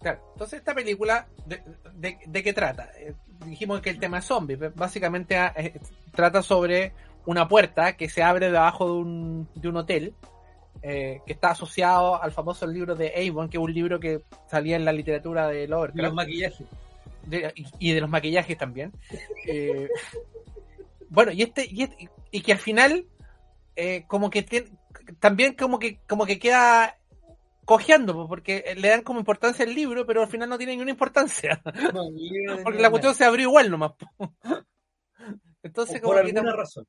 Claro, 0.00 0.22
entonces 0.32 0.60
esta 0.60 0.74
película, 0.74 1.28
¿de, 1.44 2.42
qué 2.42 2.52
trata? 2.54 2.90
Eh, 2.96 3.12
dijimos 3.44 3.82
que 3.82 3.90
el 3.90 3.98
tema 3.98 4.18
es 4.18 4.24
zombie, 4.24 4.56
básicamente 4.56 5.36
ah, 5.36 5.52
eh, 5.56 5.78
trata 6.10 6.42
sobre 6.42 6.94
una 7.26 7.46
puerta 7.46 7.94
que 7.94 8.08
se 8.08 8.22
abre 8.22 8.46
debajo 8.46 8.86
de 8.86 8.92
un, 8.92 9.48
de 9.54 9.68
un 9.68 9.76
hotel 9.76 10.14
eh, 10.80 11.20
que 11.26 11.34
está 11.34 11.50
asociado 11.50 12.22
al 12.22 12.32
famoso 12.32 12.66
libro 12.66 12.94
de 12.94 13.12
Avon, 13.14 13.50
que 13.50 13.58
es 13.58 13.62
un 13.62 13.74
libro 13.74 14.00
que 14.00 14.22
salía 14.50 14.76
en 14.76 14.86
la 14.86 14.92
literatura 14.92 15.48
de 15.48 15.68
Lovecraft. 15.68 15.98
Los 15.98 16.14
maquillajes. 16.14 16.66
Y, 17.78 17.92
de 17.92 18.00
los 18.00 18.10
maquillajes 18.10 18.56
también. 18.56 18.92
Eh, 19.46 19.88
bueno, 21.08 21.32
y 21.32 21.42
este, 21.42 21.66
y 21.70 21.82
este, 21.82 22.10
y, 22.30 22.42
que 22.42 22.52
al 22.52 22.58
final, 22.58 23.06
eh, 23.76 24.04
como 24.06 24.30
que 24.30 24.42
tiene, 24.42 24.68
también 25.20 25.54
como 25.54 25.78
que, 25.78 26.00
como 26.08 26.26
que 26.26 26.38
queda 26.38 26.98
cojeando, 27.64 28.28
porque 28.28 28.74
le 28.76 28.88
dan 28.88 29.02
como 29.02 29.20
importancia 29.20 29.64
al 29.64 29.74
libro, 29.74 30.06
pero 30.06 30.22
al 30.22 30.28
final 30.28 30.48
no 30.48 30.58
tiene 30.58 30.72
ninguna 30.72 30.90
importancia. 30.90 31.62
porque 32.64 32.82
la 32.82 32.90
cuestión 32.90 33.14
se 33.14 33.24
abrió 33.24 33.48
igual 33.48 33.70
nomás. 33.70 33.92
Entonces, 35.62 36.00
por 36.00 36.18
alguna 36.18 36.52
razón 36.52 36.86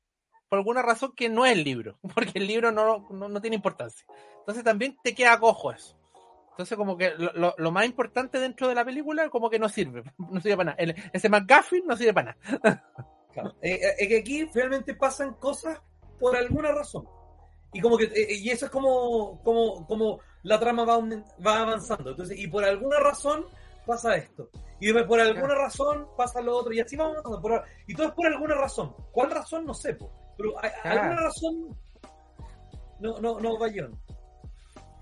por 0.48 0.58
alguna 0.58 0.82
razón 0.82 1.12
que 1.14 1.28
no 1.28 1.44
es 1.44 1.52
el 1.52 1.64
libro, 1.64 1.98
porque 2.14 2.38
el 2.38 2.46
libro 2.46 2.72
no, 2.72 3.08
no, 3.10 3.40
tiene 3.40 3.56
importancia. 3.56 4.06
Entonces 4.38 4.64
también 4.64 4.96
te 5.02 5.14
queda 5.14 5.38
cojo 5.38 5.72
eso. 5.72 5.95
Entonces 6.56 6.78
como 6.78 6.96
que 6.96 7.10
lo, 7.18 7.54
lo, 7.58 7.70
más 7.70 7.84
importante 7.84 8.40
dentro 8.40 8.66
de 8.66 8.74
la 8.74 8.82
película 8.82 9.28
como 9.28 9.50
que 9.50 9.58
no 9.58 9.68
sirve, 9.68 10.04
no 10.18 10.40
sirve 10.40 10.56
para 10.56 10.74
nada. 10.74 10.94
ese 11.12 11.28
McGuffin 11.28 11.86
no 11.86 11.94
sirve 11.96 12.14
para 12.14 12.36
nada. 12.64 12.92
Eh, 13.60 13.74
eh, 13.74 13.94
es 13.98 14.08
que 14.08 14.16
aquí 14.16 14.44
realmente 14.54 14.94
pasan 14.94 15.34
cosas 15.34 15.78
por 16.18 16.34
alguna 16.34 16.72
razón. 16.72 17.06
Y 17.70 17.82
como 17.82 17.98
que 17.98 18.04
eh, 18.04 18.36
y 18.36 18.48
eso 18.48 18.64
es 18.64 18.72
como, 18.72 19.42
como, 19.42 19.86
como 19.86 20.20
la 20.42 20.58
trama 20.58 20.86
va, 20.86 20.98
va 21.46 21.60
avanzando. 21.60 22.12
Entonces, 22.12 22.38
y 22.38 22.46
por 22.46 22.64
alguna 22.64 22.98
razón 22.98 23.44
pasa 23.84 24.16
esto. 24.16 24.48
Y 24.80 24.90
por 25.02 25.20
alguna 25.20 25.54
razón 25.54 26.08
pasa 26.16 26.40
lo 26.40 26.56
otro. 26.56 26.72
Y 26.72 26.80
así 26.80 26.96
vamos 26.96 27.18
avanzando. 27.18 27.62
y 27.86 27.94
todo 27.94 28.08
es 28.08 28.14
por 28.14 28.26
alguna 28.26 28.54
razón. 28.54 28.96
¿Cuál 29.12 29.30
razón? 29.30 29.66
No 29.66 29.74
sé. 29.74 29.92
Po. 29.92 30.10
Pero 30.38 30.54
hay, 30.58 30.70
alguna 30.84 31.16
razón. 31.16 31.78
No, 33.00 33.18
no, 33.20 33.38
no, 33.38 33.58
Bayón. 33.58 34.00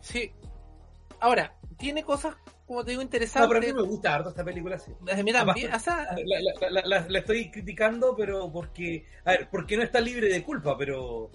Sí. 0.01 0.33
Ahora, 1.25 1.55
tiene 1.79 2.05
cosas, 2.05 2.37
como 2.67 2.85
te 2.85 2.91
digo, 2.91 3.01
interesantes. 3.01 3.49
No, 3.49 3.49
pero 3.49 3.65
a 3.65 3.67
mí 3.67 3.81
me 3.83 3.89
gusta 3.89 4.15
harto 4.15 4.29
esta 4.29 4.45
película, 4.45 4.79
sí. 4.79 4.93
Desde 5.01 5.33
también, 5.33 5.73
o 5.73 5.79
sea... 5.79 6.15
la, 6.85 7.19
estoy 7.19 7.51
criticando, 7.51 8.15
pero 8.15 8.53
porque. 8.53 9.07
A 9.25 9.31
ver, 9.31 9.49
porque 9.51 9.79
no 9.79 9.85
está 9.85 10.01
libre 10.01 10.29
de 10.29 10.43
culpa, 10.43 10.77
pero. 10.77 11.31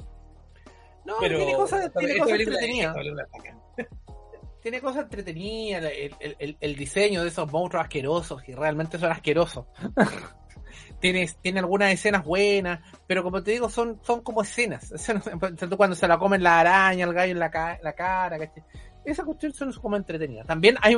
No, 1.06 1.16
pero 1.20 1.38
tiene 1.38 1.56
cosas, 1.56 1.92
tiene 1.98 2.20
cosas 2.20 2.40
entretenidas. 2.40 2.96
Tiene 4.62 4.80
cosas 4.80 5.04
entretenidas, 5.06 5.84
el, 5.92 6.16
el, 6.38 6.58
el, 6.60 6.76
diseño 6.76 7.24
de 7.24 7.30
esos 7.30 7.52
monstruos 7.52 7.86
asquerosos, 7.86 8.44
que 8.44 8.56
realmente 8.56 9.00
son 9.00 9.12
asquerosos. 9.12 9.66
tiene, 11.00 11.28
tiene 11.42 11.60
algunas 11.60 11.92
escenas 11.92 12.24
buenas, 12.24 12.82
pero 13.08 13.24
como 13.24 13.42
te 13.42 13.52
digo, 13.52 13.70
son, 13.70 14.00
son 14.04 14.22
como 14.22 14.44
escenas. 14.44 14.94
Cuando 15.78 15.96
se 15.96 16.08
la 16.08 16.20
comen 16.20 16.44
la 16.44 16.60
araña, 16.60 17.06
el 17.06 17.14
gallo 17.14 17.32
en 17.32 17.40
la, 17.40 17.80
la 17.82 17.94
cara, 17.94 18.38
Esa 19.06 19.24
cuestión 19.24 19.54
son 19.54 19.72
como 19.74 19.96
entretenida. 19.96 20.44
También 20.44 20.76
hay, 20.82 20.96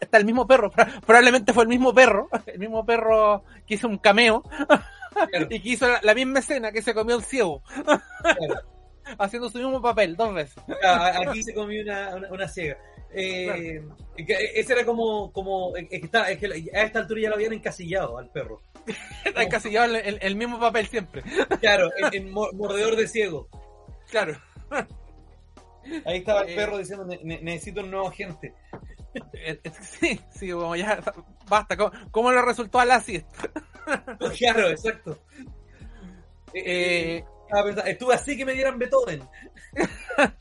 está 0.00 0.18
el 0.18 0.24
mismo 0.24 0.46
perro, 0.46 0.70
probablemente 1.06 1.52
fue 1.52 1.64
el 1.64 1.68
mismo 1.68 1.94
perro, 1.94 2.28
el 2.46 2.58
mismo 2.58 2.84
perro 2.84 3.44
que 3.66 3.74
hizo 3.74 3.88
un 3.88 3.98
cameo 3.98 4.42
y 5.50 5.60
que 5.60 5.68
hizo 5.68 5.86
la, 6.02 6.14
misma 6.14 6.40
escena 6.40 6.72
que 6.72 6.82
se 6.82 6.94
comió 6.94 7.16
el 7.16 7.22
ciego. 7.22 7.62
Haciendo 9.18 9.50
su 9.50 9.58
mismo 9.58 9.82
papel, 9.82 10.16
dos 10.16 10.32
veces. 10.34 10.62
Aquí 10.82 11.42
se 11.42 11.52
comió 11.54 11.82
una, 11.82 12.16
una, 12.30 12.48
ciega. 12.48 12.78
Eh, 13.12 13.82
ese 14.16 14.72
era 14.72 14.84
como, 14.84 15.30
como 15.30 15.76
es 15.76 15.88
que, 15.88 15.96
está, 15.96 16.30
es 16.30 16.38
que 16.38 16.46
a 16.74 16.82
esta 16.82 17.00
altura 17.00 17.20
ya 17.20 17.28
lo 17.28 17.34
habían 17.34 17.52
encasillado 17.52 18.16
al 18.18 18.30
perro. 18.30 18.62
Está 19.24 19.42
encasillado 19.42 19.94
el, 19.94 20.18
el, 20.20 20.36
mismo 20.36 20.58
papel 20.58 20.86
siempre. 20.86 21.22
Claro, 21.60 21.90
en, 22.12 22.30
mordedor 22.30 22.96
de 22.96 23.06
ciego. 23.06 23.48
Claro. 24.10 24.40
Ahí 26.04 26.18
estaba 26.18 26.42
el 26.42 26.50
eh, 26.50 26.56
perro 26.56 26.78
diciendo, 26.78 27.06
necesito 27.22 27.80
un 27.80 27.90
nuevo 27.90 28.08
agente. 28.08 28.54
Eh, 29.32 29.60
eh, 29.62 29.70
sí, 29.82 30.20
sí, 30.30 30.50
como 30.50 30.76
ya, 30.76 31.02
basta. 31.48 31.76
¿Cómo, 32.10 32.32
le 32.32 32.42
resultó 32.42 32.80
a 32.80 32.84
Lassie? 32.84 33.24
Claro, 34.38 34.70
exacto. 34.70 35.18
estuve 36.54 38.14
así 38.14 38.34
que 38.34 38.46
me 38.46 38.54
dieran 38.54 38.78
Beethoven. 38.78 39.28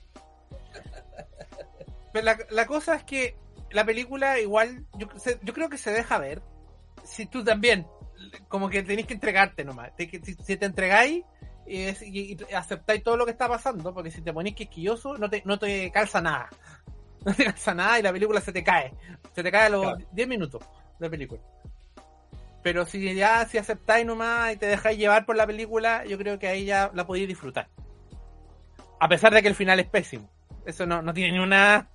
Pero 2.13 2.25
la, 2.25 2.37
la, 2.51 2.65
cosa 2.65 2.95
es 2.95 3.03
que 3.03 3.35
la 3.71 3.83
película 3.83 4.39
igual, 4.39 4.85
yo, 4.97 5.07
yo 5.41 5.53
creo 5.53 5.67
que 5.67 5.77
se 5.77 5.91
deja 5.91 6.19
ver. 6.19 6.41
Si 7.03 7.25
tú 7.25 7.43
también 7.43 7.85
como 8.47 8.69
que 8.69 8.83
tenéis 8.83 9.07
que 9.07 9.13
entregarte 9.13 9.63
nomás. 9.63 9.91
si, 9.97 10.57
te 10.57 10.65
entregáis 10.65 11.23
y, 11.66 12.38
aceptáis 12.53 13.03
todo 13.03 13.18
lo 13.18 13.26
que 13.26 13.32
está 13.32 13.47
pasando, 13.47 13.93
porque 13.93 14.11
si 14.11 14.22
te 14.22 14.34
ponéis 14.34 14.55
quisquilloso, 14.55 15.18
no 15.18 15.30
te, 15.30 15.41
no 15.45 15.57
te 15.57 15.91
calza 15.91 16.22
nada. 16.22 16.49
No 17.26 17.34
te 17.34 17.45
calza 17.45 17.74
nada 17.74 17.97
y 17.97 18.01
la 18.01 18.11
película 18.11 18.41
se 18.41 18.51
te 18.51 18.66
cae. 18.66 18.93
Se 19.34 19.41
te 19.41 19.49
cae 19.49 19.68
a 19.68 19.70
los 19.70 19.93
10 20.11 20.28
minutos 20.28 20.61
de 20.99 21.09
película. 21.09 21.41
Pero 22.61 22.86
si 22.86 23.16
ya 23.16 23.45
si 23.45 23.57
aceptáis 23.57 24.05
nomás 24.05 24.51
y 24.51 24.57
te 24.57 24.66
dejáis 24.66 24.97
llevar 24.97 25.26
por 25.26 25.38
la 25.38 25.47
película, 25.47 26.03
yo 26.03 26.18
creo 26.18 26.38
que 26.38 26.49
ahí 26.49 26.66
ya 26.66 26.91
la 26.93 27.07
podéis 27.07 27.30
disfrutar. 27.30 27.70
A 28.99 29.07
pesar 29.07 29.34
de 29.34 29.41
que 29.41 29.47
el 29.47 29.55
final 29.55 29.80
es 29.80 29.88
pésimo. 29.88 30.30
Eso 30.66 30.86
no, 30.86 31.01
no 31.01 31.14
tiene 31.14 31.32
ni 31.32 31.39
una, 31.39 31.89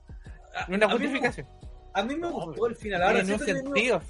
ni 0.69 0.77
una 0.77 0.89
justificación. 0.89 1.47
A 1.93 2.03
mí 2.03 2.17
me, 2.17 2.31
gustó 2.31 2.67
el 2.67 2.77
final. 2.77 3.03
Ahora, 3.03 3.23
no 3.23 3.39
sentido. 3.39 4.01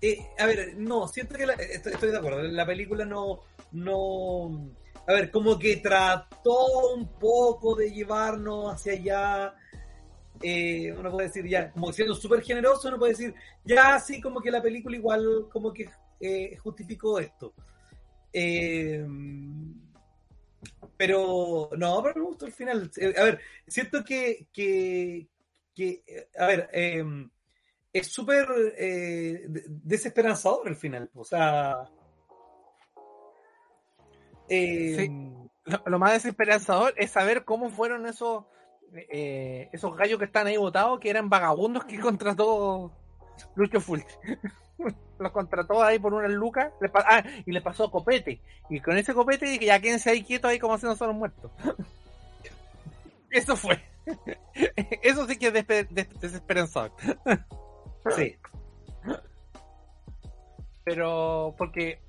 Eh, 0.00 0.18
a 0.38 0.46
ver, 0.46 0.76
no, 0.76 1.08
siento 1.08 1.34
que 1.36 1.46
estoy, 1.72 2.10
de 2.10 2.16
acuerdo. 2.16 2.42
La 2.42 2.66
película 2.66 3.04
no, 3.04 3.40
no. 3.72 4.70
A 5.06 5.12
ver, 5.12 5.30
como 5.30 5.58
que 5.58 5.76
trató 5.76 6.94
un 6.94 7.08
poco 7.18 7.74
de 7.74 7.90
llevarnos 7.90 8.74
hacia 8.74 8.92
allá. 8.92 9.54
Eh, 10.42 10.94
uno 10.98 11.10
puede 11.10 11.28
decir 11.28 11.46
ya, 11.48 11.70
como 11.70 11.92
siendo 11.92 12.14
súper 12.14 12.42
generoso, 12.42 12.88
uno 12.88 12.98
puede 12.98 13.12
decir, 13.12 13.34
ya 13.64 13.98
sí, 13.98 14.20
como 14.20 14.40
que 14.42 14.50
la 14.50 14.60
película 14.60 14.94
igual, 14.96 15.48
como 15.50 15.72
que 15.72 15.88
eh, 16.20 16.56
justificó 16.58 17.18
esto. 17.18 17.54
pero 20.96 21.70
no, 21.76 22.02
pero 22.02 22.14
me 22.16 22.22
gustó 22.22 22.46
el 22.46 22.52
final. 22.52 22.90
a 23.16 23.24
ver, 23.24 23.40
siento 23.66 24.04
que, 24.04 24.46
que, 24.52 25.26
que 25.74 26.28
a 26.38 26.46
ver, 26.46 26.68
es 27.98 28.08
súper 28.08 28.46
eh, 28.76 29.46
desesperanzador 29.48 30.68
el 30.68 30.76
final. 30.76 31.10
O 31.14 31.24
sea. 31.24 31.84
Eh, 34.48 35.10
lo, 35.86 35.98
más 35.98 36.12
desesperanzador 36.12 36.94
es 36.96 37.10
saber 37.10 37.44
cómo 37.44 37.70
fueron 37.70 38.06
esos 38.06 38.44
eh, 38.94 39.68
esos 39.72 39.96
gallos 39.96 40.18
que 40.18 40.26
están 40.26 40.46
ahí 40.46 40.56
votados, 40.56 41.00
que 41.00 41.10
eran 41.10 41.28
vagabundos 41.28 41.84
que 41.84 41.98
contrató 42.00 42.92
Lucho 43.54 43.80
Fulci. 43.80 44.06
Los 45.18 45.32
contrató 45.32 45.82
ahí 45.82 45.98
por 45.98 46.12
unas 46.12 46.30
lucas 46.30 46.70
ah, 46.94 47.24
y 47.46 47.50
le 47.50 47.62
pasó 47.62 47.90
copete. 47.90 48.42
Y 48.68 48.80
con 48.80 48.98
ese 48.98 49.14
copete 49.14 49.46
dije, 49.46 49.64
ya 49.64 49.80
quédense 49.80 50.10
ahí 50.10 50.22
quietos 50.22 50.50
ahí 50.50 50.58
como 50.58 50.76
si 50.76 50.84
no 50.84 50.94
son 50.94 51.16
muertos. 51.16 51.50
Eso 53.30 53.56
fue. 53.56 53.82
Eso 55.02 55.26
sí 55.26 55.38
que 55.38 55.48
es 55.48 56.20
desesperanzador. 56.20 56.92
Sí. 58.14 58.36
Pero 60.84 61.54
porque 61.58 62.00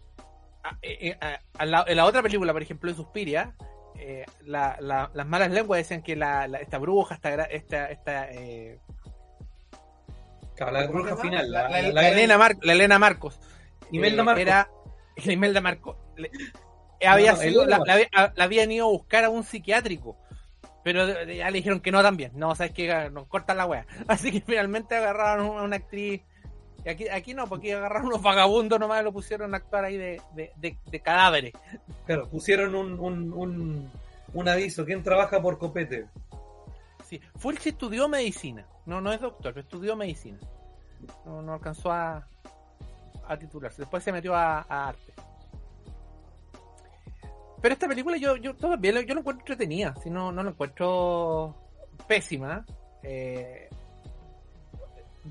eh, 0.82 1.18
eh, 1.22 1.38
en 1.60 1.72
la 1.72 2.06
otra 2.06 2.22
película, 2.22 2.54
por 2.54 2.62
ejemplo, 2.62 2.89
en 2.89 2.95
Suspiria, 2.95 3.56
eh, 3.98 4.26
las 4.45 5.26
malas 5.26 5.52
lenguas 5.52 5.80
decían 5.80 6.02
que 6.02 6.16
la, 6.16 6.45
esta 6.62 6.78
bruja, 6.78 7.16
esta, 7.16 7.43
esta, 7.45 7.89
esta 7.89 8.30
la 10.72 10.88
bruja 10.88 11.18
final, 11.18 11.52
la, 11.52 11.80
Elena 11.80 12.38
la 12.62 12.74
Elena 12.74 13.00
Marcos, 13.00 13.39
Imelda 13.91 14.24
Marcos. 14.24 14.41
era 14.41 14.70
Imelda 15.26 15.62
Marcos, 15.62 15.98
había 17.06 17.36
sido, 17.36 17.66
la, 17.66 17.82
habían 18.38 18.72
ido 18.72 18.86
a 18.86 18.89
buscar 18.89 19.24
a 19.24 19.30
un 19.30 19.43
psiquiátrico 19.43 20.18
pero 20.88 21.05
ya 21.25 21.51
le 21.51 21.57
dijeron 21.57 21.81
que 21.81 21.91
no 21.91 22.01
también. 22.01 22.31
No, 22.35 22.55
sabes 22.55 22.71
que 22.71 23.09
nos 23.09 23.27
cortan 23.27 23.57
la 23.57 23.65
wea. 23.65 23.85
Así 24.07 24.31
que 24.31 24.39
finalmente 24.39 24.95
agarraron 24.95 25.57
a 25.57 25.63
una 25.63 25.75
actriz. 25.75 26.21
Y 26.85 26.89
aquí, 26.89 27.09
aquí 27.09 27.33
no, 27.33 27.45
porque 27.45 27.73
agarraron 27.73 28.07
unos 28.07 28.21
vagabundos 28.21 28.79
nomás 28.79 29.01
y 29.01 29.03
lo 29.03 29.11
pusieron 29.11 29.53
a 29.53 29.57
actuar 29.57 29.83
ahí 29.83 29.97
de, 29.97 30.21
de, 30.33 30.99
cadáveres. 31.01 31.51
Claro, 32.05 32.29
pusieron 32.29 32.73
un, 32.73 32.97
un, 32.97 33.91
un, 34.33 34.47
aviso. 34.47 34.85
¿Quién 34.85 35.03
trabaja 35.03 35.41
por 35.41 35.57
copete? 35.57 36.05
Sí, 37.03 37.19
Fulci 37.35 37.67
estudió 37.69 38.07
medicina. 38.07 38.65
No, 38.85 39.01
no 39.01 39.11
es 39.11 39.19
doctor, 39.19 39.53
pero 39.53 39.65
estudió 39.65 39.97
medicina. 39.97 40.39
No, 41.25 41.41
no 41.41 41.55
alcanzó 41.55 41.91
a, 41.91 42.25
a 43.27 43.38
titularse. 43.38 43.81
Después 43.81 44.05
se 44.05 44.13
metió 44.13 44.33
a, 44.33 44.61
arte. 44.61 45.11
Pero 47.62 47.74
esta 47.74 47.88
película 47.88 48.18
yo, 48.18 48.36
yo 48.38 48.55
todavía 48.55 48.91
lo- 48.93 49.01
yo 49.01 49.14
lo 49.14 49.22
encuentro 49.22 49.41
entretenida, 49.43 49.95
si 50.03 50.10
no, 50.10 50.32
no 50.32 50.43
lo 50.43 50.51
encuentro 50.51 51.55
pésima. 52.08 52.66
Eh, 53.03 53.70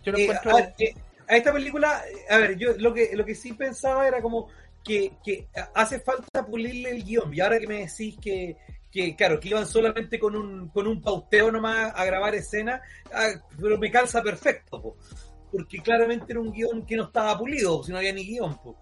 yo 0.03 0.13
lo 0.13 0.19
Eh, 0.19 0.23
encuentro. 0.23 0.57
a, 0.57 0.61
eh, 0.79 0.95
a 1.29 1.37
esta 1.37 1.53
película, 1.53 2.03
a 2.31 2.37
ver, 2.39 2.57
yo 2.57 2.73
lo 2.79 2.93
que, 2.95 3.11
lo 3.17 3.25
que 3.25 3.35
sí 3.35 3.53
pensaba 3.55 4.07
era 4.07 4.21
como 4.23 4.49
que, 4.85 5.13
que 5.25 5.49
hace 5.75 6.01
falta 6.01 6.45
pulirle 6.47 6.91
el 6.91 7.05
guion. 7.05 7.33
Y 7.35 7.41
ahora 7.41 7.59
que 7.59 7.67
me 7.67 7.87
decís 7.87 8.17
que, 8.21 8.57
que 8.93 9.17
claro, 9.17 9.41
que 9.41 9.49
iban 9.49 9.67
solamente 9.67 10.19
con 10.19 10.37
un, 10.37 10.69
con 10.69 10.87
un 10.87 11.01
pauteo 11.03 11.51
nomás 11.51 11.93
a 11.95 12.05
grabar 12.05 12.35
escenas, 12.35 12.81
ah, 13.13 13.29
pero 13.61 13.79
me 13.79 13.91
calza 13.91 14.23
perfecto, 14.23 14.81
po. 14.81 14.97
porque 15.51 15.79
claramente 15.79 16.27
era 16.33 16.41
un 16.41 16.53
guion 16.53 16.85
que 16.87 16.97
no 16.97 17.05
estaba 17.05 17.37
pulido, 17.39 17.83
si 17.83 17.91
no 17.93 17.99
había 17.99 18.13
ni 18.13 18.25
guion. 18.25 18.57
po. 18.59 18.77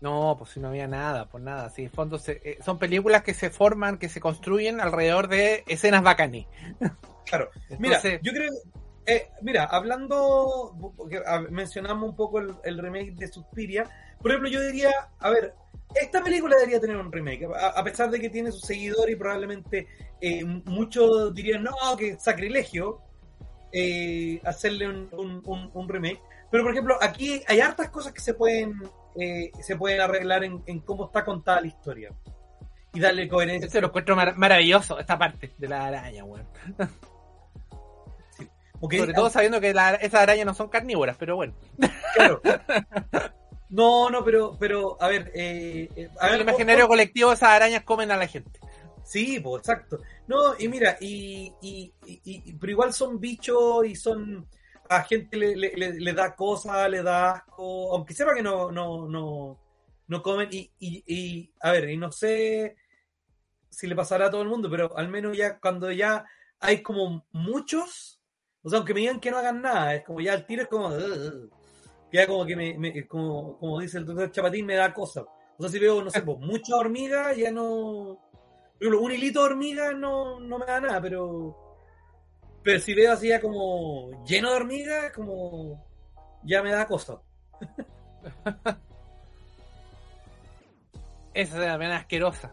No, 0.00 0.34
pues 0.38 0.50
si 0.50 0.60
no 0.60 0.68
había 0.68 0.86
nada, 0.88 1.26
pues 1.28 1.44
nada. 1.44 1.68
Sí, 1.70 1.82
en 1.84 1.90
fondo 1.90 2.18
se- 2.18 2.40
eh, 2.44 2.58
son 2.64 2.78
películas 2.78 3.22
que 3.22 3.34
se 3.34 3.50
forman, 3.50 3.98
que 3.98 4.08
se 4.08 4.20
construyen 4.20 4.80
alrededor 4.80 5.28
de 5.28 5.64
escenas 5.66 6.02
bacanes. 6.02 6.46
Claro, 7.26 7.48
Mira, 7.78 7.96
Entonces, 7.98 8.20
yo 8.24 8.32
creo, 8.32 8.50
eh, 9.06 9.28
mira, 9.42 9.64
hablando, 9.64 10.74
mencionamos 11.50 12.10
un 12.10 12.16
poco 12.16 12.40
el, 12.40 12.52
el 12.64 12.78
remake 12.78 13.12
de 13.14 13.28
Suspiria, 13.28 13.84
por 14.20 14.32
ejemplo, 14.32 14.50
yo 14.50 14.60
diría, 14.62 14.90
a 15.20 15.30
ver, 15.30 15.54
esta 15.94 16.24
película 16.24 16.56
debería 16.56 16.80
tener 16.80 16.96
un 16.96 17.12
remake, 17.12 17.44
a, 17.54 17.68
a 17.68 17.84
pesar 17.84 18.10
de 18.10 18.18
que 18.18 18.30
tiene 18.30 18.50
sus 18.50 18.62
seguidores 18.62 19.14
y 19.14 19.16
probablemente 19.18 19.86
eh, 20.20 20.44
muchos 20.44 21.32
dirían, 21.32 21.62
no, 21.62 21.72
que 21.96 22.18
sacrilegio 22.18 23.00
eh, 23.72 24.40
hacerle 24.44 24.88
un, 24.88 25.08
un- 25.12 25.42
un- 25.44 25.70
un 25.72 25.88
remake, 25.88 26.20
pero 26.50 26.64
por 26.64 26.72
ejemplo, 26.72 26.96
aquí 27.00 27.42
hay 27.46 27.60
hartas 27.60 27.90
cosas 27.90 28.12
que 28.12 28.20
se 28.20 28.34
pueden, 28.34 28.74
eh, 29.18 29.50
se 29.60 29.76
pueden 29.76 30.00
arreglar 30.00 30.44
en, 30.44 30.62
en 30.66 30.80
cómo 30.80 31.06
está 31.06 31.24
contada 31.24 31.60
la 31.60 31.66
historia 31.66 32.12
y 32.92 33.00
darle 33.00 33.28
coherencia. 33.28 33.66
este 33.66 33.80
lo 33.80 33.88
encuentro 33.88 34.16
mar- 34.16 34.36
maravilloso, 34.36 34.98
esta 34.98 35.18
parte 35.18 35.52
de 35.58 35.68
la 35.68 35.86
araña, 35.86 36.24
weón. 36.24 36.46
Sobre 38.80 39.12
todo 39.12 39.28
sabiendo 39.28 39.60
que 39.60 39.74
la- 39.74 39.94
esas 39.96 40.22
arañas 40.22 40.46
no 40.46 40.54
son 40.54 40.68
carnívoras, 40.68 41.16
pero 41.18 41.36
bueno. 41.36 41.54
Claro. 42.14 42.40
No, 43.72 44.10
no, 44.10 44.24
pero, 44.24 44.56
pero, 44.58 44.96
a 45.00 45.06
ver, 45.06 45.30
eh, 45.32 45.88
eh, 45.94 46.08
a 46.18 46.26
En 46.26 46.32
ver, 46.32 46.40
el 46.40 46.48
imaginario 46.48 46.88
colectivo 46.88 47.32
esas 47.32 47.50
arañas 47.50 47.84
comen 47.84 48.10
a 48.10 48.16
la 48.16 48.26
gente. 48.26 48.58
Sí, 49.04 49.38
pues, 49.38 49.60
exacto. 49.60 50.00
No, 50.26 50.58
y 50.58 50.66
mira, 50.66 50.96
y, 51.00 51.52
y, 51.62 51.92
y- 52.04 52.20
y- 52.24 52.52
pero 52.54 52.72
igual 52.72 52.92
son 52.92 53.20
bichos 53.20 53.86
y 53.86 53.94
son, 53.94 54.44
a 54.90 55.02
gente 55.04 55.36
le, 55.38 55.56
le, 55.56 55.70
le- 56.00 56.12
da 56.14 56.36
cosas, 56.36 56.90
le 56.90 57.02
da 57.02 57.32
asco, 57.32 57.94
aunque 57.94 58.14
sepa 58.14 58.34
que 58.34 58.42
no, 58.42 58.72
no, 58.72 59.08
no, 59.08 59.58
no 60.08 60.22
comen, 60.22 60.48
y, 60.52 60.70
y, 60.80 61.04
y, 61.06 61.52
a 61.62 61.72
ver, 61.72 61.90
y 61.90 61.96
no 61.96 62.12
sé 62.12 62.76
si 63.70 63.86
le 63.86 63.96
pasará 63.96 64.26
a 64.26 64.30
todo 64.30 64.42
el 64.42 64.48
mundo, 64.48 64.70
pero 64.70 64.96
al 64.98 65.08
menos 65.08 65.36
ya 65.36 65.58
cuando 65.60 65.90
ya 65.92 66.26
hay 66.60 66.82
como 66.82 67.26
muchos, 67.32 68.20
o 68.62 68.70
sea, 68.70 68.78
aunque 68.78 68.94
me 68.94 69.00
digan 69.00 69.20
que 69.20 69.30
no 69.30 69.38
hagan 69.38 69.62
nada, 69.62 69.94
es 69.94 70.04
como 70.04 70.20
ya 70.20 70.34
el 70.34 70.46
tiro 70.46 70.62
es 70.62 70.68
como, 70.68 70.90
ya 72.12 72.26
como 72.26 72.44
que 72.46 72.56
me, 72.56 72.78
me- 72.78 73.06
como, 73.06 73.58
como 73.58 73.80
dice 73.80 73.98
el 73.98 74.06
doctor 74.06 74.30
Chapatín, 74.32 74.66
me 74.66 74.74
da 74.76 74.92
cosa. 74.92 75.22
O 75.22 75.62
sea, 75.62 75.70
si 75.70 75.78
veo, 75.78 76.02
no 76.02 76.10
sé, 76.10 76.22
pues 76.22 76.38
mucha 76.38 76.76
hormiga, 76.76 77.32
ya 77.34 77.50
no. 77.52 78.18
Un 78.80 79.12
hilito 79.12 79.40
de 79.40 79.46
hormiga 79.46 79.92
no, 79.92 80.40
no 80.40 80.58
me 80.58 80.66
da 80.66 80.80
nada, 80.80 81.00
pero. 81.02 81.69
Pero 82.62 82.78
si 82.80 82.94
veo 82.94 83.12
así 83.12 83.28
ya 83.28 83.40
como 83.40 84.24
lleno 84.24 84.50
de 84.50 84.56
hormigas, 84.56 85.12
como. 85.12 85.84
Ya 86.42 86.62
me 86.62 86.70
da 86.70 86.86
cosa. 86.86 87.20
Esa 91.34 91.58
es 91.58 91.64
también 91.66 91.92
asquerosa. 91.92 92.52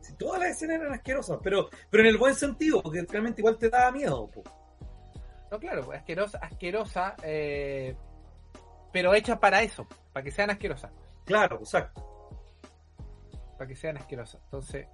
Si 0.00 0.14
todas 0.16 0.40
las 0.40 0.50
escenas 0.50 0.80
eran 0.80 0.92
asquerosas, 0.92 1.38
pero, 1.42 1.68
pero 1.90 2.02
en 2.02 2.08
el 2.10 2.18
buen 2.18 2.34
sentido, 2.34 2.82
porque 2.82 3.02
realmente 3.08 3.40
igual 3.40 3.56
te 3.56 3.70
daba 3.70 3.90
miedo. 3.90 4.28
po. 4.30 4.42
No, 5.50 5.58
claro, 5.58 5.84
pues, 5.84 5.98
asquerosa, 5.98 6.38
asquerosa, 6.38 7.16
eh, 7.22 7.94
pero 8.92 9.14
hecha 9.14 9.38
para 9.38 9.62
eso, 9.62 9.86
para 10.12 10.24
que 10.24 10.30
sean 10.30 10.50
asquerosas, 10.50 10.90
Claro, 11.24 11.58
exacto. 11.58 12.02
para 13.56 13.68
que 13.68 13.76
sean 13.76 13.96
asquerosas. 13.96 14.40
Entonces, 14.44 14.86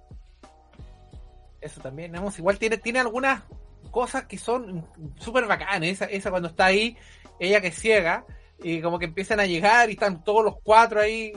eso 1.61 1.81
también, 1.81 2.11
digamos, 2.11 2.37
igual 2.39 2.57
tiene, 2.57 2.77
tiene 2.77 2.99
algunas 2.99 3.43
cosas 3.91 4.25
que 4.25 4.37
son 4.37 4.85
súper 5.17 5.45
bacanas. 5.47 5.89
Esa, 5.89 6.05
esa 6.05 6.29
cuando 6.29 6.49
está 6.49 6.65
ahí, 6.65 6.97
ella 7.39 7.61
que 7.61 7.71
ciega, 7.71 8.25
y 8.61 8.81
como 8.81 8.99
que 8.99 9.05
empiezan 9.05 9.39
a 9.39 9.45
llegar 9.45 9.89
y 9.89 9.93
están 9.93 10.23
todos 10.23 10.43
los 10.43 10.55
cuatro 10.63 10.99
ahí. 11.01 11.33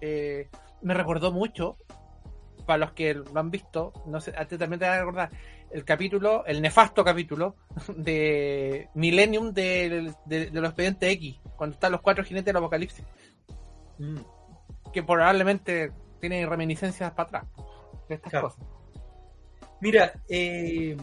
eh, 0.00 0.48
me 0.82 0.94
recordó 0.94 1.30
mucho, 1.30 1.76
para 2.66 2.78
los 2.78 2.92
que 2.92 3.14
lo 3.14 3.38
han 3.38 3.50
visto, 3.52 3.92
no 4.06 4.20
sé, 4.20 4.32
a 4.36 4.44
ti 4.46 4.58
también 4.58 4.80
te 4.80 4.86
va 4.88 4.94
a 4.94 4.98
recordar, 4.98 5.30
el 5.70 5.84
capítulo, 5.84 6.44
el 6.44 6.60
nefasto 6.60 7.04
capítulo 7.04 7.54
de 7.96 8.88
Millennium 8.94 9.52
de, 9.52 10.12
de, 10.26 10.50
de 10.50 10.60
los 10.60 10.70
expedientes 10.70 11.08
X, 11.12 11.40
cuando 11.56 11.74
están 11.74 11.92
los 11.92 12.00
cuatro 12.00 12.24
jinetes 12.24 12.46
del 12.46 12.56
apocalipsis, 12.56 13.04
Mm. 13.98 14.18
que 14.92 15.02
probablemente 15.04 15.92
tiene 16.20 16.44
reminiscencias 16.46 17.12
para 17.12 17.22
atrás 17.28 17.44
de 18.08 18.14
estas 18.16 18.30
Claro. 18.30 18.48
cosas. 18.48 18.64
Mira, 19.82 20.12
eh, 20.28 20.96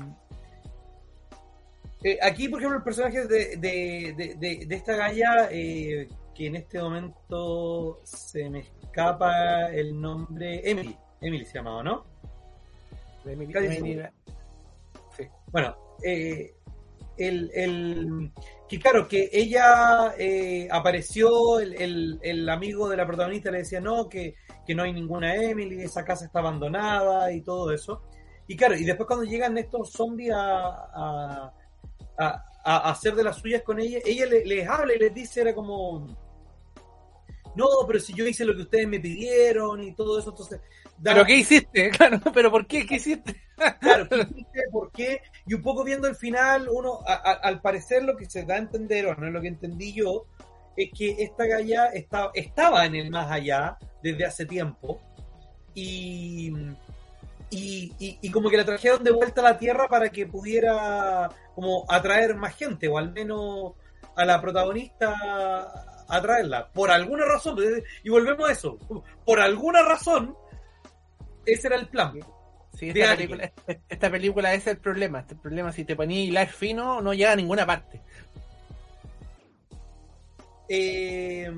eh, 2.04 2.18
aquí, 2.22 2.48
por 2.48 2.60
ejemplo, 2.60 2.78
el 2.78 2.84
personaje 2.84 3.28
de, 3.28 3.58
de, 3.58 4.36
de, 4.66 4.76
esta 4.76 4.96
galla, 4.96 5.50
eh, 5.52 6.08
que 6.34 6.48
en 6.48 6.56
este 6.56 6.80
momento 6.82 8.00
se 8.06 8.50
me 8.50 8.60
escapa 8.82 9.68
el 9.74 10.00
nombre, 10.00 10.62
Emily. 10.70 10.96
Emily 11.20 11.44
se 11.46 11.56
llamaba, 11.56 11.84
¿no? 11.84 12.06
Emily- 13.26 13.52
Emily- 13.80 13.92
sí. 15.18 15.24
Bueno, 15.52 15.76
eh, 16.02 16.54
el, 17.18 17.52
el- 17.54 18.32
que 18.70 18.80
claro, 18.80 19.06
que 19.10 19.30
ella 19.34 20.14
eh, 20.18 20.70
apareció, 20.72 21.60
el, 21.60 21.74
el- 21.82 22.20
el 22.22 22.48
amigo 22.48 22.88
de 22.88 22.96
la 22.96 23.06
protagonista 23.06 23.52
le 23.52 23.58
decía 23.58 23.82
no, 23.82 24.08
que, 24.08 24.36
que 24.66 24.74
no 24.74 24.84
hay 24.84 24.94
ninguna 24.94 25.36
Emily, 25.36 25.82
esa 25.82 26.06
casa 26.06 26.24
está 26.24 26.40
abandonada 26.40 27.30
y 27.34 27.42
todo 27.42 27.74
eso. 27.74 28.04
Y 28.50 28.56
claro, 28.58 28.76
y 28.76 28.84
después 28.84 29.06
cuando 29.06 29.26
llegan 29.26 29.58
estos 29.60 29.92
zombies 29.92 30.34
a, 30.34 30.60
a, 30.94 31.54
a- 32.18 32.44
a 32.64 32.90
hacer 32.90 33.14
de 33.16 33.24
las 33.24 33.38
suyas 33.38 33.62
con 33.62 33.80
ella, 33.80 34.00
ella 34.04 34.26
le- 34.26 34.44
les 34.44 34.68
habla 34.68 34.94
y 34.96 34.98
les 35.00 35.14
dice, 35.14 35.42
era 35.42 35.54
como, 35.54 36.08
no, 37.56 37.66
pero 37.88 38.00
si 38.00 38.14
yo 38.14 38.26
hice 38.28 38.46
lo 38.46 38.56
que 38.56 38.64
ustedes 38.64 38.88
me 38.88 39.00
pidieron 39.00 39.84
y 39.84 39.94
todo 39.94 40.20
eso, 40.20 40.32
entonces... 40.32 40.60
da- 40.98 41.14
¿Pero 41.14 41.26
qué 41.26 41.36
hiciste? 41.38 41.90
Claro, 41.98 42.20
¿pero 42.34 42.50
por 42.52 42.66
qué? 42.66 42.86
¿Qué 42.86 42.96
hiciste? 42.96 43.36
Claro, 43.80 44.08
¿qué 44.10 44.16
hiciste? 44.22 44.64
¿por 44.72 44.92
qué? 44.92 45.22
Y 45.48 45.54
un 45.54 45.62
poco 45.62 45.84
viendo 45.84 46.08
el 46.08 46.16
final, 46.16 46.68
uno, 46.70 47.00
a- 47.06 47.14
a- 47.14 47.34
al 47.34 47.62
parecer 47.62 48.04
lo 48.04 48.18
que 48.18 48.26
se 48.26 48.44
da 48.46 48.56
a 48.56 48.60
entender, 48.60 49.06
o 49.06 49.16
no 49.16 49.28
es 49.28 49.34
lo 49.34 49.42
que 49.42 49.48
entendí 49.50 49.94
yo, 49.94 50.26
es 50.76 50.90
que 50.98 51.22
esta 51.24 51.46
galla 51.46 51.88
estaba, 51.88 52.32
estaba 52.34 52.86
en 52.86 52.96
el 52.96 53.12
más 53.12 53.32
allá 53.32 53.78
desde 54.02 54.26
hace 54.26 54.46
tiempo 54.46 55.00
y, 55.76 56.52
y, 57.52 57.94
y- 58.00 58.20
y 58.22 58.32
como 58.32 58.50
que 58.50 58.58
la 58.58 58.66
trajeron 58.66 59.04
de 59.04 59.12
vuelta 59.12 59.42
a 59.42 59.46
la 59.46 59.58
Tierra 59.58 59.88
para 59.88 60.10
que 60.10 60.26
pudiera 60.28 61.30
como 61.56 61.86
atraer 61.90 62.36
más 62.36 62.56
gente, 62.56 62.88
o 62.88 62.98
al 62.98 63.12
menos 63.12 63.74
a 64.16 64.26
la 64.26 64.40
protagonista 64.42 65.14
atraerla, 66.08 66.70
por 66.72 66.90
alguna 66.92 67.26
razón, 67.26 67.58
y 68.04 68.10
volvemos 68.10 68.50
a 68.50 68.52
eso, 68.52 68.78
por 69.26 69.40
alguna 69.40 69.84
razón, 69.84 70.36
ese 71.46 71.68
era 71.68 71.76
el 71.78 71.88
plan. 71.88 72.20
Sí, 72.78 72.90
esta 72.90 73.16
película, 73.16 73.52
esta 73.90 74.10
película 74.10 74.54
es 74.54 74.68
el 74.68 74.78
problema. 74.78 75.20
Este 75.20 75.36
problema, 75.36 75.72
si 75.72 75.84
te 75.84 75.96
ponías 75.96 76.28
hilar 76.30 76.48
fino, 76.48 77.02
no 77.02 77.14
llega 77.14 77.34
a 77.34 77.36
ninguna 77.36 77.66
parte. 77.66 78.02
Eh, 80.68 81.46
eh, 81.46 81.52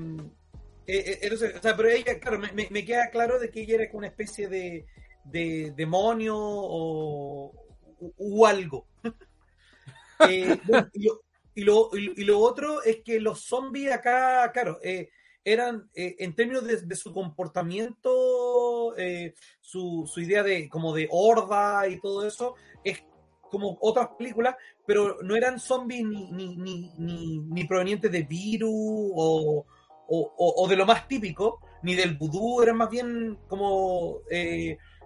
eh, 0.86 1.18
entonces, 1.22 1.54
o 1.56 1.62
sea, 1.62 1.76
pero 1.76 1.88
ella, 1.90 2.18
claro, 2.18 2.38
me, 2.38 2.50
me- 2.52 2.68
me 2.70 2.84
queda 2.84 3.08
claro 3.10 3.38
de 3.38 3.50
que 3.50 3.60
ella 3.62 3.74
era 3.76 3.86
como 3.88 3.98
una 3.98 4.08
especie 4.08 4.48
de, 4.48 4.86
de 5.24 5.72
demonio 5.76 6.36
o, 6.38 7.52
u- 7.98 8.46
algo. 8.46 8.86
Eh, 10.24 10.56
y, 11.54 11.64
lo, 11.64 11.90
y, 11.96 12.24
lo, 12.24 12.38
otro 12.38 12.80
es 12.84 13.02
que 13.04 13.18
los 13.18 13.40
zombies 13.40 13.90
acá, 13.92 14.52
claro, 14.52 14.78
eh, 14.80 15.08
eran, 15.44 15.90
eh, 15.96 16.14
en 16.20 16.36
términos 16.36 16.64
de, 16.64 16.94
su 16.94 17.12
comportamiento, 17.12 18.94
su, 19.60 20.08
su 20.12 20.20
idea 20.20 20.44
de 20.44 20.68
como 20.68 20.94
de 20.94 21.08
horda 21.10 21.88
y 21.88 22.00
todo 22.00 22.24
eso, 22.24 22.54
es 22.84 23.02
como 23.40 23.76
otras 23.80 24.10
películas, 24.16 24.54
pero 24.86 25.18
no 25.22 25.34
eran 25.34 25.58
zombies 25.58 26.04
ni, 26.04 26.30
ni, 26.30 26.56
ni, 26.56 26.92
ni, 26.98 27.38
ni 27.40 27.64
provenientes 27.64 28.10
de 28.12 28.22
virus 28.22 28.70
o, 28.72 29.66
o, 30.08 30.34
o- 30.36 30.68
de 30.68 30.76
lo 30.76 30.86
más 30.86 31.08
típico, 31.08 31.58
ni 31.82 31.94
del 31.96 32.16
vudú, 32.16 32.62
eran 32.62 32.76
más 32.76 32.88
bien 32.90 33.38
como 33.48 34.20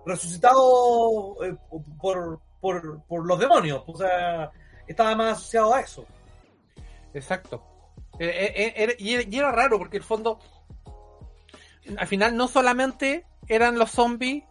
resucitados 0.06 1.36
eh, 1.44 1.56
por, 2.00 2.40
por, 2.60 3.02
por 3.02 3.26
los 3.26 3.38
demonios, 3.38 3.82
o 3.86 3.96
sea, 3.96 4.50
estaba 4.86 5.14
más 5.16 5.38
asociado 5.38 5.74
a 5.74 5.80
eso. 5.80 6.06
Exacto. 7.12 7.62
Eh, 8.18 8.74
eh, 8.76 8.96
y, 8.98 9.36
era, 9.36 9.52
raro 9.52 9.78
porque 9.78 9.98
el 9.98 10.02
fondo 10.02 10.38
al 11.98 12.06
final 12.06 12.34
no 12.34 12.48
solamente 12.48 13.26
eran 13.46 13.78
los 13.78 13.90
zombies 13.90 14.44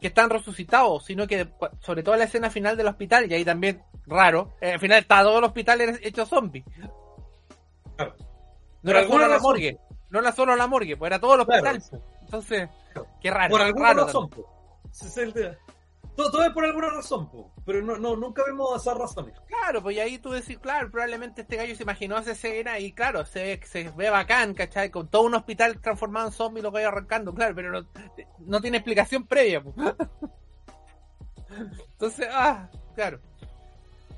que 0.00 0.08
están 0.08 0.30
resucitados, 0.30 1.04
sino 1.04 1.26
que 1.28 1.48
sobre 1.80 2.02
todo 2.02 2.16
la 2.16 2.24
escena 2.24 2.50
final 2.50 2.76
del 2.76 2.88
hospital, 2.88 3.30
y 3.30 3.34
ahí 3.34 3.44
también 3.44 3.82
raro, 4.06 4.56
al 4.60 4.80
final 4.80 4.98
está 4.98 5.22
todo 5.22 5.38
el 5.38 5.44
hospital 5.44 5.80
hecho 6.02 6.26
zombie. 6.26 6.64
No 8.82 8.90
era 8.90 9.06
solo 9.06 9.28
la 9.28 9.38
morgue, 9.38 9.78
no 10.10 10.18
era 10.18 10.32
solo 10.32 10.56
la 10.56 10.66
morgue, 10.66 10.96
pues 10.96 11.08
era 11.08 11.20
todo 11.20 11.34
el 11.36 11.40
hospital. 11.42 11.80
Entonces, 12.22 12.68
qué 13.20 13.30
raro. 13.30 13.50
Por 13.50 13.62
alguna 13.62 13.88
raro 13.88 14.06
razón, 14.06 14.30
todo, 16.16 16.44
es 16.44 16.52
por 16.52 16.64
alguna 16.64 16.90
razón, 16.90 17.28
pero 17.64 17.82
no, 17.82 17.96
no, 17.96 18.16
nunca 18.16 18.42
vemos 18.44 18.80
esas 18.80 18.96
razones. 18.96 19.34
Claro, 19.46 19.82
pues 19.82 19.96
y 19.96 20.00
ahí 20.00 20.18
tú 20.18 20.30
decís, 20.30 20.58
claro, 20.58 20.90
probablemente 20.90 21.42
este 21.42 21.56
gallo 21.56 21.74
se 21.74 21.82
imaginó 21.82 22.18
esa 22.18 22.32
escena 22.32 22.78
y 22.78 22.92
claro, 22.92 23.24
se, 23.24 23.60
se 23.64 23.90
ve 23.90 24.10
bacán, 24.10 24.54
¿cachai? 24.54 24.90
Con 24.90 25.08
todo 25.08 25.22
un 25.22 25.34
hospital 25.34 25.80
transformado 25.80 26.26
en 26.26 26.32
zombie 26.32 26.62
lo 26.62 26.70
que 26.70 26.84
arrancando, 26.84 27.34
claro, 27.34 27.54
pero 27.54 27.72
no, 27.72 27.88
no 28.40 28.60
tiene 28.60 28.78
explicación 28.78 29.26
previa. 29.26 29.62
Pues. 29.62 29.74
Entonces, 31.92 32.28
ah, 32.30 32.68
claro. 32.94 33.20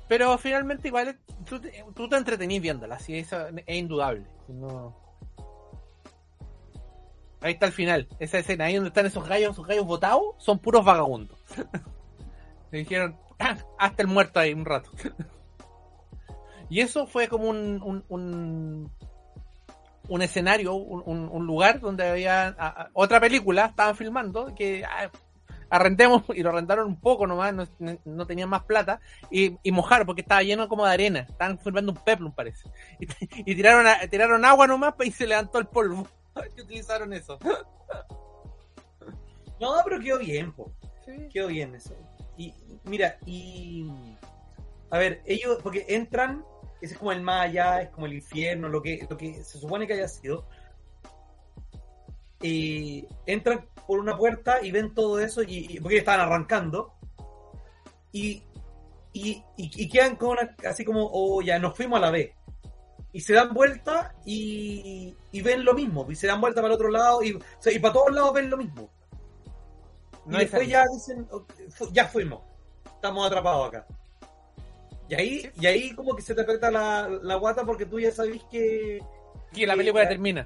Pero 0.07 0.37
finalmente 0.37 0.89
igual 0.89 1.17
tú, 1.47 1.61
tú 1.95 2.09
te 2.09 2.17
entretenís 2.17 2.61
viéndola, 2.61 2.95
así 2.95 3.17
eso 3.17 3.47
es 3.47 3.75
indudable. 3.75 4.25
No... 4.47 5.04
Ahí 7.41 7.53
está 7.53 7.67
el 7.67 7.71
final, 7.71 8.07
esa 8.19 8.39
escena, 8.39 8.65
ahí 8.65 8.75
donde 8.75 8.89
están 8.89 9.05
esos 9.05 9.27
gallos, 9.27 9.51
esos 9.51 9.67
gallos 9.67 9.85
botados, 9.85 10.23
son 10.37 10.59
puros 10.59 10.83
vagabundos. 10.83 11.37
Le 12.71 12.79
dijeron, 12.79 13.17
ah, 13.39 13.57
hasta 13.77 14.01
el 14.01 14.07
muerto 14.07 14.39
ahí 14.39 14.53
un 14.53 14.65
rato. 14.65 14.89
y 16.69 16.79
eso 16.79 17.05
fue 17.05 17.27
como 17.27 17.49
un, 17.49 18.03
un, 18.09 18.91
un, 20.07 20.21
escenario, 20.21 20.73
un, 20.73 21.45
lugar 21.45 21.79
donde 21.79 22.07
había 22.07 22.89
otra 22.93 23.19
película, 23.19 23.65
estaban 23.67 23.95
filmando, 23.95 24.55
que 24.55 24.83
ah, 24.85 25.11
arrendemos 25.69 26.23
y 26.35 26.41
lo 26.41 26.51
rentaron 26.51 26.87
un 26.87 26.99
poco 26.99 27.27
nomás, 27.27 27.53
no, 27.79 28.25
tenían 28.25 28.49
más 28.49 28.63
plata, 28.63 28.99
y, 29.29 29.57
y 29.61 29.71
mojaron 29.71 30.07
porque 30.07 30.21
estaba 30.21 30.41
lleno 30.41 30.67
como 30.67 30.85
de 30.85 30.93
arena, 30.93 31.19
estaban 31.29 31.59
filmando 31.59 31.91
un 31.91 31.97
peplum 32.03 32.31
parece, 32.31 32.69
y, 32.99 33.55
tiraron, 33.55 33.85
tiraron 34.09 34.45
agua 34.45 34.67
nomás 34.67 34.95
y 35.03 35.11
se 35.11 35.27
levantó 35.27 35.59
el 35.59 35.67
polvo 35.67 36.07
que 36.55 36.61
utilizaron 36.61 37.13
eso. 37.13 37.39
No, 39.57 39.73
pero 39.85 40.01
quedó 40.01 40.19
bien, 40.19 40.51
po. 40.51 40.69
Quedó 41.31 41.47
bien 41.47 41.75
eso. 41.75 41.95
Y 42.37 42.53
mira, 42.83 43.17
y. 43.25 43.89
A 44.89 44.97
ver, 44.97 45.21
ellos, 45.25 45.59
porque 45.63 45.85
entran, 45.87 46.43
ese 46.81 46.95
es 46.95 46.99
como 46.99 47.13
el 47.13 47.21
más 47.21 47.45
allá, 47.45 47.81
es 47.83 47.89
como 47.91 48.05
el 48.05 48.15
infierno, 48.15 48.67
lo 48.67 48.81
que, 48.81 49.07
lo 49.09 49.15
que 49.15 49.41
se 49.45 49.57
supone 49.57 49.87
que 49.87 49.93
haya 49.93 50.09
sido. 50.09 50.45
Y 52.41 53.07
entran 53.25 53.65
por 53.87 53.97
una 53.99 54.17
puerta 54.17 54.61
y 54.61 54.71
ven 54.71 54.93
todo 54.93 55.21
eso, 55.21 55.41
y, 55.41 55.79
porque 55.79 55.99
estaban 55.99 56.19
arrancando. 56.19 56.93
Y, 58.11 58.43
y, 59.13 59.41
y, 59.55 59.87
quedan 59.87 60.17
con 60.17 60.31
una, 60.31 60.53
así 60.67 60.83
como, 60.83 61.09
oh, 61.13 61.41
ya 61.41 61.57
nos 61.59 61.77
fuimos 61.77 61.97
a 61.99 62.01
la 62.01 62.11
vez 62.11 62.33
y 63.15 63.21
se 63.21 63.33
dan 63.33 63.53
vuelta 63.53 64.13
y, 64.25 65.15
y, 65.31 65.41
ven 65.41 65.63
lo 65.63 65.73
mismo, 65.73 66.05
y 66.11 66.15
se 66.15 66.27
dan 66.27 66.41
vuelta 66.41 66.61
para 66.61 66.73
el 66.73 66.75
otro 66.75 66.89
lado, 66.89 67.23
y, 67.23 67.29
y 67.29 67.79
para 67.79 67.93
todos 67.93 68.13
lados 68.13 68.33
ven 68.33 68.49
lo 68.49 68.57
mismo. 68.57 68.89
y 70.27 70.37
después 70.37 70.67
ya 70.67 70.83
dicen, 70.93 71.25
ya 71.93 72.09
fuimos, 72.09 72.41
estamos 72.83 73.25
atrapados 73.25 73.69
acá. 73.69 73.87
Y 75.07 75.15
ahí, 75.15 75.49
y 75.61 75.65
ahí 75.65 75.95
como 75.95 76.13
que 76.13 76.23
se 76.23 76.35
te 76.35 76.41
aprieta 76.41 76.69
la, 76.69 77.07
la 77.07 77.35
guata 77.35 77.63
porque 77.63 77.85
tú 77.85 78.01
ya 78.01 78.11
sabes 78.11 78.43
que... 78.51 78.99
Que 79.53 79.65
la 79.65 79.77
película 79.77 80.09
termina. 80.09 80.45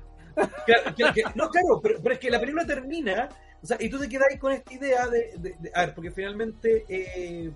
no, 1.33 1.49
claro, 1.49 1.81
pero, 1.81 2.13
es 2.13 2.19
que 2.19 2.29
la 2.29 2.39
película 2.39 2.67
termina, 2.67 3.29
o 3.63 3.65
sea, 3.65 3.77
y 3.79 3.89
tú 3.89 3.97
te 3.97 4.07
quedas 4.07 4.27
ahí 4.29 4.37
con 4.37 4.51
esta 4.51 4.71
idea 4.71 5.07
de, 5.07 5.33
de, 5.39 5.71
a 5.73 5.87
ver, 5.87 5.95
porque 5.95 6.11
finalmente 6.11 6.85
eh, 6.87 7.51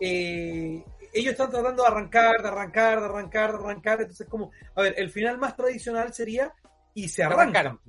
eh, 0.00 0.82
ellos 1.16 1.32
están 1.32 1.50
tratando 1.50 1.82
de 1.82 1.88
arrancar, 1.88 2.42
de 2.42 2.48
arrancar, 2.48 3.00
de 3.00 3.06
arrancar, 3.06 3.52
de 3.52 3.58
arrancar. 3.58 4.00
Entonces, 4.02 4.26
como, 4.28 4.50
a 4.74 4.82
ver, 4.82 4.94
el 4.98 5.10
final 5.10 5.38
más 5.38 5.56
tradicional 5.56 6.12
sería 6.12 6.52
y 6.94 7.08
se 7.08 7.22
arrancan. 7.22 7.80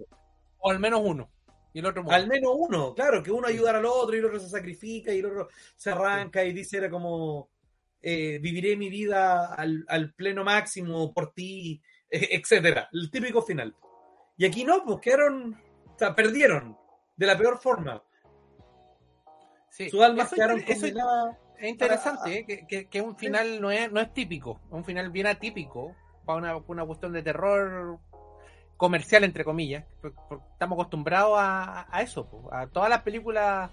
O 0.59 0.71
al 0.71 0.79
menos 0.79 1.01
uno. 1.03 1.29
Y 1.73 1.79
el 1.79 1.85
otro 1.85 2.03
Al 2.09 2.27
menos 2.27 2.51
uno, 2.55 2.93
claro, 2.93 3.21
que 3.21 3.31
uno 3.31 3.47
ayudara 3.47 3.79
al 3.79 3.85
otro 3.85 4.15
y 4.15 4.19
el 4.19 4.25
otro 4.25 4.39
se 4.39 4.49
sacrifica 4.49 5.13
y 5.13 5.19
el 5.19 5.25
otro 5.27 5.49
se 5.75 5.91
arranca 5.91 6.43
y 6.43 6.53
dice, 6.53 6.77
era 6.77 6.89
como, 6.89 7.49
eh, 8.01 8.39
viviré 8.41 8.75
mi 8.75 8.89
vida 8.89 9.53
al, 9.53 10.13
pleno 10.15 10.43
máximo 10.43 11.13
por 11.13 11.33
ti, 11.33 11.81
etcétera. 12.09 12.89
El 12.91 13.11
típico 13.11 13.41
final. 13.41 13.75
Y 14.37 14.45
aquí 14.45 14.63
no, 14.63 14.83
pues 14.83 14.99
quedaron, 15.01 15.53
o 15.85 15.97
sea, 15.97 16.15
perdieron 16.15 16.77
de 17.15 17.25
la 17.25 17.37
peor 17.37 17.59
forma. 17.59 18.01
Sí. 19.69 19.89
Sus 19.89 20.01
almas 20.01 20.31
quedaron 20.31 20.61
condenadas 20.61 21.37
es 21.59 21.69
interesante, 21.69 22.39
¿eh? 22.39 22.65
que, 22.67 22.87
que, 22.87 23.01
un 23.01 23.15
final 23.15 23.61
no 23.61 23.71
es, 23.71 23.91
no 23.91 23.99
es 23.99 24.13
típico, 24.13 24.59
un 24.69 24.83
final 24.83 25.09
bien 25.09 25.27
atípico 25.27 25.95
para 26.25 26.37
una, 26.37 26.57
una 26.67 26.85
cuestión 26.85 27.13
de 27.13 27.23
terror 27.23 27.99
comercial, 28.77 29.23
entre 29.23 29.43
comillas. 29.43 29.85
Estamos 30.53 30.77
acostumbrados 30.77 31.37
a, 31.37 31.87
a 31.89 32.01
eso, 32.01 32.29
a 32.51 32.67
todas 32.67 32.89
las 32.89 33.01
películas, 33.01 33.71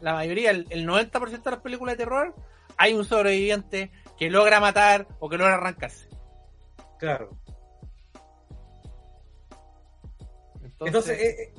la 0.00 0.14
mayoría, 0.14 0.50
el, 0.50 0.86
90% 0.86 1.42
de 1.42 1.50
las 1.50 1.60
películas 1.60 1.96
de 1.96 2.04
terror, 2.04 2.34
hay 2.76 2.94
un 2.94 3.04
sobreviviente 3.04 3.90
que 4.18 4.30
logra 4.30 4.60
matar 4.60 5.06
o 5.20 5.28
que 5.28 5.36
logra 5.36 5.54
arrancarse. 5.54 6.08
Claro. 6.98 7.30
Entonces, 10.80 11.18
eh, 11.20 11.52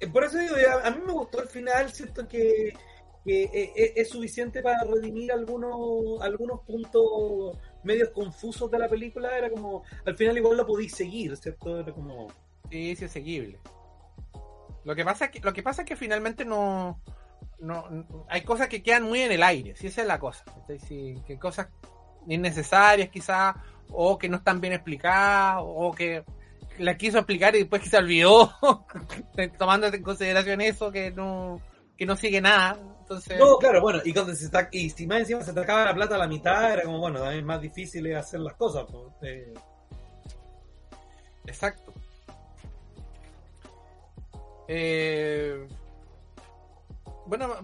eh, 0.00 0.06
por 0.08 0.24
eso 0.24 0.38
digo, 0.38 0.54
a, 0.82 0.90
mí 0.90 1.02
me 1.06 1.12
gustó 1.12 1.42
el 1.42 1.48
final, 1.48 1.92
siento 1.92 2.26
que 2.26 2.74
que 3.26 3.42
eh, 3.42 3.72
eh, 3.74 3.92
es, 3.96 4.08
suficiente 4.08 4.62
para 4.62 4.84
redimir 4.84 5.32
algunos, 5.32 6.22
algunos 6.22 6.60
puntos 6.60 7.58
medios 7.82 8.10
confusos 8.10 8.70
de 8.70 8.78
la 8.78 8.88
película. 8.88 9.36
Era 9.36 9.50
como, 9.50 9.82
al 10.04 10.16
final 10.16 10.36
igual 10.38 10.56
lo 10.56 10.66
podéis 10.66 10.94
seguir, 10.94 11.36
¿cierto? 11.36 11.80
Era 11.80 11.92
como... 11.92 12.28
Sí, 12.70 12.94
sí, 12.94 13.04
es 13.04 13.10
seguible. 13.10 13.58
Lo 14.84 14.94
que 14.94 15.04
pasa 15.04 15.24
es 15.26 15.30
que, 15.32 15.40
lo 15.40 15.52
que, 15.52 15.64
pasa 15.64 15.82
es 15.82 15.88
que 15.88 15.96
finalmente 15.96 16.44
no, 16.44 17.00
no, 17.58 18.06
hay 18.28 18.42
cosas 18.42 18.68
que 18.68 18.84
quedan 18.84 19.02
muy 19.02 19.20
en 19.20 19.32
el 19.32 19.42
aire, 19.42 19.74
si 19.74 19.88
esa 19.88 20.02
es 20.02 20.06
la 20.06 20.20
cosa. 20.20 20.44
que 20.78 21.38
cosas 21.40 21.68
innecesarias 22.28 23.08
quizás, 23.08 23.56
o 23.90 24.16
que 24.16 24.28
no 24.28 24.36
están 24.36 24.60
bien 24.60 24.72
explicadas, 24.72 25.62
o 25.64 25.92
que 25.92 26.24
la 26.78 26.96
quiso 26.96 27.18
explicar 27.18 27.56
y 27.56 27.60
después 27.60 27.82
que 27.82 27.88
se 27.88 27.96
olvidó, 27.96 28.54
tomando 29.58 29.88
en 29.88 30.02
consideración 30.02 30.60
eso, 30.60 30.92
que 30.92 31.10
no, 31.10 31.60
que 31.96 32.06
no 32.06 32.16
sigue 32.16 32.40
nada. 32.40 32.78
Entonces... 33.08 33.38
No, 33.38 33.56
claro, 33.58 33.80
bueno, 33.80 34.00
y 34.04 34.12
cuando 34.12 34.34
se 34.34 34.46
está, 34.46 34.68
y 34.72 34.90
si 34.90 35.06
más 35.06 35.20
encima 35.20 35.40
se 35.42 35.52
te 35.52 35.60
acaba 35.60 35.84
la 35.84 35.94
plata 35.94 36.16
a 36.16 36.18
la 36.18 36.26
mitad, 36.26 36.72
era 36.72 36.82
como, 36.82 36.98
bueno, 36.98 37.30
es 37.30 37.44
más 37.44 37.60
difícil 37.60 38.12
hacer 38.16 38.40
las 38.40 38.54
cosas. 38.54 38.84
Pues, 39.20 39.46
Exacto. 41.46 41.92
Eh... 44.66 45.68
Bueno, 47.26 47.54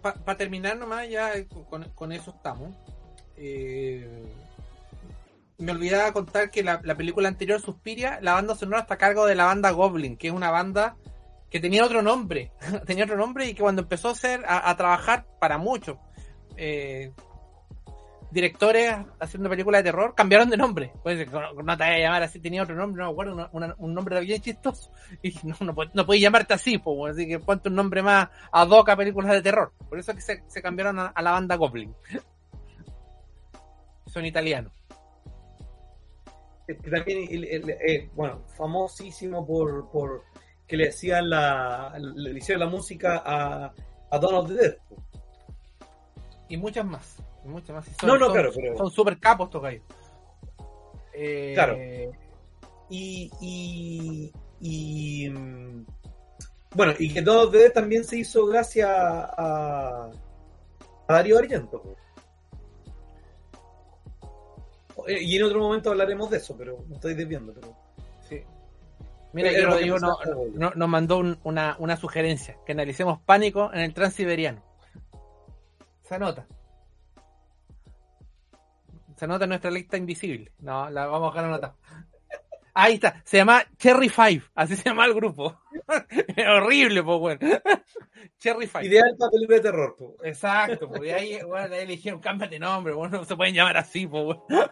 para 0.00 0.38
terminar 0.38 0.76
nomás, 0.76 1.08
ya 1.08 1.32
con, 1.96 2.12
eso 2.12 2.30
estamos. 2.30 2.76
Eh... 3.36 4.08
Me 5.58 5.72
olvidaba 5.72 6.12
contar 6.12 6.52
que 6.52 6.62
la, 6.62 6.80
la, 6.84 6.96
película 6.96 7.26
anterior, 7.26 7.60
Suspiria, 7.60 8.20
la 8.22 8.34
banda 8.34 8.54
sonora 8.54 8.82
está 8.82 8.94
a 8.94 8.98
cargo 8.98 9.26
de 9.26 9.34
la 9.34 9.46
banda 9.46 9.72
Goblin, 9.72 10.16
que 10.16 10.28
es 10.28 10.32
una 10.32 10.52
banda 10.52 10.94
que 11.50 11.60
tenía 11.60 11.84
otro 11.84 12.02
nombre, 12.02 12.52
tenía 12.86 13.04
otro 13.04 13.16
nombre 13.16 13.46
y 13.46 13.54
que 13.54 13.62
cuando 13.62 13.82
empezó 13.82 14.10
a 14.10 14.14
ser, 14.14 14.44
a, 14.46 14.76
trabajar 14.76 15.26
para 15.38 15.58
muchos 15.58 15.98
eh, 16.56 17.12
directores 18.30 18.94
haciendo 19.18 19.48
películas 19.48 19.80
de 19.80 19.90
terror, 19.90 20.14
cambiaron 20.14 20.50
de 20.50 20.56
nombre. 20.56 20.92
Pues 21.02 21.26
no 21.30 21.76
te 21.76 21.84
voy 21.84 21.94
a 21.94 21.98
llamar 21.98 22.22
así, 22.22 22.40
tenía 22.40 22.62
otro 22.62 22.74
nombre, 22.74 23.02
no 23.02 23.08
me 23.08 23.12
acuerdo, 23.12 23.50
un 23.78 23.94
nombre 23.94 24.20
bien 24.20 24.40
chistoso. 24.40 24.90
Y 25.22 25.34
no, 25.44 25.56
no, 25.60 25.74
no 25.94 26.06
podéis 26.06 26.22
llamarte 26.22 26.54
así, 26.54 26.78
pues, 26.78 27.14
así 27.14 27.26
que 27.26 27.38
ponte 27.38 27.68
un 27.68 27.74
nombre 27.74 28.02
más 28.02 28.28
ad 28.52 28.68
hoc 28.68 28.90
a 28.90 28.96
películas 28.96 29.32
de 29.32 29.42
terror. 29.42 29.72
Por 29.88 29.98
eso 29.98 30.12
es 30.12 30.24
que 30.24 30.42
se, 30.46 30.62
cambiaron 30.62 30.98
a, 30.98 31.12
la 31.22 31.30
banda 31.30 31.56
Goblin. 31.56 31.94
Son 34.06 34.24
italianos. 34.24 34.72
También, 36.90 37.26
eh, 37.30 38.10
bueno, 38.14 38.42
famosísimo 38.58 39.46
por, 39.46 39.90
por 39.90 40.24
que 40.68 40.76
le 40.76 40.90
hacían 40.90 41.30
la, 41.30 41.94
le 41.98 42.38
hicieron 42.38 42.60
la 42.60 42.70
música 42.70 43.22
a, 43.24 43.72
a 44.10 44.20
the 44.20 44.54
Dead. 44.54 44.76
Y 46.48 46.58
muchas 46.58 46.84
más. 46.84 47.16
muchas 47.44 47.74
más. 47.74 47.86
Son, 47.98 48.08
no, 48.08 48.18
no, 48.18 48.30
claro, 48.30 48.50
pero... 48.54 48.76
Son 48.76 48.90
super 48.90 49.18
capos 49.18 49.48
estos 49.48 49.62
eh... 51.14 51.52
Claro. 51.54 51.76
Y, 52.90 53.30
y, 53.40 54.32
y, 54.60 55.30
mm, 55.30 55.86
bueno, 56.74 56.94
y 56.98 57.12
que 57.12 57.22
the 57.22 57.58
Dead 57.58 57.72
también 57.72 58.04
se 58.04 58.18
hizo 58.18 58.46
gracias 58.46 58.88
a, 58.88 60.10
a 61.08 61.12
Darío 61.12 61.38
Argento. 61.38 61.96
Y 65.06 65.36
en 65.36 65.42
otro 65.44 65.60
momento 65.60 65.90
hablaremos 65.90 66.28
de 66.28 66.36
eso, 66.36 66.54
pero 66.56 66.84
me 66.86 66.96
estoy 66.96 67.14
desviando. 67.14 67.54
Pero... 67.54 67.87
Mira, 69.32 69.50
que 69.50 69.62
no- 69.62 70.16
no- 70.54 70.72
nos 70.74 70.88
mandó 70.88 71.18
un- 71.18 71.38
una, 71.44 71.76
una 71.78 71.96
sugerencia, 71.96 72.56
que 72.64 72.72
analicemos 72.72 73.20
pánico 73.20 73.70
en 73.72 73.80
el 73.80 73.92
transiberiano. 73.94 74.62
Se 76.02 76.14
anota. 76.14 76.46
Se 79.16 79.24
anota 79.24 79.44
en 79.44 79.48
nuestra 79.50 79.70
lista 79.70 79.96
invisible. 79.96 80.52
No, 80.60 80.88
la 80.90 81.06
vamos 81.06 81.28
a 81.28 81.32
dejar 81.34 81.44
anotada. 81.50 81.76
Ahí 82.74 82.94
está, 82.94 83.20
se 83.24 83.38
llama 83.38 83.64
Cherry 83.76 84.08
Five, 84.08 84.42
así 84.54 84.76
se 84.76 84.84
llama 84.88 85.04
el 85.04 85.14
grupo. 85.14 85.58
Es 86.36 86.46
horrible, 86.46 87.02
pues, 87.02 87.18
bueno. 87.40 87.40
Cherry 88.38 88.66
Five. 88.68 88.86
Ideal 88.86 89.16
para 89.18 89.30
película 89.32 89.56
de 89.56 89.62
terror. 89.62 89.96
po. 89.98 90.14
Exacto, 90.22 90.88
porque 90.88 91.12
ahí, 91.12 91.42
bueno, 91.42 91.74
ahí 91.74 91.80
eligieron, 91.82 92.20
cámbiate 92.20 92.58
nombre, 92.60 92.94
bueno, 92.94 93.18
no 93.18 93.24
se 93.24 93.34
pueden 93.36 93.54
llamar 93.54 93.76
así, 93.78 94.06
pues, 94.06 94.24
bueno. 94.48 94.70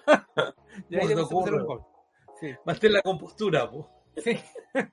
Y 0.88 0.96
ahí 0.96 1.14
no 1.14 1.24
ocurre. 1.24 1.62
Sí. 2.40 2.54
Mantén 2.64 2.92
la 2.92 3.02
compostura. 3.02 3.68
po. 3.68 3.90
Sí. 4.16 4.38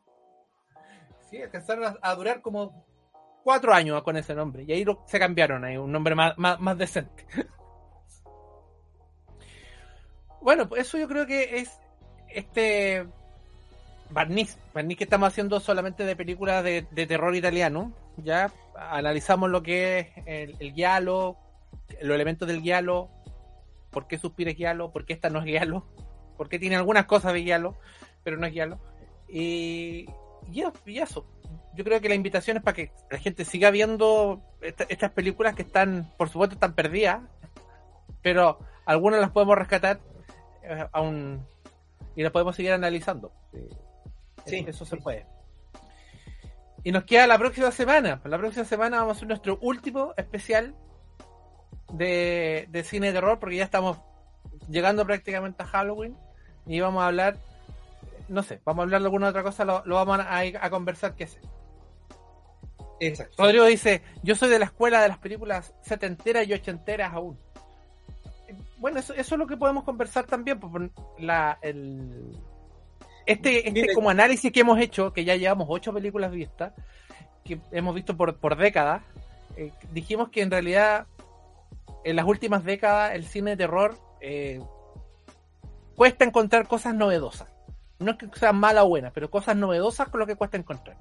Sí, 1.29 1.41
alcanzaron 1.41 1.97
a, 1.99 2.13
durar 2.13 2.43
como 2.43 2.85
cuatro 3.43 3.73
años 3.73 4.03
con 4.03 4.15
ese 4.17 4.35
nombre. 4.35 4.65
Y 4.67 4.71
ahí 4.71 4.85
lo- 4.85 5.03
se 5.07 5.17
cambiaron 5.17 5.65
ahí, 5.65 5.77
un 5.77 5.91
nombre 5.91 6.13
más, 6.13 6.37
más, 6.37 6.77
decente. 6.77 7.25
Bueno, 10.41 10.69
pues 10.69 10.81
eso 10.81 10.99
yo 10.99 11.07
creo 11.07 11.25
que 11.25 11.57
es 11.57 11.79
este 12.27 13.07
barniz. 14.11 14.59
Barniz 14.75 14.97
que 14.97 15.05
estamos 15.05 15.29
haciendo 15.29 15.59
solamente 15.59 16.05
de 16.05 16.15
películas 16.15 16.63
de, 16.63 16.83
terror 17.07 17.33
italiano. 17.33 17.93
Ya 18.17 18.51
analizamos 18.75 19.49
lo 19.49 19.63
que 19.63 19.99
es 19.99 20.07
el, 20.27 20.55
el 20.59 20.73
giallo, 20.73 21.37
los 22.01 22.13
elementos 22.13 22.47
del 22.47 22.61
giallo, 22.61 23.09
por 23.89 24.07
qué 24.07 24.17
suspira 24.17 24.51
es 24.51 24.57
giallo, 24.57 24.91
por 24.91 25.05
qué 25.05 25.13
esta 25.13 25.29
no 25.29 25.39
es 25.39 25.45
giallo, 25.45 25.85
por 26.37 26.49
qué 26.49 26.59
tiene 26.59 26.75
algunas 26.75 27.05
cosas 27.05 27.33
de 27.33 27.43
giallo, 27.43 27.75
pero 28.23 28.37
no 28.37 28.45
es 28.45 28.53
giallo. 28.53 28.79
Y, 29.27 30.05
y 30.51 30.61
eso- 30.61 30.73
y 30.85 30.99
eso. 30.99 31.25
Yo 31.75 31.83
creo 31.83 31.99
que 32.01 32.09
la 32.09 32.15
invitación 32.15 32.57
es 32.57 32.63
para 32.63 32.75
que 32.75 32.91
la 33.09 33.17
gente 33.17 33.45
siga 33.45 33.71
viendo 33.71 34.41
esta- 34.61 34.85
estas 34.89 35.11
películas 35.11 35.55
que 35.55 35.63
están, 35.63 36.11
por 36.17 36.29
supuesto, 36.29 36.53
están 36.55 36.73
perdidas, 36.73 37.21
pero 38.21 38.59
algunas 38.85 39.19
las 39.19 39.31
podemos 39.31 39.57
rescatar 39.57 39.99
eh, 40.63 40.87
aún 40.91 41.45
y 42.15 42.23
las 42.23 42.31
podemos 42.31 42.55
seguir 42.55 42.71
analizando. 42.73 43.31
Sí. 44.45 44.63
eso 44.67 44.85
se 44.85 44.97
puede. 44.97 45.25
Y 46.83 46.91
nos 46.91 47.05
queda 47.05 47.27
la 47.27 47.37
próxima 47.37 47.71
semana. 47.71 48.21
La 48.25 48.37
próxima 48.37 48.65
semana 48.65 48.97
vamos 48.99 49.15
a 49.15 49.17
hacer 49.17 49.27
nuestro 49.29 49.57
último 49.61 50.13
especial 50.17 50.75
de, 51.93 52.67
de 52.69 52.83
cine 52.83 53.07
de 53.07 53.13
terror, 53.13 53.39
porque 53.39 53.55
ya 53.57 53.63
estamos 53.63 53.97
llegando 54.69 55.05
prácticamente 55.05 55.63
a 55.63 55.65
Halloween 55.65 56.17
y 56.65 56.79
vamos 56.81 57.03
a 57.03 57.07
hablar, 57.07 57.37
no 58.27 58.43
sé, 58.43 58.61
vamos 58.65 58.81
a 58.81 58.83
hablar 58.83 59.01
de 59.01 59.07
alguna 59.07 59.29
otra 59.29 59.43
cosa, 59.43 59.65
lo, 59.65 59.83
lo 59.85 59.95
vamos 59.95 60.19
a, 60.19 60.39
a 60.39 60.69
conversar 60.69 61.15
qué 61.15 61.27
sé. 61.27 61.39
Exacto. 62.99 63.35
Rodrigo 63.43 63.65
dice, 63.65 64.01
yo 64.21 64.35
soy 64.35 64.49
de 64.49 64.59
la 64.59 64.65
escuela 64.65 65.01
de 65.01 65.09
las 65.09 65.17
películas 65.17 65.73
setenteras 65.81 66.47
y 66.47 66.53
ochenteras 66.53 67.13
aún. 67.13 67.37
Bueno, 68.77 68.99
eso, 68.99 69.13
eso 69.13 69.35
es 69.35 69.39
lo 69.39 69.47
que 69.47 69.57
podemos 69.57 69.83
conversar 69.83 70.25
también, 70.25 70.59
pues, 70.59 70.71
por 70.71 70.89
la, 71.19 71.57
el, 71.61 72.37
este, 73.25 73.67
este 73.67 73.71
Mira- 73.71 73.93
como 73.93 74.09
análisis 74.09 74.51
que 74.51 74.59
hemos 74.59 74.79
hecho, 74.79 75.11
que 75.13 75.25
ya 75.25 75.35
llevamos 75.35 75.67
ocho 75.69 75.93
películas 75.93 76.31
vistas, 76.31 76.73
que 77.43 77.59
hemos 77.71 77.95
visto 77.95 78.15
por, 78.15 78.37
por 78.37 78.55
décadas, 78.55 79.01
eh, 79.57 79.71
dijimos 79.91 80.29
que 80.29 80.41
en 80.41 80.51
realidad 80.51 81.07
en 82.03 82.15
las 82.15 82.25
últimas 82.25 82.63
décadas 82.63 83.15
el 83.15 83.25
cine 83.25 83.51
de 83.51 83.57
terror 83.57 83.97
eh, 84.21 84.61
cuesta 85.95 86.25
encontrar 86.25 86.67
cosas 86.67 86.93
novedosas. 86.93 87.52
No 88.03 88.11
es 88.11 88.17
que 88.17 88.27
sean 88.39 88.57
malas 88.57 88.83
o 88.83 88.89
buenas, 88.89 89.11
pero 89.13 89.29
cosas 89.29 89.55
novedosas 89.55 90.09
con 90.09 90.19
lo 90.19 90.27
que 90.27 90.35
cuesta 90.35 90.57
encontrar. 90.57 90.97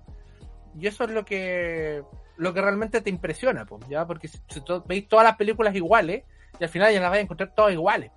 Y 0.79 0.87
eso 0.87 1.05
es 1.05 1.11
lo 1.11 1.25
que 1.25 2.03
lo 2.39 2.55
que 2.55 2.63
realmente 2.63 3.01
te 3.03 3.11
impresiona, 3.11 3.67
pues, 3.67 3.87
¿ya? 3.89 4.07
Porque 4.07 4.27
si, 4.27 4.39
si 4.49 4.63
veis 4.87 5.07
todas 5.07 5.25
las 5.25 5.37
películas 5.37 5.75
iguales, 5.75 6.25
y 6.59 6.65
al 6.65 6.71
final 6.71 6.93
ya 6.93 7.01
las 7.01 7.11
vais 7.11 7.21
a 7.21 7.25
encontrar 7.25 7.55
todas 7.55 7.73
iguales. 7.73 8.11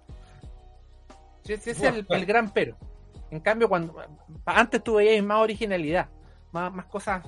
Sí, 1.43 1.53
ese 1.53 1.71
es 1.71 1.83
el, 1.83 2.05
el 2.09 2.25
gran 2.25 2.51
pero. 2.51 2.77
En 3.29 3.39
cambio, 3.41 3.67
cuando 3.67 3.95
antes 4.45 4.83
tú 4.83 4.95
veías 4.95 5.23
más 5.23 5.39
originalidad, 5.41 6.07
más, 6.51 6.73
más 6.73 6.85
cosas. 6.85 7.23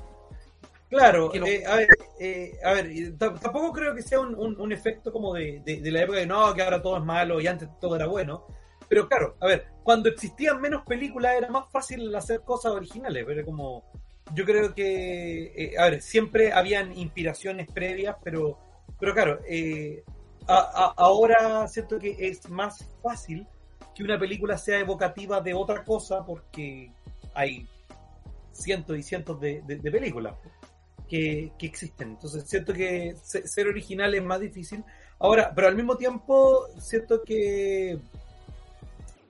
Claro, 0.89 1.29
lo- 1.33 1.45
eh, 1.45 1.63
a 1.67 1.75
ver, 1.75 1.87
eh, 2.19 2.57
a 2.63 2.71
ver, 2.73 3.17
tampoco 3.17 3.73
creo 3.73 3.93
que 3.93 4.01
sea 4.01 4.21
un, 4.21 4.33
un- 4.35 4.59
un 4.59 4.71
efecto 4.71 5.11
como 5.11 5.33
de, 5.33 5.61
de- 5.65 5.81
de 5.81 5.91
la 5.91 6.01
época 6.03 6.19
de 6.19 6.25
no, 6.25 6.53
que 6.53 6.61
ahora 6.63 6.81
todo 6.81 6.97
es 6.97 7.03
malo 7.03 7.41
y 7.41 7.47
antes 7.47 7.67
todo 7.79 7.95
era 7.97 8.07
bueno. 8.07 8.45
Pero 8.89 9.07
claro, 9.07 9.35
a 9.39 9.47
ver, 9.47 9.67
cuando 9.83 10.09
existían 10.09 10.61
menos 10.61 10.83
películas 10.85 11.35
era 11.37 11.49
más 11.49 11.69
fácil 11.71 12.13
hacer 12.15 12.41
cosas 12.41 12.71
originales, 12.71 13.23
pero 13.25 13.45
como 13.45 13.83
yo 14.33 14.45
creo 14.45 14.73
que, 14.73 15.53
eh, 15.55 15.77
a 15.77 15.89
ver, 15.89 16.01
siempre 16.01 16.51
habían 16.51 16.97
inspiraciones 16.97 17.67
previas, 17.71 18.15
pero, 18.23 18.57
pero 18.99 19.13
claro, 19.13 19.39
eh, 19.47 20.03
ahora 20.47 21.67
siento 21.67 21.99
que 21.99 22.15
es 22.19 22.49
más 22.49 22.85
fácil 23.01 23.47
que 23.93 24.03
una 24.03 24.19
película 24.19 24.57
sea 24.57 24.79
evocativa 24.79 25.41
de 25.41 25.53
otra 25.53 25.83
cosa 25.83 26.25
porque 26.25 26.91
hay 27.33 27.67
cientos 28.51 28.97
y 28.97 29.03
cientos 29.03 29.39
de, 29.39 29.61
películas 29.91 30.35
que, 31.09 31.51
que 31.57 31.65
existen. 31.65 32.09
Entonces 32.09 32.43
siento 32.47 32.73
que 32.73 33.15
se- 33.23 33.47
ser 33.47 33.67
original 33.67 34.13
es 34.13 34.23
más 34.23 34.39
difícil. 34.39 34.83
Ahora, 35.19 35.51
pero 35.55 35.67
al 35.67 35.75
mismo 35.75 35.97
tiempo 35.97 36.67
siento 36.79 37.23
que 37.23 37.99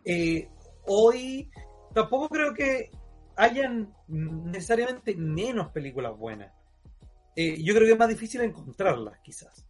eh, 0.08 0.50
hoy 0.86 1.50
tampoco 1.94 2.30
creo 2.30 2.54
que 2.54 2.90
hayan 3.36 3.94
necesariamente 4.08 5.16
menos 5.16 5.72
películas 5.72 6.18
buenas. 6.18 6.54
Eh, 7.36 7.62
yo 7.62 7.74
creo 7.74 7.86
que 7.86 7.94
es 7.94 8.00
más 8.00 8.10
difícil 8.10 8.42
encontrarlas, 8.42 9.20
quizás. 9.20 9.68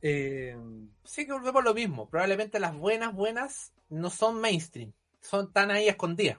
Eh, 0.00 0.56
Sí 1.04 1.26
que 1.26 1.32
volvemos 1.32 1.62
a 1.62 1.64
lo 1.64 1.74
mismo. 1.74 2.08
Probablemente 2.08 2.58
las 2.58 2.76
buenas, 2.76 3.14
buenas 3.14 3.72
no 3.90 4.08
son 4.08 4.40
mainstream. 4.40 4.92
Son 5.20 5.52
tan 5.52 5.70
ahí 5.70 5.88
escondidas. 5.88 6.38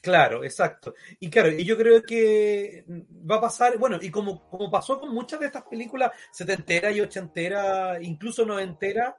Claro, 0.00 0.44
exacto. 0.44 0.94
Y 1.18 1.28
claro, 1.28 1.50
y 1.52 1.64
yo 1.64 1.76
creo 1.76 2.02
que 2.02 2.86
va 3.30 3.36
a 3.36 3.40
pasar, 3.42 3.76
bueno, 3.76 3.98
y 4.00 4.10
como, 4.10 4.48
como 4.48 4.70
pasó 4.70 4.98
con 4.98 5.12
muchas 5.12 5.40
de 5.40 5.46
estas 5.46 5.64
películas 5.64 6.12
setenteras 6.32 6.96
y 6.96 7.02
ochenteras, 7.02 8.02
incluso 8.02 8.46
noventeras, 8.46 9.14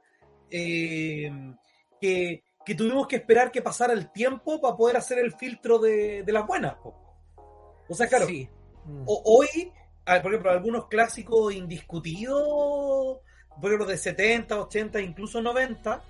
eh, 0.49 1.31
que, 1.99 2.43
que 2.65 2.75
tuvimos 2.75 3.07
que 3.07 3.15
esperar 3.17 3.51
que 3.51 3.61
pasara 3.61 3.93
el 3.93 4.11
tiempo 4.11 4.59
para 4.61 4.75
poder 4.75 4.97
hacer 4.97 5.19
el 5.19 5.33
filtro 5.33 5.79
de, 5.79 6.23
de 6.23 6.31
las 6.31 6.45
buenas. 6.45 6.75
po. 6.75 6.93
O 7.89 7.93
sea, 7.93 8.07
claro, 8.07 8.25
Sí. 8.27 8.47
Mm. 8.85 9.03
o- 9.05 9.21
hoy, 9.25 9.71
ver, 10.05 10.21
por 10.21 10.31
ejemplo, 10.31 10.51
algunos 10.51 10.87
clásicos 10.87 11.53
indiscutidos, 11.53 13.19
por 13.59 13.65
ejemplo, 13.69 13.85
de 13.85 13.97
70, 13.97 14.59
80, 14.61 15.01
incluso 15.01 15.41
90, 15.41 16.01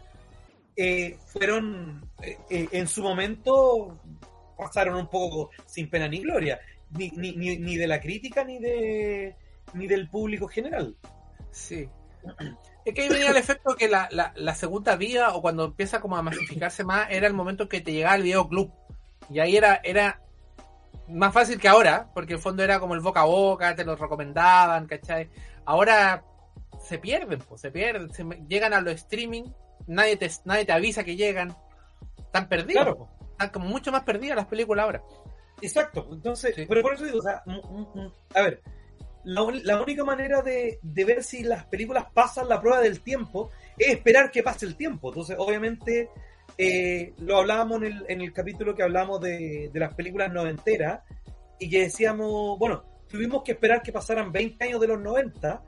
eh, 0.76 1.18
fueron 1.26 2.10
eh, 2.22 2.38
eh, 2.50 2.68
en 2.72 2.88
su 2.88 3.04
momento 3.04 4.00
pasaron 4.58 4.96
un 4.96 5.08
poco 5.08 5.50
sin 5.66 5.90
pena 5.90 6.08
ni 6.08 6.20
gloria, 6.22 6.60
ni, 6.92 7.10
ni, 7.12 7.34
ni, 7.36 7.58
ni 7.58 7.76
de 7.78 7.88
la 7.88 8.00
crítica 8.00 8.44
ni 8.44 8.60
de 8.60 9.36
ni 9.74 9.88
del 9.88 10.10
público 10.10 10.48
general. 10.48 10.96
Sí. 11.52 11.90
Es 12.86 12.94
que 12.96 13.02
ahí 13.04 13.10
venía 13.10 13.30
el 13.30 13.38
efecto 13.38 13.76
que 13.76 13.88
la, 13.88 14.08
la, 14.12 14.34
la 14.36 14.56
segunda 14.56 14.96
vía, 14.96 15.34
o 15.34 15.42
cuando 15.42 15.66
empieza 15.66 16.02
como 16.02 16.18
a 16.18 16.22
masificarse 16.22 16.84
más, 16.84 17.08
era 17.12 17.28
el 17.28 17.34
momento 17.34 17.70
que 17.70 17.82
te 17.82 17.92
llegaba 17.94 18.16
el 18.16 18.24
videoclub. 18.24 18.72
Y 19.30 19.40
ahí 19.40 19.56
era, 19.56 19.80
era 19.84 20.22
más 21.08 21.34
fácil 21.34 21.60
que 21.60 21.68
ahora, 21.68 22.10
porque 22.14 22.34
en 22.34 22.38
el 22.38 22.44
fondo 22.44 22.64
era 22.64 22.80
como 22.80 22.96
el 22.96 23.02
boca 23.02 23.22
a 23.22 23.26
boca, 23.26 23.76
te 23.76 23.86
lo 23.86 23.96
recomendaban, 23.96 24.88
¿cachai? 24.88 25.30
Ahora 25.66 26.24
se 26.80 26.98
pierden, 26.98 27.40
pues, 27.40 27.62
se 27.62 27.70
pierden, 27.72 28.12
se 28.14 28.24
llegan 28.48 28.74
a 28.74 28.82
los 28.82 28.94
streaming, 28.96 29.44
nadie 29.88 30.18
te, 30.18 30.30
nadie 30.46 30.66
te 30.66 30.72
avisa 30.72 31.04
que 31.04 31.16
llegan, 31.16 31.56
están 32.18 32.48
perdidos, 32.50 32.84
Claro. 32.84 32.98
pues. 32.98 33.32
están 33.32 33.50
como 33.50 33.66
mucho 33.68 33.92
más 33.92 34.04
perdidas 34.04 34.36
las 34.38 34.48
películas 34.48 34.86
ahora. 34.86 35.04
Exacto, 35.62 36.08
entonces, 36.12 36.56
Sí. 36.56 36.66
pero 36.68 36.82
por 36.82 36.96
eso 36.96 37.06
digo, 37.06 37.20
o 37.20 37.22
sea, 37.22 37.44
a 38.34 38.42
ver, 38.42 38.64
la, 39.24 39.82
única 39.82 40.04
manera 40.04 40.42
de, 40.42 40.80
de 40.82 41.06
ver 41.06 41.24
si 41.24 41.44
las 41.44 41.66
películas 41.66 42.06
pasan 42.14 42.50
la 42.50 42.60
prueba 42.60 42.82
del 42.82 43.02
tiempo 43.02 43.50
es 43.78 43.90
esperar 43.90 44.32
que 44.32 44.44
pase 44.44 44.66
el 44.66 44.76
tiempo. 44.76 45.10
Entonces, 45.10 45.36
obviamente, 45.40 46.10
eh, 46.58 47.14
lo 47.20 47.38
hablábamos 47.38 47.78
en 47.78 47.84
el, 47.86 48.06
en 48.08 48.22
el 48.22 48.34
capítulo 48.34 48.76
que 48.76 48.84
hablamos 48.84 49.22
de, 49.22 49.70
de 49.72 49.80
las 49.80 49.94
películas 49.94 50.32
noventeras 50.32 51.02
y 51.60 51.70
que 51.70 51.82
decíamos, 51.84 52.58
bueno, 52.58 52.84
tuvimos 53.08 53.44
que 53.44 53.52
esperar 53.54 53.82
que 53.82 53.92
pasaran 53.92 54.32
20 54.32 54.64
años 54.66 54.82
de 54.82 54.88
los 54.88 55.00
90 55.00 55.64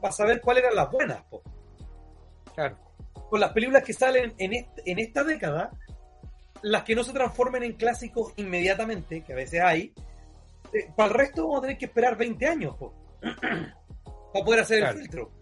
para 0.00 0.12
saber 0.12 0.40
cuáles 0.40 0.64
eran 0.64 0.76
las 0.76 0.90
buenas. 0.90 1.22
po. 1.30 1.42
Claro. 2.54 2.76
Con 3.30 3.40
las 3.40 3.52
películas 3.52 3.82
que 3.82 3.94
salen 3.94 4.34
en, 4.36 4.52
est- 4.52 4.78
en 4.84 4.98
esta 4.98 5.24
década, 5.24 5.70
las 6.60 6.82
que 6.82 6.94
no 6.94 7.02
se 7.02 7.12
transformen 7.14 7.62
en 7.62 7.72
clásicos 7.72 8.34
inmediatamente, 8.36 9.22
que 9.24 9.32
a 9.32 9.36
veces 9.36 9.60
hay, 9.62 9.94
eh, 10.72 10.90
para 10.96 11.08
el 11.08 11.14
resto 11.14 11.42
vamos 11.42 11.58
a 11.58 11.62
tener 11.62 11.78
que 11.78 11.84
esperar 11.86 12.16
20 12.16 12.46
años 12.46 12.76
po, 12.76 12.94
para 14.32 14.44
poder 14.44 14.60
hacer 14.60 14.78
Claro. 14.80 14.94
el 14.96 15.02
filtro. 15.02 15.32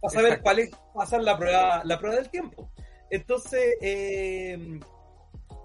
Para 0.00 0.12
saber 0.12 0.26
Exacto. 0.32 0.42
cuál 0.44 0.58
es 0.60 0.70
pasar 0.94 1.22
la 1.22 1.36
prueba, 1.38 1.82
la 1.84 1.98
prueba 1.98 2.16
del 2.16 2.28
tiempo. 2.30 2.70
Entonces, 3.10 3.76
eh, 3.80 4.78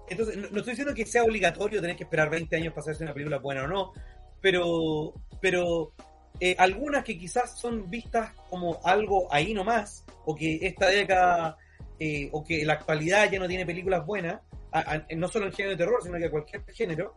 Entonces, 0.08 0.36
no, 0.36 0.48
no 0.50 0.58
estoy 0.58 0.72
diciendo 0.72 0.92
que 0.94 1.06
sea 1.06 1.22
obligatorio 1.24 1.80
tener 1.80 1.96
que 1.96 2.04
esperar 2.04 2.28
20 2.30 2.56
años 2.56 2.72
para 2.74 2.82
hacerse 2.82 3.04
una 3.04 3.14
película 3.14 3.38
buena 3.38 3.64
o 3.64 3.66
no, 3.66 3.92
pero, 4.40 5.14
pero 5.40 5.92
eh, 6.40 6.54
algunas 6.58 7.04
que 7.04 7.16
quizás 7.18 7.58
son 7.58 7.88
vistas 7.88 8.32
como 8.50 8.80
algo 8.84 9.32
ahí 9.32 9.54
nomás, 9.54 10.04
o 10.26 10.34
que 10.34 10.58
esta 10.62 10.88
década, 10.88 11.56
eh, 11.98 12.28
o 12.32 12.42
que 12.44 12.64
la 12.66 12.74
actualidad 12.74 13.30
ya 13.30 13.38
no 13.38 13.46
tiene 13.48 13.64
películas 13.64 14.04
buenas, 14.04 14.40
a- 14.72 14.94
a- 14.94 15.06
no 15.16 15.28
solo 15.28 15.46
en 15.46 15.52
género 15.52 15.70
de 15.70 15.76
terror, 15.84 16.02
sino 16.02 16.18
que 16.18 16.30
cualquier 16.30 16.64
género, 16.72 17.14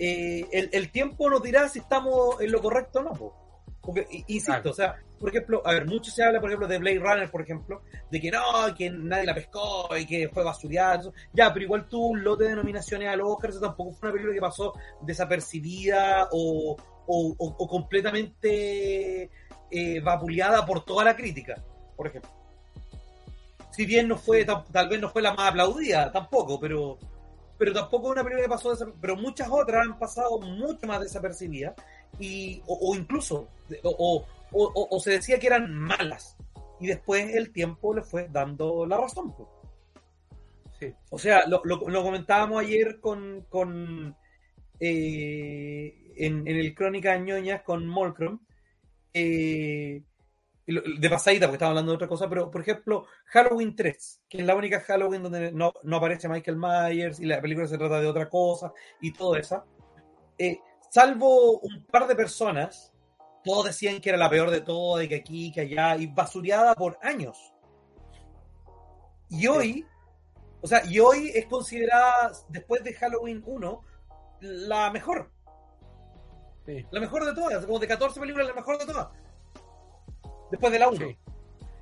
eh, 0.00 0.46
el, 0.52 0.70
el 0.72 0.90
tiempo 0.90 1.28
nos 1.30 1.42
dirá 1.42 1.68
si 1.68 1.78
estamos 1.78 2.40
en 2.40 2.50
lo 2.50 2.60
correcto 2.60 2.98
o 3.00 3.02
no. 3.02 3.12
po. 3.12 3.36
Porque, 3.82 4.06
insisto, 4.28 4.52
Claro. 4.52 4.70
o 4.70 4.74
sea, 4.74 4.96
por 5.18 5.30
ejemplo, 5.30 5.62
a 5.64 5.72
ver, 5.72 5.86
mucho 5.86 6.10
se 6.10 6.22
habla, 6.22 6.38
por 6.40 6.50
ejemplo, 6.50 6.68
de 6.68 6.78
Blade 6.78 6.98
Runner, 6.98 7.30
por 7.30 7.40
ejemplo, 7.42 7.80
de 8.10 8.20
que 8.20 8.30
no, 8.30 8.42
que 8.76 8.90
nadie 8.90 9.24
la 9.24 9.34
pescó 9.34 9.88
y 9.96 10.04
que 10.06 10.28
fue 10.28 10.44
basureada. 10.44 11.00
Ya, 11.32 11.52
pero 11.52 11.64
igual 11.64 11.88
tuvo 11.88 12.08
un 12.08 12.22
lote 12.24 12.44
de 12.44 12.56
nominaciones 12.56 13.08
al 13.08 13.20
Oscar, 13.22 13.50
eso 13.50 13.60
tampoco 13.60 13.92
fue 13.92 14.08
una 14.08 14.12
película 14.14 14.34
que 14.34 14.40
pasó 14.40 14.74
desapercibida 15.02 16.28
o, 16.32 16.76
o, 17.06 17.34
o- 17.38 17.56
o 17.58 17.66
completamente 17.68 19.30
eh, 19.70 20.00
vapuleada 20.00 20.64
por 20.66 20.84
toda 20.84 21.04
la 21.04 21.16
crítica, 21.16 21.56
por 21.96 22.06
ejemplo. 22.06 22.30
Si 23.72 23.86
bien 23.86 24.08
no 24.08 24.16
fue, 24.18 24.44
tal, 24.44 24.64
tal 24.70 24.88
vez 24.88 25.00
no 25.00 25.08
fue 25.08 25.22
la 25.22 25.32
más 25.32 25.50
aplaudida, 25.50 26.10
tampoco, 26.12 26.58
pero 26.60 26.98
pero 27.60 27.74
tampoco 27.74 28.06
es 28.08 28.12
una 28.14 28.24
película 28.24 28.42
que 28.44 28.48
pasó 28.48 28.72
desap- 28.74 28.94
pero 29.00 29.16
muchas 29.16 29.48
otras 29.50 29.86
han 29.86 29.98
pasado 29.98 30.40
mucho 30.40 30.86
más 30.86 30.98
desapercibidas 31.00 31.74
y 32.18 32.62
o, 32.66 32.90
o 32.90 32.96
incluso 32.96 33.48
o, 33.84 34.24
o- 34.52 34.88
o- 34.90 34.98
se 35.00 35.10
decía 35.12 35.38
que 35.38 35.46
eran 35.46 35.72
malas 35.72 36.36
y 36.80 36.86
después 36.86 37.34
el 37.34 37.52
tiempo 37.52 37.94
le 37.94 38.02
fue 38.02 38.28
dando 38.32 38.86
la 38.86 38.96
razón 38.96 39.34
pues. 39.36 39.48
Sí. 40.78 40.94
o 41.10 41.18
sea 41.18 41.46
lo, 41.46 41.60
lo- 41.64 41.86
lo 41.88 42.02
comentábamos 42.02 42.62
ayer 42.62 42.98
con, 43.00 43.44
con 43.50 44.16
eh, 44.80 45.94
en, 46.16 46.48
en 46.48 46.56
el 46.56 46.74
Crónica 46.74 47.16
ñoñas 47.18 47.60
con 47.62 47.86
Molcrom 47.86 48.40
eh, 49.12 50.02
de 50.70 51.10
pasadita 51.10 51.46
porque 51.46 51.56
estaba 51.56 51.70
hablando 51.70 51.92
de 51.92 51.96
otra 51.96 52.08
cosa 52.08 52.28
pero 52.28 52.50
por 52.50 52.60
ejemplo 52.60 53.06
Halloween 53.26 53.74
3 53.74 54.22
que 54.28 54.38
es 54.38 54.44
la 54.44 54.54
única 54.54 54.80
Halloween 54.80 55.22
donde 55.22 55.52
no, 55.52 55.72
no 55.82 55.96
aparece 55.96 56.28
Michael 56.28 56.56
Myers 56.56 57.20
y 57.20 57.24
la 57.24 57.40
película 57.40 57.66
se 57.66 57.78
trata 57.78 58.00
de 58.00 58.06
otra 58.06 58.28
cosa 58.28 58.72
y 59.00 59.12
todo 59.12 59.36
eso 59.36 59.64
eh, 60.38 60.60
salvo 60.90 61.58
un 61.60 61.84
par 61.86 62.06
de 62.06 62.14
personas 62.14 62.90
todos 63.44 63.66
decían 63.66 64.00
que 64.00 64.10
era 64.10 64.18
la 64.18 64.30
peor 64.30 64.50
de 64.50 64.60
todo, 64.60 64.98
de 64.98 65.08
que 65.08 65.16
aquí, 65.16 65.52
que 65.52 65.62
allá, 65.62 65.96
y 65.96 66.06
basureada 66.06 66.74
por 66.74 66.98
años. 67.02 67.52
Y 69.28 69.46
hoy, 69.46 69.86
o 70.60 70.66
sea, 70.66 70.84
y 70.84 70.98
hoy 70.98 71.30
es 71.34 71.46
considerada, 71.46 72.32
después 72.48 72.82
de 72.84 72.94
Halloween 72.94 73.42
1, 73.46 73.84
la 74.40 74.90
mejor. 74.90 75.30
Sí. 76.66 76.86
La 76.90 77.00
mejor 77.00 77.24
de 77.24 77.34
todas, 77.34 77.64
como 77.64 77.78
de 77.78 77.88
14 77.88 78.20
películas, 78.20 78.48
la 78.48 78.54
mejor 78.54 78.78
de 78.78 78.86
todas. 78.86 79.08
Después 80.50 80.72
de 80.72 80.78
la 80.78 80.88
1. 80.88 80.98
Sí. 80.98 81.16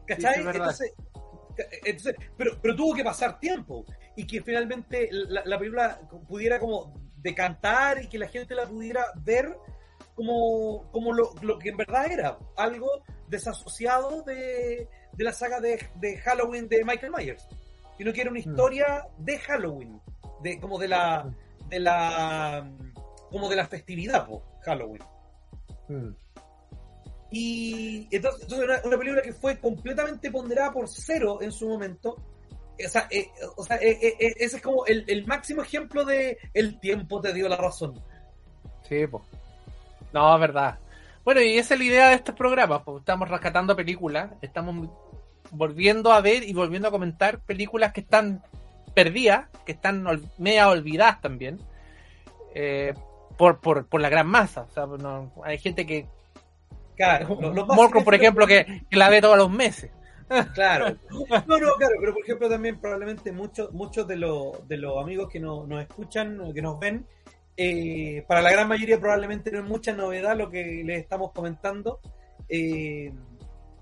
¿Cachai? 0.07 0.35
Sí, 0.35 0.35
sí, 0.35 0.41
es 0.41 0.47
verdad. 0.47 0.61
entonces, 0.71 0.95
entonces, 1.85 2.17
pero, 2.37 2.53
pero 2.61 2.77
tuvo 2.77 2.95
que 2.95 3.05
pasar 3.05 3.39
tiempo 3.41 3.85
y 4.17 4.27
que 4.27 4.43
finalmente 4.43 5.09
la, 5.11 5.43
la 5.45 5.59
película 5.59 6.01
pudiera 6.29 6.59
como 6.59 6.95
decantar 7.17 8.03
y 8.03 8.09
que 8.09 8.19
la 8.19 8.29
gente 8.29 8.55
la 8.55 8.67
pudiera 8.67 9.05
ver 9.17 9.57
como, 10.15 10.91
como 10.93 11.13
lo, 11.13 11.33
lo 11.43 11.59
que 11.59 11.69
en 11.71 11.77
verdad 11.77 12.11
era, 12.11 12.39
algo 12.57 12.89
desasociado 13.29 14.23
de, 14.23 14.89
de 15.13 15.25
la 15.25 15.33
saga 15.33 15.61
de, 15.61 15.79
de 15.97 16.17
Halloween 16.19 16.69
de 16.69 16.85
Michael 16.85 17.13
Myers, 17.17 17.47
sino 17.97 18.13
que 18.13 18.21
era 18.23 18.31
una 18.31 18.39
Mm. 18.41 18.49
historia 18.51 19.07
de 19.19 19.39
Halloween, 19.39 20.01
de 20.43 20.61
como 20.61 20.79
de 20.79 20.89
la 20.89 21.31
de 21.69 21.81
la 21.81 22.71
como 23.31 23.49
de 23.49 23.57
la 23.57 23.67
festividad 23.67 24.27
po, 24.27 24.43
Halloween. 24.63 25.03
Mm. 25.89 26.09
Y 27.31 28.09
entonces, 28.11 28.51
una, 28.53 28.81
película 28.81 29.23
que 29.23 29.35
fue 29.35 29.59
completamente 29.59 30.31
ponderada 30.31 30.73
por 30.73 30.89
cero 30.89 31.39
en 31.43 31.53
su 31.53 31.69
momento. 31.69 32.17
O 32.85 32.89
sea, 32.89 33.07
eh, 33.11 33.29
o 33.57 33.65
sea 33.65 33.77
eh, 33.77 33.99
eh, 34.03 34.35
ese 34.39 34.57
es 34.57 34.63
como 34.63 34.87
el, 34.87 35.27
máximo 35.27 35.63
ejemplo 35.63 36.05
de 36.05 36.39
el 36.55 36.79
tiempo 36.81 37.21
te 37.21 37.35
dio 37.35 37.49
la 37.49 37.57
razón. 37.57 38.03
Sí, 38.89 39.07
pues. 39.07 39.25
No, 40.13 40.35
es 40.35 40.41
verdad. 40.41 40.79
Bueno, 41.25 41.43
y 41.43 41.59
esa 41.59 41.75
es 41.75 41.81
la 41.81 41.87
idea 41.87 42.09
de 42.09 42.15
estos 42.15 42.35
programas. 42.35 42.83
Pues. 42.85 43.01
Estamos 43.01 43.29
rescatando 43.29 43.77
películas, 43.77 44.31
estamos 44.41 44.89
volviendo 45.51 46.13
a 46.13 46.21
ver 46.21 46.43
y 46.45 46.55
volviendo 46.55 46.89
a 46.89 46.93
comentar 46.93 47.41
películas 47.41 47.93
que 47.93 48.01
están 48.01 48.43
perdidas, 48.95 49.49
que 49.67 49.73
están 49.73 50.07
ol- 50.07 50.31
media 50.39 50.69
olvidadas 50.69 51.21
también, 51.21 51.59
por, 53.37 53.61
por, 53.61 53.87
por 53.87 54.01
la 54.01 54.09
gran 54.09 54.29
masa. 54.29 54.63
O 54.63 54.71
sea, 54.71 54.87
no- 54.87 55.31
hay 55.45 55.59
gente 55.59 55.85
que. 55.85 56.07
Claro, 56.99 57.37
más 57.37 57.77
Morcom, 57.77 58.05
por 58.05 58.15
ejemplo, 58.15 58.47
que, 58.47 58.83
que 58.91 58.97
la 58.99 59.09
ve 59.09 59.21
todos 59.23 59.39
los 59.39 59.51
meses. 59.51 59.91
Claro. 60.55 60.95
No, 61.47 61.57
no, 61.59 61.73
claro, 61.79 61.95
pero 62.01 62.13
por 62.13 62.23
ejemplo 62.23 62.51
también 62.51 62.79
probablemente 62.79 63.33
muchos 63.33 63.73
muchos 63.73 64.07
de 64.07 64.17
los 64.17 64.69
de 64.69 64.77
los 64.77 65.03
amigos 65.03 65.31
que 65.33 65.41
no- 65.41 65.67
nos 65.67 65.81
escuchan 65.81 66.53
que 66.53 66.61
nos 66.61 66.79
ven, 66.79 67.07
eh, 67.57 68.23
para 68.29 68.43
la 68.43 68.51
gran 68.53 68.69
mayoría 68.69 69.01
probablemente 69.01 69.51
no 69.51 69.61
es 69.61 69.65
mucha 69.65 69.93
novedad 69.95 70.37
lo 70.37 70.51
que 70.51 70.83
les 70.85 70.99
estamos 71.01 71.33
comentando. 71.33 72.01
eh, 72.51 73.11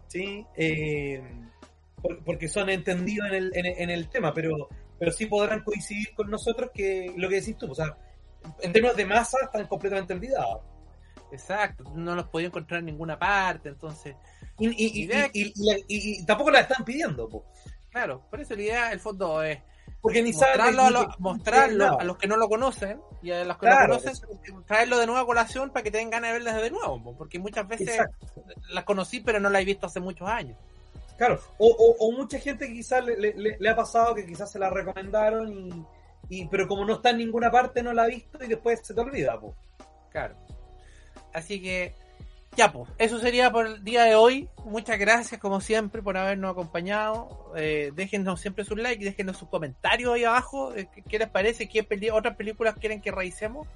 sí, 0.06 0.44
eh, 0.56 1.20
por- 2.00 2.22
porque 2.24 2.46
son 2.48 2.68
entendidos 2.70 3.28
en 3.28 3.34
el, 3.34 3.52
en, 3.56 3.66
el- 3.66 3.78
en 3.78 3.90
el 3.90 4.08
tema, 4.08 4.32
pero, 4.32 4.68
pero 5.00 5.10
sí 5.10 5.26
podrán 5.26 5.64
coincidir 5.64 6.14
con 6.14 6.30
nosotros 6.30 6.70
que 6.72 7.12
lo 7.16 7.28
que 7.28 7.36
decís 7.40 7.56
tú, 7.58 7.72
o 7.72 7.74
sea, 7.74 7.96
en 8.60 8.72
términos 8.72 8.96
de 8.96 9.04
masa 9.06 9.38
están 9.42 9.66
completamente 9.66 10.12
olvidados. 10.14 10.60
Exacto, 11.36 11.84
no 11.94 12.14
los 12.14 12.28
podía 12.28 12.46
encontrar 12.48 12.80
en 12.80 12.86
ninguna 12.86 13.18
parte, 13.18 13.68
entonces, 13.68 14.16
Y, 14.58 14.68
y- 14.68 15.08
y- 15.34 15.84
y- 15.88 16.24
tampoco 16.26 16.50
la 16.50 16.60
están 16.60 16.84
pidiendo, 16.84 17.28
po, 17.28 17.44
claro, 17.90 18.22
por 18.30 18.40
eso 18.40 18.54
la 18.54 18.62
idea, 18.62 18.92
el 18.92 19.00
fondo 19.00 19.42
es 19.42 19.58
porque 20.00 20.22
ni 20.22 20.32
mostrarlo, 20.32 20.82
a, 20.82 20.90
lo- 20.90 21.08
que- 21.08 21.14
mostrarlo 21.18 22.00
a 22.00 22.04
los 22.04 22.16
que 22.16 22.26
no 22.26 22.36
lo 22.36 22.48
conocen 22.48 23.00
y 23.22 23.32
a 23.32 23.44
los 23.44 23.56
que 23.58 23.66
Claro, 23.66 23.94
lo 23.94 23.98
conocen 24.00 24.64
traerlo 24.66 24.98
de 24.98 25.06
nuevo 25.06 25.20
a 25.20 25.26
colación 25.26 25.70
para 25.70 25.82
que 25.82 25.90
tengan 25.90 26.10
ganas 26.10 26.28
de 26.30 26.32
verlas 26.34 26.62
de 26.62 26.70
nuevo 26.70 27.02
po, 27.02 27.16
porque 27.16 27.38
muchas 27.38 27.66
veces 27.68 27.88
Exacto. 27.88 28.26
las 28.70 28.84
conocí 28.84 29.20
pero 29.20 29.40
no 29.40 29.50
las 29.50 29.62
he 29.62 29.64
visto 29.64 29.86
hace 29.86 30.00
muchos 30.00 30.28
años. 30.28 30.56
Claro, 31.18 31.40
o, 31.58 31.66
o- 31.68 32.06
o 32.06 32.12
mucha 32.12 32.38
gente 32.38 32.66
que 32.68 32.74
quizás 32.74 33.04
le, 33.04 33.16
le- 33.16 33.34
le- 33.34 33.56
le 33.58 33.68
ha 33.68 33.74
pasado 33.76 34.14
que 34.14 34.24
quizás 34.26 34.50
se 34.52 34.58
la 34.58 34.68
recomendaron 34.70 35.52
y, 35.52 35.86
y- 36.28 36.46
pero 36.48 36.68
como 36.68 36.84
no 36.84 36.94
está 36.96 37.10
en 37.10 37.18
ninguna 37.18 37.50
parte 37.50 37.82
no 37.82 37.92
la 37.92 38.02
ha 38.04 38.06
visto 38.06 38.42
y 38.44 38.48
después 38.48 38.80
se 38.86 38.94
te 38.94 39.00
olvida, 39.00 39.38
po. 39.40 39.54
claro 40.10 40.36
así 41.36 41.60
que 41.62 41.94
ya 42.56 42.72
pues 42.72 42.90
eso 42.98 43.18
sería 43.18 43.50
por 43.50 43.66
el 43.66 43.84
día 43.84 44.04
de 44.04 44.14
hoy 44.14 44.48
muchas 44.64 44.98
gracias 44.98 45.40
como 45.40 45.60
siempre 45.60 46.02
por 46.02 46.16
habernos 46.16 46.50
acompañado 46.52 47.52
Eh, 47.56 47.92
déjenos 47.94 48.40
siempre 48.40 48.64
sus 48.64 48.78
likes 48.78 49.04
déjenos 49.04 49.36
sus 49.36 49.48
comentarios 49.48 50.14
ahí 50.14 50.24
abajo 50.24 50.74
eh, 50.74 50.88
qué, 51.08 51.18
les 51.18 51.28
parece 51.28 51.68
qué 51.68 51.82
peli- 51.84 52.10
otras 52.10 52.36
películas 52.36 52.74
quieren 52.80 53.00
que 53.00 53.10
revisemos 53.12 53.66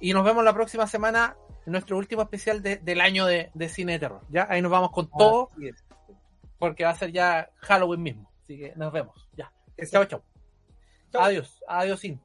y 0.00 0.12
nos 0.12 0.24
vemos 0.24 0.42
la 0.44 0.52
próxima 0.52 0.86
semana 0.86 1.36
en 1.66 1.72
nuestro 1.72 1.96
último 1.96 2.22
especial 2.22 2.62
de- 2.62 2.76
del 2.78 3.00
año 3.00 3.26
de, 3.26 3.50
de 3.54 3.68
cine 3.68 3.92
de 3.92 3.98
terror 3.98 4.20
ya 4.30 4.46
ahí 4.48 4.62
nos 4.62 4.70
vamos 4.70 4.90
con 4.92 5.08
todo 5.10 5.48
Así 5.52 5.68
es. 5.68 5.84
porque 6.58 6.84
va 6.84 6.90
a 6.90 6.94
ser 6.96 7.10
ya 7.12 7.50
Halloween 7.56 8.02
mismo. 8.02 8.30
Así 8.44 8.56
que 8.58 8.72
nos 8.76 8.92
vemos. 8.92 9.28
Ya. 9.36 9.50
Chao. 9.90 10.04
Chao. 10.04 10.22
Adiós. 11.22 11.62
Adiós, 11.68 11.98
sin. 12.00 12.20